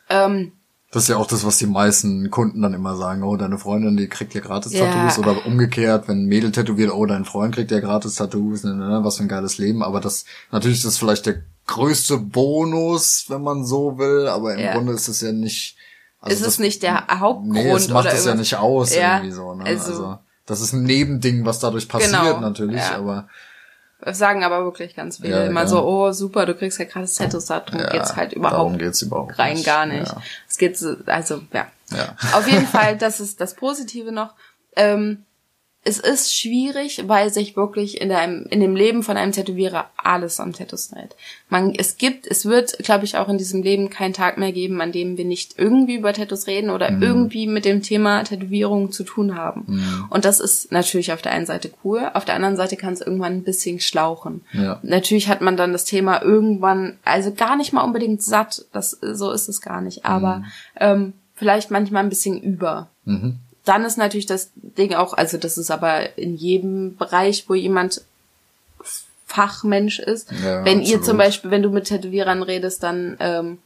Ähm, 0.09 0.53
Das 0.93 1.05
ist 1.05 1.09
ja 1.09 1.16
auch 1.16 1.26
das, 1.26 1.45
was 1.47 1.57
die 1.57 1.66
meisten 1.66 2.30
Kunden 2.30 2.61
dann 2.61 2.74
immer 2.74 2.97
sagen, 2.97 3.22
oh, 3.22 3.34
deine 3.36 3.57
Freundin, 3.59 3.97
die 3.97 4.09
kriegt 4.09 4.34
ja 4.34 4.43
gratis 4.43 4.72
Ja. 4.74 4.84
Tattoos 4.86 5.18
oder 5.18 5.47
umgekehrt, 5.47 6.07
wenn 6.07 6.24
ein 6.24 6.26
Mädel 6.26 6.53
tätowiert, 6.53 6.93
oh, 6.93 7.07
dein 7.07 7.24
Freund 7.24 7.55
kriegt 7.55 7.70
ja 7.70 7.80
gratis 7.80 8.16
Tattoos, 8.16 8.62
ne, 8.64 8.74
ne, 8.74 8.86
ne, 8.88 9.01
was 9.03 9.16
für 9.16 9.22
ein 9.22 9.28
geiles 9.28 9.57
Leben, 9.57 9.82
aber 9.82 10.01
das, 10.01 10.26
natürlich 10.51 10.76
ist 10.78 10.84
das 10.84 10.99
vielleicht 10.99 11.24
der 11.24 11.36
größte 11.66 12.18
Bonus, 12.18 13.24
wenn 13.28 13.43
man 13.43 13.64
so 13.64 13.97
will, 13.99 14.28
aber 14.28 14.53
im 14.55 14.61
Ja. 14.61 14.74
Grunde 14.74 14.93
ist 14.93 15.09
es 15.09 15.22
ja 15.22 15.32
nicht, 15.32 15.76
also 16.20 16.34
es 16.36 16.40
das- 16.43 16.53
ist 16.55 16.59
nicht 16.61 16.82
der 16.82 17.07
Hauptgrund 17.09 17.53
Nee, 17.55 17.70
es 17.72 17.88
macht 17.88 18.12
es 18.12 18.24
ja 18.26 18.34
nicht 18.34 18.57
aus 18.57 18.95
Ja, 18.95 19.16
irgendwie 19.16 19.32
so, 19.34 19.55
ne, 19.55 19.64
also- 19.64 19.90
also, 19.93 20.18
das 20.45 20.61
ist 20.61 20.74
ein 20.74 20.82
Nebending, 20.82 21.47
was 21.47 21.59
dadurch 21.61 21.88
passiert 21.88 22.12
Genau, 22.12 22.38
natürlich, 22.40 22.80
ja. 22.82 22.97
aber, 22.99 23.28
sagen 24.07 24.45
aber 24.45 24.65
wirklich 24.65 24.95
ganz 24.97 25.19
viele 25.19 25.41
Ja, 25.41 25.47
immer 25.47 25.63
ja. 25.63 25.67
so, 25.67 25.85
oh 25.85 26.13
super, 26.13 26.47
du 26.47 26.55
kriegst 26.55 26.79
ja 26.79 26.85
gratis 26.85 27.15
Tattoos, 27.15 27.47
darum 27.47 27.79
ja, 27.79 27.91
geht's 27.91 28.17
halt 28.17 28.33
darum 28.35 28.41
überhaupt 28.51 28.79
geht's 28.79 29.03
überhaupt 29.03 29.39
rein 29.39 29.55
nicht. 29.55 29.67
gar 29.67 29.87
nicht. 29.87 30.13
Es 30.49 30.59
geht 30.59 30.77
so, 30.77 30.97
also 31.07 31.43
ja. 31.53 31.67
Ja. 31.91 32.17
Auf 32.33 32.49
jeden 32.49 32.67
Fall, 32.77 32.97
das 32.97 33.21
ist 33.21 33.41
das 33.41 33.55
Positive 33.55 34.13
noch. 34.13 34.35
Ähm, 34.77 35.25
es 35.85 35.99
ist 35.99 36.33
schwierig, 36.39 37.03
weil 37.09 37.33
sich 37.33 37.57
wirklich 37.57 38.01
in 38.01 38.12
einem 38.12 38.47
in 38.51 38.61
dem 38.61 38.76
Leben 38.76 39.03
von 39.03 39.16
einem 39.16 39.33
Tätowierer 39.33 39.91
alles 39.97 40.39
am 40.39 40.53
Tattoos 40.53 40.91
dreht. 40.91 41.16
Man, 41.49 41.74
es 41.74 41.97
gibt, 41.97 42.24
es 42.26 42.47
wird, 42.47 42.78
glaube 42.85 43.05
ich, 43.05 43.16
auch 43.16 43.28
in 43.28 43.37
diesem 43.37 43.62
Leben 43.64 43.91
keinen 43.91 44.12
Tag 44.12 44.39
mehr 44.39 44.53
geben, 44.53 44.80
an 44.80 44.93
dem 44.93 45.16
wir 45.16 45.24
nicht 45.24 45.59
irgendwie 45.59 45.97
über 45.97 46.12
Tattoos 46.12 46.47
reden 46.47 46.70
oder 46.70 46.91
Mhm. 46.93 47.03
irgendwie 47.03 47.47
mit 47.49 47.64
dem 47.64 47.83
Thema 47.83 48.22
Tätowierung 48.22 48.93
zu 48.93 49.03
tun 49.03 49.35
haben. 49.35 50.07
Und 50.09 50.24
das 50.24 50.39
ist 50.39 50.70
natürlich 50.70 51.12
auf 51.12 51.20
der 51.22 51.33
einen 51.33 51.47
Seite 51.47 51.72
cool, 51.83 52.09
auf 52.14 52.24
der 52.24 52.37
anderen 52.37 52.57
Seite 52.57 52.76
kann 52.76 52.93
es 52.93 53.01
irgendwann 53.01 53.33
ein 53.33 53.43
bisschen 53.43 53.80
schlauchen. 53.80 54.43
Ja. 54.53 54.78
Natürlich 54.85 55.26
hat 55.28 55.41
man 55.41 55.57
dann 55.57 55.72
das 55.72 55.85
Thema 55.85 56.22
irgendwann, 56.22 56.97
also 57.05 57.33
gar 57.33 57.57
nicht 57.57 57.72
mal 57.72 57.83
unbedingt 57.83 58.22
satt, 58.22 58.66
das 58.72 58.93
so 59.01 59.33
ist 59.33 59.49
es 59.49 59.61
gar 59.61 59.80
nicht, 59.80 60.05
aber 60.05 60.37
Mhm. 60.39 60.45
ähm, 60.78 61.12
vielleicht 61.35 61.72
manchmal 61.72 62.05
ein 62.05 62.09
bisschen 62.09 62.41
über. 62.41 62.89
Dann 63.65 63.85
ist 63.85 63.97
natürlich 63.97 64.27
das 64.27 64.51
Ding 64.55 64.95
auch, 64.95 65.15
also 65.15 65.39
das 65.39 65.57
ist 65.57 65.71
aber 65.71 66.19
in 66.19 66.37
jedem 66.37 66.97
Bereich, 66.97 67.49
wo 67.49 67.55
jemand 67.55 68.03
Fachmensch 69.27 69.99
ist. 69.99 70.31
Ja, 70.45 70.65
wenn 70.65 70.81
ihr 70.81 70.97
absolut. 70.97 71.05
zum 71.05 71.17
Beispiel, 71.17 71.51
wenn 71.51 71.63
du 71.63 71.71
mit 71.71 71.85
Tätowierern 71.85 72.43
redest, 72.43 72.83
dann 72.83 73.17
ähm, 73.21 73.59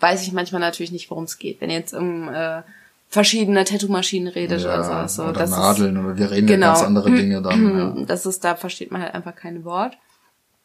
weiß 0.00 0.22
ich 0.22 0.32
manchmal 0.32 0.60
natürlich 0.60 0.92
nicht, 0.92 1.10
worum 1.10 1.24
es 1.24 1.38
geht. 1.38 1.60
Wenn 1.60 1.70
ihr 1.70 1.78
jetzt 1.78 1.94
um 1.94 2.28
äh, 2.28 2.62
verschiedene 3.08 3.64
Tattoo-Maschinen 3.64 4.28
redet 4.28 4.64
oder 4.64 4.84
sowas. 4.84 5.14
So, 5.14 5.24
oder 5.24 5.32
das 5.32 5.50
Nadeln 5.50 5.96
ist, 5.96 6.04
oder 6.04 6.18
wir 6.18 6.30
reden 6.30 6.46
genau. 6.46 6.66
ja 6.66 6.72
ganz 6.74 6.86
andere 6.86 7.10
Dinge 7.16 7.42
dann. 7.42 7.78
Ja. 7.78 7.94
Das 8.06 8.26
ist, 8.26 8.44
da 8.44 8.54
versteht 8.54 8.90
man 8.90 9.02
halt 9.02 9.14
einfach 9.14 9.34
kein 9.34 9.64
Wort. 9.64 9.96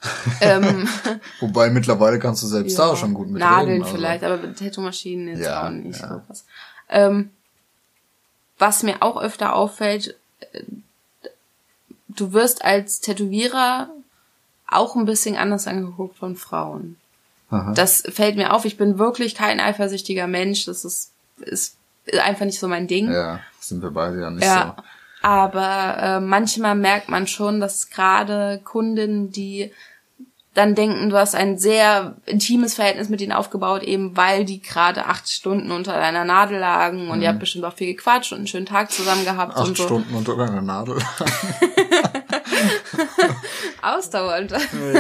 ähm, 0.42 0.88
Wobei 1.40 1.70
mittlerweile 1.70 2.18
kannst 2.18 2.42
du 2.42 2.48
selbst 2.48 2.78
ja, 2.78 2.90
da 2.90 2.96
schon 2.96 3.14
gut 3.14 3.30
mit 3.30 3.40
Nadeln 3.40 3.70
reden. 3.70 3.84
also. 3.84 3.96
vielleicht, 3.96 4.24
aber 4.24 4.54
Tattoo-Maschinen 4.54 5.28
jetzt 5.30 5.44
Ja, 5.44 5.68
auch 5.68 5.70
nicht 5.70 6.00
ja. 6.00 6.08
so 6.08 6.22
was. 6.28 6.46
Ähm, 6.90 7.30
was 8.62 8.84
mir 8.84 9.02
auch 9.02 9.22
öfter 9.22 9.56
auffällt, 9.56 10.16
äh, 10.54 10.62
du 12.08 12.32
wirst 12.32 12.64
als 12.64 13.02
Tätowierer 13.02 13.90
auch 14.68 14.96
ein 14.96 15.06
bisschen 15.06 15.36
anders 15.36 15.68
angeguckt 15.68 16.18
von 16.18 16.36
Frauen. 16.38 16.96
Aha. 17.50 17.74
Das 17.74 18.04
fällt 18.08 18.38
mir 18.38 18.54
auf. 18.54 18.64
Ich 18.64 18.78
bin 18.78 18.98
wirklich 18.98 19.36
kein 19.36 19.60
eifersüchtiger 19.60 20.28
Mensch. 20.28 20.66
Das 20.66 20.86
ist, 20.86 21.12
ist 21.42 21.76
einfach 22.14 22.46
nicht 22.46 22.60
so 22.60 22.68
mein 22.68 22.88
Ding. 22.88 23.12
Ja, 23.12 23.42
sind 23.60 23.82
wir 23.82 23.92
beide 23.92 24.22
ja 24.22 24.30
nicht 24.30 24.46
Ja. 24.46 24.78
Aber 25.22 25.98
äh, 26.00 26.20
manchmal 26.20 26.76
merkt 26.76 27.10
man 27.10 27.28
schon, 27.28 27.60
dass 27.60 27.90
gerade 27.90 28.60
Kunden, 28.64 29.32
die 29.32 29.72
dann 30.54 30.76
denken, 30.76 31.10
du 31.10 31.18
hast 31.18 31.34
ein 31.34 31.58
sehr 31.58 32.18
intimes 32.26 32.74
Verhältnis 32.74 33.08
mit 33.08 33.22
ihnen 33.22 33.32
aufgebaut, 33.32 33.84
eben 33.84 34.18
weil 34.18 34.44
die 34.44 34.62
gerade 34.62 35.06
acht 35.06 35.30
Stunden 35.30 35.72
unter 35.72 35.94
deiner 35.94 36.26
Nadel 36.26 36.60
lagen 36.60 37.10
und 37.10 37.22
ihr 37.22 37.30
habt 37.30 37.40
bestimmt 37.40 37.64
auch 37.64 37.74
viel 37.74 37.96
gequatscht 37.96 38.34
und 38.34 38.40
einen 38.40 38.48
schönen 38.48 38.66
Tag 38.66 38.92
zusammen 38.92 39.24
gehabt. 39.24 39.56
Mhm. 39.56 39.62
Acht 39.62 39.68
und 39.70 39.78
so. 39.78 39.84
Stunden 39.86 40.14
unter 40.14 40.36
deiner 40.36 40.62
Nadel. 40.62 40.98
Ausdauernd. 43.82 44.54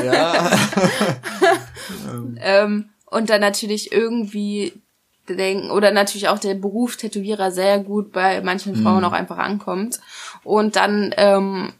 ja. 0.05 0.51
ähm, 2.41 2.89
und 3.05 3.29
dann 3.29 3.41
natürlich 3.41 3.91
irgendwie 3.91 4.73
denken, 5.27 5.69
oder 5.69 5.91
natürlich 5.91 6.29
auch 6.29 6.39
der 6.39 6.55
Beruf 6.55 6.95
Tätowierer 6.95 7.51
sehr 7.51 7.79
gut 7.79 8.11
bei 8.11 8.41
manchen 8.41 8.77
Mhm. 8.77 8.83
Frauen 8.83 9.03
auch 9.03 9.11
einfach 9.11 9.37
ankommt. 9.37 9.99
Und 10.43 10.75
dann 10.77 11.13
ähm, 11.17 11.73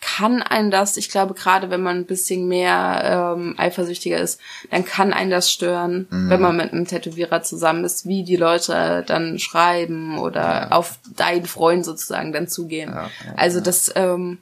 kann 0.00 0.42
einen 0.42 0.70
das, 0.70 0.96
ich 0.96 1.10
glaube, 1.10 1.34
gerade 1.34 1.70
wenn 1.70 1.82
man 1.82 1.96
ein 1.96 2.06
bisschen 2.06 2.46
mehr 2.46 3.34
ähm, 3.36 3.54
eifersüchtiger 3.58 4.18
ist, 4.18 4.40
dann 4.70 4.84
kann 4.84 5.12
einen 5.12 5.30
das 5.30 5.50
stören, 5.50 6.06
Mhm. 6.10 6.30
wenn 6.30 6.40
man 6.40 6.56
mit 6.56 6.72
einem 6.72 6.86
Tätowierer 6.86 7.42
zusammen 7.42 7.84
ist, 7.84 8.06
wie 8.06 8.22
die 8.22 8.36
Leute 8.36 9.04
dann 9.06 9.38
schreiben 9.40 10.18
oder 10.18 10.72
auf 10.72 10.98
deinen 11.16 11.46
Freund 11.46 11.84
sozusagen 11.84 12.32
dann 12.32 12.46
zugehen. 12.46 12.90
Ja, 12.90 13.10
ja, 13.26 13.34
also 13.36 13.60
das 13.60 13.92
ähm, 13.96 14.38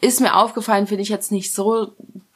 ist 0.00 0.20
mir 0.20 0.36
aufgefallen, 0.36 0.86
finde 0.86 1.02
ich 1.02 1.08
jetzt 1.08 1.32
nicht 1.32 1.54
so 1.54 1.94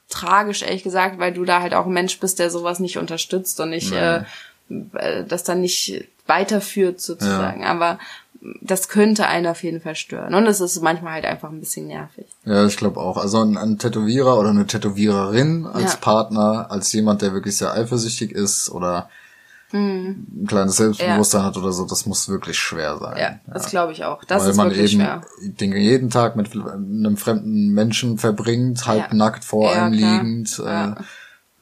tragisch, 0.08 0.62
ehrlich 0.62 0.82
gesagt, 0.82 1.18
weil 1.18 1.32
du 1.32 1.44
da 1.44 1.60
halt 1.60 1.74
auch 1.74 1.86
ein 1.86 1.92
Mensch 1.92 2.18
bist, 2.20 2.38
der 2.38 2.50
sowas 2.50 2.80
nicht 2.80 2.96
unterstützt 2.98 3.60
und 3.60 3.70
nicht 3.70 3.92
äh, 3.92 4.22
äh, 4.94 5.24
das 5.26 5.44
dann 5.44 5.60
nicht 5.60 6.04
weiterführt 6.26 7.00
sozusagen. 7.00 7.64
Aber 7.64 7.98
das 8.60 8.88
könnte 8.88 9.26
einen 9.26 9.46
auf 9.46 9.62
jeden 9.62 9.80
Fall 9.80 9.94
stören. 9.94 10.34
Und 10.34 10.46
es 10.46 10.60
ist 10.60 10.80
manchmal 10.82 11.12
halt 11.14 11.24
einfach 11.24 11.50
ein 11.50 11.60
bisschen 11.60 11.86
nervig. 11.86 12.26
Ja, 12.44 12.66
ich 12.66 12.76
glaube 12.76 13.00
auch. 13.00 13.16
Also 13.16 13.40
ein, 13.40 13.56
ein 13.56 13.78
Tätowierer 13.78 14.38
oder 14.38 14.50
eine 14.50 14.66
Tätowiererin 14.66 15.66
als 15.66 15.92
Ja. 15.92 15.98
Partner, 16.00 16.66
als 16.70 16.92
jemand, 16.92 17.22
der 17.22 17.32
wirklich 17.34 17.56
sehr 17.56 17.72
eifersüchtig 17.72 18.32
ist 18.32 18.68
oder 18.70 19.08
Hm. 19.70 20.26
ein 20.42 20.46
kleines 20.46 20.76
Selbstbewusstsein 20.76 21.44
hat 21.44 21.56
oder 21.56 21.72
so, 21.72 21.86
das 21.86 22.04
muss 22.04 22.28
wirklich 22.28 22.58
schwer 22.58 22.98
sein. 22.98 23.16
Ja, 23.18 23.52
das 23.54 23.70
glaube 23.70 23.92
ich 23.92 24.04
auch. 24.04 24.22
Das 24.24 24.42
Weil 24.42 24.50
ist 24.50 24.56
man 24.58 24.68
wirklich 24.70 24.92
eben 24.92 25.00
schwer. 25.02 25.22
den 25.40 25.72
jeden 25.74 26.10
Tag 26.10 26.36
mit 26.36 26.52
einem 26.52 27.16
fremden 27.16 27.68
Menschen 27.72 28.18
verbringt, 28.18 28.86
halb 28.86 29.08
Ja. 29.12 29.14
nackt 29.16 29.44
vor 29.44 29.72
Ja, 29.72 29.84
einem 29.86 29.94
liegend, 29.94 30.58
Ja. 30.58 30.92
äh, 30.92 30.94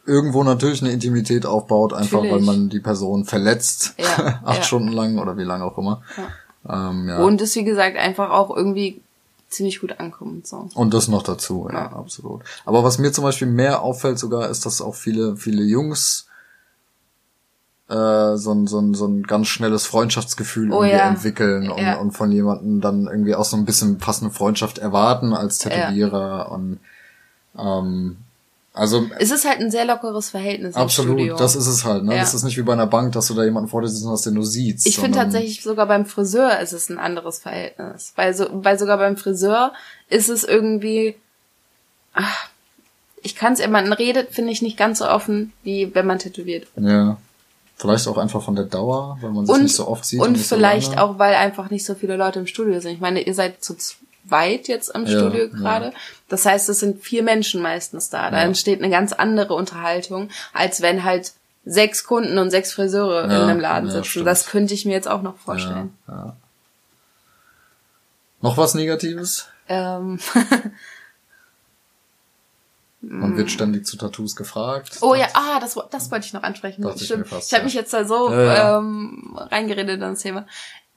irgendwo 0.07 0.43
natürlich 0.43 0.83
eine 0.83 0.91
Intimität 0.91 1.47
aufbaut, 1.47 1.93
einfach 1.93 2.23
Natürlich. 2.23 2.33
weil 2.33 2.41
man 2.57 2.69
die 2.69 2.81
Person 2.81 3.27
verletzt, 3.27 3.95
Ja, 3.97 4.41
acht 4.45 4.57
ja. 4.57 4.63
Stunden 4.65 4.89
lang 4.91 5.19
oder 5.19 5.37
wie 5.37 5.45
lange 5.45 5.63
auch 5.65 5.79
immer. 5.79 6.03
Ähm, 6.69 7.09
ja. 7.09 7.19
Und 7.23 7.41
es, 7.41 7.55
wie 7.57 7.65
gesagt, 7.65 7.97
einfach 7.97 8.31
auch 8.31 8.55
irgendwie 8.55 9.01
ziemlich 9.49 9.81
gut 9.81 9.99
ankommt. 9.99 10.47
So. 10.47 10.69
Und 10.75 10.95
das 10.95 11.09
noch 11.09 11.23
dazu, 11.23 11.69
ja, 11.73 11.79
Ja. 11.79 11.93
absolut. 11.93 12.43
Aber 12.65 12.85
was 12.85 12.99
mir 12.99 13.13
zum 13.13 13.25
Beispiel 13.25 13.49
mehr 13.49 13.83
auffällt 13.83 14.19
sogar, 14.19 14.49
ist, 14.49 14.65
dass 14.67 14.81
auch 14.81 14.95
viele, 14.95 15.37
viele 15.37 15.63
Jungs 15.63 16.27
äh, 17.89 18.37
so, 18.37 18.53
ein, 18.53 18.67
so, 18.69 18.79
ein, 18.79 18.95
so 18.95 19.07
ein 19.09 19.25
ganz 19.25 19.49
schnelles 19.49 19.87
Freundschaftsgefühl 19.87 20.71
Oh 20.73 20.83
irgendwie 20.83 20.97
ja. 20.99 21.09
entwickeln 21.09 21.71
und, 21.71 21.81
Ja. 21.83 21.97
und 21.99 22.13
von 22.13 22.31
jemandem 22.31 22.81
dann 22.81 23.07
irgendwie 23.09 23.35
auch 23.35 23.45
so 23.45 23.57
ein 23.57 23.65
bisschen 23.65 23.99
passende 23.99 24.33
Freundschaft 24.33 24.79
erwarten 24.79 25.33
als 25.35 25.59
Tätowierer 25.59 26.53
und 26.53 26.79
ähm, 27.59 28.19
also 28.73 29.09
Es 29.19 29.31
ist 29.31 29.45
halt 29.45 29.61
ein 29.61 29.71
sehr 29.71 29.85
lockeres 29.85 30.31
Verhältnis 30.31 30.77
absolut, 30.77 31.39
das 31.41 31.57
ist 31.57 31.67
es 31.67 31.85
halt, 31.85 32.05
ne? 32.05 32.15
Ja. 32.15 32.21
Das 32.21 32.35
ist 32.35 32.45
nicht 32.45 32.57
wie 32.57 32.63
bei 32.63 32.73
einer 32.73 32.87
Bank, 32.87 33.13
dass 33.13 33.27
du 33.27 33.35
da 33.35 33.43
jemanden 33.43 33.69
vor 33.69 33.83
dir 33.83 33.89
sitzen 33.89 34.11
hast, 34.11 34.27
den 34.27 34.37
du 34.37 34.43
siehst. 34.43 34.87
Ich 34.87 34.99
finde 34.99 35.19
tatsächlich 35.19 35.63
sogar 35.63 35.87
beim 35.87 36.07
Friseur 36.07 36.61
ist 36.61 36.73
es 36.73 36.89
ein 36.89 36.99
anderes 36.99 37.41
Verhältnis. 37.41 38.13
Weil, 38.15 38.33
so, 38.35 38.47
weil 38.53 38.79
sogar 38.79 38.99
beim 38.99 39.17
Friseur 39.17 39.73
ist 40.09 40.29
es 40.29 40.45
irgendwie. 40.45 41.17
Ach, 42.15 42.49
ich 43.23 43.35
kann 43.35 43.55
es, 43.55 43.67
man 43.67 43.93
redet, 43.93 44.31
finde 44.31 44.53
ich, 44.53 44.63
nicht 44.63 44.77
ganz 44.77 44.99
so 44.99 45.09
offen, 45.09 45.53
wie 45.63 45.95
wenn 45.95 46.07
man 46.07 46.19
tätowiert. 46.19 46.67
Ja. 46.77 47.19
Vielleicht 47.77 48.07
auch 48.09 48.19
einfach 48.19 48.43
von 48.43 48.57
der 48.57 48.67
Dauer, 48.67 49.19
weil 49.21 49.31
man 49.31 49.47
sich 49.47 49.55
Und, 49.55 49.63
nicht 49.63 49.75
so 49.75 49.89
oft 49.89 50.05
sieht. 50.05 50.21
und 50.21 50.37
so 50.37 50.55
vielleicht 50.55 50.91
lange. 50.97 51.03
auch, 51.03 51.19
weil 51.19 51.35
einfach 51.35 51.71
nicht 51.71 51.85
so 51.85 51.95
viele 51.95 52.17
Leute 52.17 52.39
im 52.39 52.47
Studio 52.47 52.79
sind. 52.79 52.93
Ich 52.93 53.01
meine, 53.01 53.23
ihr 53.23 53.35
seid 53.35 53.65
zu 53.65 53.75
zweit 54.31 54.69
jetzt 54.69 54.89
im 54.95 55.05
Ja, 55.07 55.19
Studio 55.19 55.45
ja. 55.47 55.47
gerade. 55.49 55.93
Das 56.29 56.47
heißt, 56.47 56.69
es 56.69 56.81
sind 56.81 57.03
vier 57.03 57.23
Menschen 57.23 57.61
meistens 57.61 58.09
da. 58.11 58.31
Da 58.31 58.39
Ja. 58.39 58.43
entsteht 58.45 58.81
eine 58.81 58.91
ganz 58.91 59.13
andere 59.13 59.55
Unterhaltung, 59.55 60.31
als 60.53 60.81
wenn 60.83 61.03
halt 61.05 61.33
sechs 61.65 62.05
Kunden 62.05 62.39
und 62.39 62.51
sechs 62.51 62.73
Friseure 62.73 63.25
in 63.25 63.31
Ja, 63.31 63.47
einem 63.47 63.61
Laden 63.61 63.87
ja, 63.89 63.93
sitzen. 63.97 64.05
stimmt. 64.11 64.27
das 64.27 64.47
könnte 64.47 64.73
ich 64.75 64.85
mir 64.87 64.93
jetzt 64.93 65.09
auch 65.09 65.23
noch 65.23 65.37
vorstellen. 65.39 65.95
Ja, 66.09 66.15
ja. 66.15 66.37
Noch 68.43 68.57
was 68.57 68.75
Negatives? 68.75 69.49
Ähm, 69.69 70.19
Man 73.03 73.35
wird 73.37 73.51
ständig 73.51 73.87
zu 73.87 73.97
Tattoos 73.97 74.37
gefragt. 74.37 74.99
Oh 75.01 75.15
ja, 75.15 75.27
ah, 75.33 75.59
das, 75.59 75.79
das 75.91 76.11
wollte 76.11 76.27
ich 76.27 76.33
noch 76.35 76.43
ansprechen. 76.43 76.87
Ich 76.97 77.05
stimmt. 77.07 77.21
mir 77.21 77.29
fast, 77.29 77.49
ich 77.49 77.55
habe 77.55 77.63
ja. 77.63 77.65
mich 77.65 77.75
jetzt 77.75 77.95
da 77.95 78.05
so 78.05 78.31
Ja, 78.31 78.43
ja. 78.55 78.79
Ähm, 78.79 79.39
reingeredet 79.39 79.95
in 79.95 80.01
das 80.01 80.21
Thema. 80.21 80.47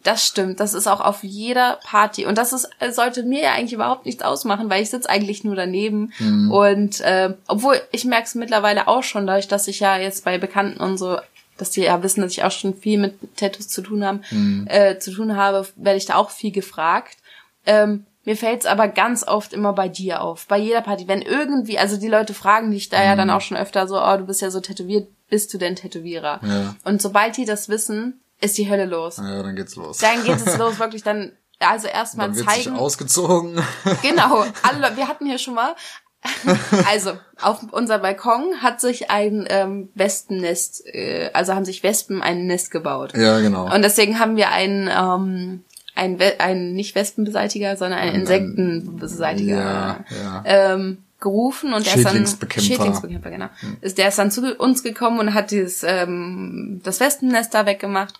Das 0.03 0.25
stimmt. 0.25 0.59
Das 0.59 0.73
ist 0.73 0.87
auch 0.87 0.99
auf 0.99 1.23
jeder 1.23 1.79
Party. 1.83 2.25
Und 2.25 2.37
das 2.37 2.51
ist, 2.51 2.69
sollte 2.91 3.23
mir 3.23 3.41
ja 3.41 3.53
eigentlich 3.53 3.73
überhaupt 3.73 4.05
nichts 4.05 4.21
ausmachen, 4.21 4.69
weil 4.69 4.83
ich 4.83 4.89
sitze 4.89 5.09
eigentlich 5.09 5.43
nur 5.45 5.55
daneben. 5.55 6.11
Mhm. 6.19 6.51
Und 6.51 6.99
äh, 7.01 7.33
obwohl 7.47 7.81
ich 7.91 8.03
merke 8.03 8.25
es 8.25 8.35
mittlerweile 8.35 8.87
auch 8.89 9.03
schon, 9.03 9.25
dadurch, 9.27 9.47
dass 9.47 9.67
ich 9.69 9.79
ja 9.79 9.97
jetzt 9.97 10.25
bei 10.25 10.37
Bekannten 10.37 10.81
und 10.81 10.97
so, 10.97 11.17
dass 11.57 11.69
die 11.69 11.81
ja 11.83 12.03
wissen, 12.03 12.21
dass 12.21 12.33
ich 12.33 12.43
auch 12.43 12.51
schon 12.51 12.73
viel 12.75 12.97
mit 12.99 13.15
Tattoos 13.37 13.69
zu 13.69 13.81
tun 13.81 14.03
haben, 14.03 14.21
Mhm. 14.31 14.67
äh, 14.69 14.99
zu 14.99 15.11
tun 15.13 15.37
habe, 15.37 15.65
werde 15.77 15.97
ich 15.97 16.05
da 16.05 16.15
auch 16.15 16.31
viel 16.31 16.51
gefragt. 16.51 17.17
Ähm, 17.65 18.05
mir 18.25 18.35
fällt's 18.37 18.65
aber 18.65 18.87
ganz 18.87 19.25
oft 19.25 19.53
immer 19.53 19.71
bei 19.73 19.87
dir 19.89 20.21
auf, 20.21 20.47
bei 20.47 20.57
jeder 20.57 20.81
Party. 20.81 21.07
Wenn 21.07 21.21
irgendwie, 21.21 21.77
also 21.77 21.97
die 21.97 22.07
Leute 22.07 22.33
fragen 22.33 22.71
dich 22.71 22.89
da 22.89 23.03
ja 23.03 23.15
dann 23.15 23.27
Mhm. 23.27 23.33
auch 23.35 23.41
schon 23.41 23.57
öfter 23.57 23.87
so, 23.87 24.01
oh, 24.01 24.17
du 24.17 24.25
bist 24.25 24.41
ja 24.41 24.49
so 24.49 24.59
tätowiert, 24.61 25.07
bist 25.29 25.53
du 25.53 25.57
denn 25.57 25.75
Tätowierer? 25.75 26.39
Ja. 26.43 26.75
Und 26.83 27.01
sobald 27.01 27.37
die 27.37 27.45
das 27.45 27.69
wissen, 27.69 28.19
ist 28.43 28.57
die 28.57 28.69
Hölle 28.69 28.85
los. 28.85 29.17
Ja, 29.17 29.41
dann 29.43 29.55
geht's 29.55 29.75
los. 29.75 29.97
Dann 29.99 30.23
geht 30.23 30.35
es 30.45 30.57
los, 30.57 30.79
wirklich 30.79 31.03
dann, 31.03 31.31
also 31.59 31.87
erstmal 31.87 32.27
dann 32.27 32.35
wird 32.37 32.49
sich 32.49 32.63
zeigen. 32.65 32.75
ausgezogen. 32.77 33.61
Genau, 34.01 34.45
alle, 34.63 34.95
wir 34.97 35.07
hatten 35.07 35.25
hier 35.25 35.37
schon 35.39 35.53
mal. 35.55 35.75
Also, 36.89 37.11
auf 37.41 37.59
unser 37.71 37.99
Balkon 37.99 38.61
hat 38.61 38.79
sich 38.79 39.11
ein 39.11 39.45
ähm, 39.49 39.89
Wespennest, 39.93 40.85
äh, 40.87 41.29
also 41.33 41.53
haben 41.53 41.65
sich 41.65 41.83
Wespen 41.83 42.21
ein 42.21 42.45
Nest 42.47 42.71
gebaut. 42.71 43.13
ja, 43.17 43.39
genau. 43.41 43.65
Und 43.73 43.81
deswegen 43.83 44.19
haben 44.19 44.37
wir 44.37 44.49
einen, 44.49 44.87
ähm, 44.87 45.65
einen, 45.95 46.19
We 46.19 46.39
einen 46.39 46.73
nicht 46.75 46.95
Wespenbeseitiger, 46.95 47.75
sondern 47.75 47.99
einen 47.99 48.13
Ein- 48.15 48.21
Insektenbeseitiger 48.21 49.55
ja, 49.55 50.05
ja. 50.23 50.43
ähm, 50.45 51.03
gerufen 51.23 51.73
und 51.73 51.87
der 51.87 51.95
ist 51.95 52.05
dann 52.05 52.27
Schädlingsbekämpfer. 52.61 53.31
Genau. 53.31 53.49
Ist 53.81 53.97
der 53.97 54.09
ist 54.09 54.19
dann 54.19 54.29
zu 54.29 54.55
uns 54.55 54.83
gekommen 54.83 55.17
und 55.19 55.33
hat 55.33 55.49
dieses 55.49 55.81
ähm, 55.83 56.81
das 56.83 56.99
Wespennest 56.99 57.53
da 57.55 57.65
weggemacht 57.65 58.19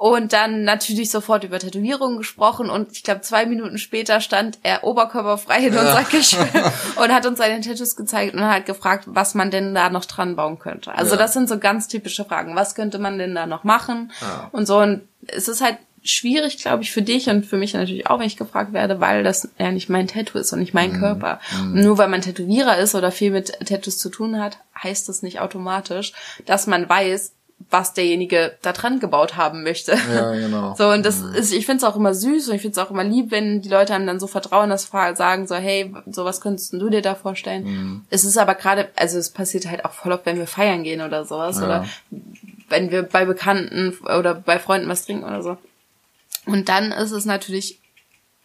und 0.00 0.32
dann 0.32 0.62
natürlich 0.62 1.10
sofort 1.10 1.42
über 1.42 1.58
Tätowierungen 1.58 2.18
gesprochen 2.18 2.70
und 2.70 2.92
ich 2.92 3.02
glaube 3.02 3.20
zwei 3.22 3.46
Minuten 3.46 3.78
später 3.78 4.20
stand 4.20 4.58
er 4.62 4.84
oberkörperfrei 4.84 5.66
in 5.66 5.76
unserer 5.76 6.04
Küche 6.04 6.38
und 7.02 7.12
hat 7.12 7.26
uns 7.26 7.38
seine 7.38 7.60
Tattoos 7.60 7.96
gezeigt 7.96 8.34
und 8.34 8.42
hat 8.42 8.64
gefragt, 8.64 9.04
was 9.06 9.34
man 9.34 9.50
denn 9.50 9.74
da 9.74 9.90
noch 9.90 10.04
dran 10.04 10.36
bauen 10.36 10.58
könnte. 10.58 10.94
Also 10.94 11.12
Ja. 11.12 11.16
das 11.22 11.32
sind 11.32 11.48
so 11.48 11.58
ganz 11.58 11.88
typische 11.88 12.24
Fragen. 12.24 12.54
Was 12.56 12.74
könnte 12.76 12.98
man 12.98 13.18
denn 13.18 13.34
da 13.34 13.46
noch 13.46 13.64
machen? 13.64 14.12
Ja. 14.20 14.48
Und 14.52 14.66
so 14.66 14.78
und 14.78 15.02
es 15.26 15.48
ist 15.48 15.60
halt 15.60 15.78
schwierig, 16.10 16.58
glaube 16.58 16.82
ich, 16.82 16.90
für 16.92 17.02
dich 17.02 17.28
und 17.28 17.44
für 17.46 17.56
mich 17.56 17.74
natürlich 17.74 18.06
auch, 18.08 18.18
wenn 18.18 18.26
ich 18.26 18.36
gefragt 18.36 18.72
werde, 18.72 19.00
weil 19.00 19.22
das 19.22 19.48
ja 19.58 19.70
nicht 19.70 19.88
mein 19.88 20.08
Tattoo 20.08 20.38
ist 20.38 20.52
und 20.52 20.60
nicht 20.60 20.74
Mhm. 20.74 20.80
mein 20.80 20.98
Körper. 20.98 21.40
Und 21.60 21.74
nur 21.82 21.98
weil 21.98 22.08
man 22.08 22.22
Tätowierer 22.22 22.78
ist 22.78 22.94
oder 22.94 23.10
viel 23.12 23.30
mit 23.30 23.52
Tattoos 23.66 23.98
zu 23.98 24.08
tun 24.08 24.40
hat, 24.40 24.58
heißt 24.82 25.08
das 25.08 25.22
nicht 25.22 25.40
automatisch, 25.40 26.12
dass 26.46 26.66
man 26.66 26.88
weiß, 26.88 27.32
was 27.70 27.92
derjenige 27.92 28.56
da 28.62 28.72
dran 28.72 29.00
gebaut 29.00 29.36
haben 29.36 29.64
möchte. 29.64 29.92
Ja, 30.14 30.30
genau. 30.32 30.74
So, 30.78 30.88
und 30.90 31.04
das 31.04 31.20
ist, 31.20 31.52
ich 31.52 31.66
finde 31.66 31.78
es 31.78 31.84
auch 31.84 31.96
immer 31.96 32.14
süß 32.14 32.48
und 32.48 32.54
ich 32.54 32.62
finde 32.62 32.80
es 32.80 32.86
auch 32.86 32.92
immer 32.92 33.02
lieb, 33.02 33.32
wenn 33.32 33.62
die 33.62 33.68
Leute 33.68 33.94
einem 33.94 34.06
dann 34.06 34.20
so 34.20 34.28
vertrauen, 34.28 34.70
das 34.70 34.84
sagen 35.14 35.46
so, 35.48 35.56
hey, 35.56 35.92
sowas 36.06 36.40
könntest 36.40 36.72
du 36.72 36.88
dir 36.88 37.02
da 37.02 37.16
vorstellen. 37.16 37.64
Mhm. 37.64 38.04
Es 38.10 38.24
ist 38.24 38.38
aber 38.38 38.54
gerade, 38.54 38.88
also 38.94 39.18
es 39.18 39.30
passiert 39.30 39.66
halt 39.68 39.84
auch 39.84 39.92
voll 39.92 40.12
oft, 40.12 40.24
wenn 40.24 40.38
wir 40.38 40.46
feiern 40.46 40.84
gehen 40.84 41.00
oder 41.00 41.24
sowas 41.24 41.58
Ja. 41.58 41.64
oder 41.66 41.84
wenn 42.68 42.90
wir 42.92 43.02
bei 43.02 43.24
Bekannten 43.24 43.92
oder 44.04 44.34
bei 44.34 44.58
Freunden 44.60 44.88
was 44.88 45.04
trinken 45.04 45.24
oder 45.24 45.42
so. 45.42 45.58
Und 46.48 46.68
dann 46.68 46.92
ist 46.92 47.12
es 47.12 47.24
natürlich 47.24 47.80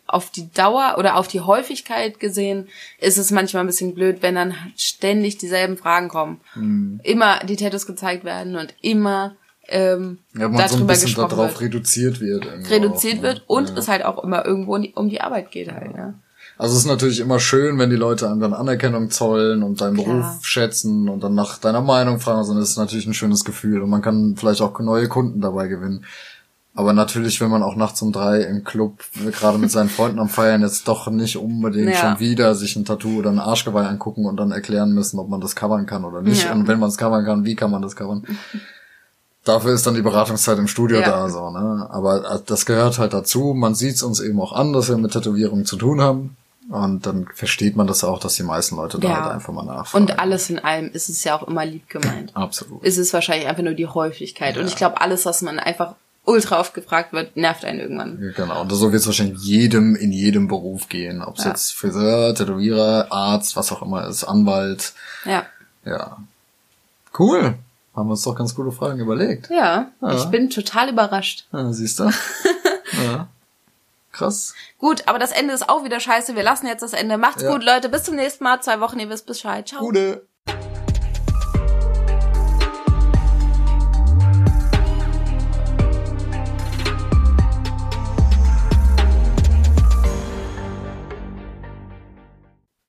auf 0.06 0.30
die 0.30 0.52
Dauer 0.52 0.96
oder 0.98 1.16
auf 1.16 1.28
die 1.28 1.42
Häufigkeit 1.42 2.20
gesehen, 2.20 2.68
ist 3.00 3.18
es 3.18 3.32
manchmal 3.32 3.64
ein 3.64 3.68
bisschen 3.68 3.96
blöd, 3.96 4.18
wenn 4.22 4.36
dann 4.36 4.54
ständig 4.76 5.38
dieselben 5.38 5.78
Fragen 5.78 6.10
kommen. 6.10 6.42
Mhm. 6.56 7.00
Immer 7.04 7.40
die 7.40 7.56
Tattoos 7.56 7.86
gezeigt 7.86 8.24
werden 8.24 8.56
und 8.56 8.76
immer 8.82 9.36
ähm, 9.68 10.20
Ja, 10.38 10.50
man 10.50 10.68
so 10.68 10.78
ein 10.78 10.88
bisschen 10.88 11.16
darauf 11.16 11.52
wird. 11.52 11.62
reduziert 11.62 12.20
wird. 12.20 12.46
Reduziert 12.70 13.20
auch, 13.20 13.24
wird 13.24 13.38
ne? 13.38 13.44
und 13.48 13.70
ja. 13.70 13.78
es 13.78 13.88
halt 13.88 14.04
auch 14.04 14.24
immer 14.24 14.46
irgendwo 14.46 14.76
um 14.76 15.10
die, 15.10 15.22
Arbeit 15.22 15.52
geht 15.52 15.72
halt, 15.72 15.96
ja. 15.96 16.14
Also 16.58 16.76
es 16.76 16.82
ist 16.82 16.88
natürlich 16.88 17.20
immer 17.20 17.40
schön, 17.40 17.80
wenn 17.80 17.90
die 17.90 17.96
Leute 17.96 18.30
einem 18.30 18.40
dann 18.40 18.54
Anerkennung 18.54 19.10
zollen 19.10 19.64
und 19.64 19.82
deinen 19.82 19.96
Klar. 19.96 20.06
Beruf 20.06 20.46
schätzen 20.46 21.10
und 21.10 21.24
dann 21.24 21.34
nach 21.34 21.58
deiner 21.58 21.82
Meinung 21.82 22.20
fragen. 22.20 22.38
Also 22.38 22.54
das 22.54 22.70
ist 22.70 22.78
natürlich 22.78 23.08
ein 23.08 23.16
schönes 23.16 23.44
Gefühl 23.44 23.82
und 23.82 23.90
man 23.90 24.04
kann 24.04 24.36
vielleicht 24.38 24.62
auch 24.62 24.78
neue 24.80 25.08
Kunden 25.08 25.42
dabei 25.42 25.68
gewinnen. 25.68 26.06
Aber 26.76 26.94
natürlich, 26.94 27.40
wenn 27.40 27.52
man 27.52 27.62
auch 27.62 27.76
nachts 27.76 28.02
um 28.02 28.12
drei 28.12 28.42
im 28.42 28.64
Club 28.64 29.04
gerade 29.40 29.60
mit 29.60 29.70
seinen 29.70 29.90
Freunden 29.90 30.20
am 30.20 30.28
Feiern 30.28 30.62
jetzt 30.64 30.88
doch 30.88 31.08
nicht 31.08 31.38
unbedingt 31.38 31.92
Ja. 31.92 31.96
schon 31.98 32.20
wieder 32.20 32.56
sich 32.56 32.76
ein 32.76 32.84
Tattoo 32.86 33.20
oder 33.20 33.30
ein 33.30 33.38
Arschgeweih 33.40 33.86
angucken 33.88 34.26
und 34.26 34.38
dann 34.38 34.52
erklären 34.52 34.92
müssen, 34.92 35.20
ob 35.20 35.30
man 35.30 35.40
das 35.40 35.56
covern 35.56 35.86
kann 35.86 36.04
oder 36.04 36.22
nicht. 36.22 36.46
Ja. 36.46 36.52
Und 36.54 36.68
wenn 36.68 36.80
man 36.80 36.90
es 36.90 36.98
covern 36.98 37.26
kann, 37.26 37.46
wie 37.46 37.56
kann 37.56 37.70
man 37.70 37.84
das 37.84 37.96
covern? 37.96 38.24
Dafür 39.46 39.74
ist 39.74 39.86
dann 39.86 39.94
die 39.94 40.02
Beratungszeit 40.02 40.58
im 40.58 40.68
Studio 40.68 41.00
Ja. 41.02 41.10
da, 41.10 41.30
so, 41.30 41.50
ne? 41.52 41.88
Aber 41.92 42.36
äh, 42.36 42.40
das 42.46 42.66
gehört 42.66 42.98
halt 42.98 43.14
dazu. 43.14 43.54
Man 43.54 43.76
sieht 43.76 43.96
es 43.96 44.04
uns 44.04 44.20
eben 44.22 44.40
auch 44.42 44.54
an, 44.54 44.72
dass 44.74 44.88
wir 44.90 44.98
mit 44.98 45.12
Tätowierungen 45.12 45.66
zu 45.66 45.76
tun 45.76 46.02
haben. 46.02 46.38
Und 46.70 47.06
dann 47.06 47.28
versteht 47.36 47.76
man 47.76 47.86
das 47.88 48.06
auch, 48.06 48.20
dass 48.20 48.36
die 48.36 48.44
meisten 48.44 48.78
Leute 48.78 48.98
da 48.98 49.22
halt 49.22 49.34
einfach 49.34 49.52
mal 49.54 49.66
nachfragen. 49.66 50.06
Und 50.06 50.18
alles 50.18 50.50
in 50.50 50.60
allem 50.60 50.90
ist 50.94 51.10
es 51.10 51.22
ja 51.26 51.36
auch 51.38 51.46
immer 51.46 51.66
lieb 51.66 51.90
gemeint. 51.90 52.32
Absolut. 52.36 52.82
Ist 52.86 52.98
es 52.98 53.14
wahrscheinlich 53.14 53.48
einfach 53.50 53.64
nur 53.64 53.74
die 53.74 53.86
Häufigkeit. 53.86 54.58
Und 54.58 54.66
ich 54.68 54.78
glaube, 54.78 55.02
alles, 55.02 55.26
was 55.26 55.42
man 55.42 55.60
einfach 55.60 55.94
ultra 56.26 56.60
oft 56.60 56.74
gefragt 56.74 57.12
wird, 57.14 57.36
nervt 57.36 57.66
einen 57.66 57.80
irgendwann. 57.80 58.34
Genau. 58.36 58.62
Und 58.62 58.70
so 58.72 58.92
wird 58.92 59.02
es 59.02 59.08
wahrscheinlich 59.08 59.40
jedem 59.42 59.96
in 59.96 60.12
jedem 60.12 60.48
Beruf 60.48 60.88
gehen. 60.90 61.22
Ob 61.22 61.38
es 61.38 61.44
Ja. 61.44 61.50
jetzt 61.52 61.74
Friseur, 61.76 62.34
Tätowierer, 62.36 63.08
Arzt, 63.12 63.56
was 63.56 63.72
auch 63.72 63.82
immer 63.82 64.08
ist, 64.08 64.24
Anwalt. 64.24 64.94
Ja. 65.26 65.46
Ja. 65.86 66.18
Cool. 67.18 67.56
Haben 67.96 68.08
wir 68.08 68.12
uns 68.12 68.24
doch 68.24 68.36
ganz 68.36 68.56
gute 68.56 68.72
Fragen 68.72 69.00
überlegt. 69.00 69.50
Ja, 69.50 69.92
Ja. 70.02 70.14
ich 70.16 70.26
bin 70.26 70.50
total 70.50 70.90
überrascht. 70.90 71.46
Ja, 71.52 71.72
siehst 71.74 72.00
du? 72.00 72.06
ja. 73.04 73.28
Krass. 74.12 74.54
Gut, 74.78 75.08
aber 75.08 75.20
das 75.20 75.32
Ende 75.32 75.54
ist 75.54 75.68
auch 75.70 75.84
wieder 75.84 76.00
scheiße. 76.00 76.36
Wir 76.36 76.44
lassen 76.44 76.68
jetzt 76.68 76.82
das 76.84 76.94
Ende. 76.94 77.18
Macht's 77.18 77.44
gut, 77.46 77.64
Leute. 77.64 77.90
Bis 77.90 78.04
zum 78.04 78.16
nächsten 78.16 78.44
Mal. 78.44 78.62
Zwei 78.62 78.80
Wochen, 78.80 79.00
ihr 79.00 79.10
wisst 79.10 79.26
Bescheid. 79.26 79.68
Ciao. 79.68 79.80
Gute. 79.82 80.24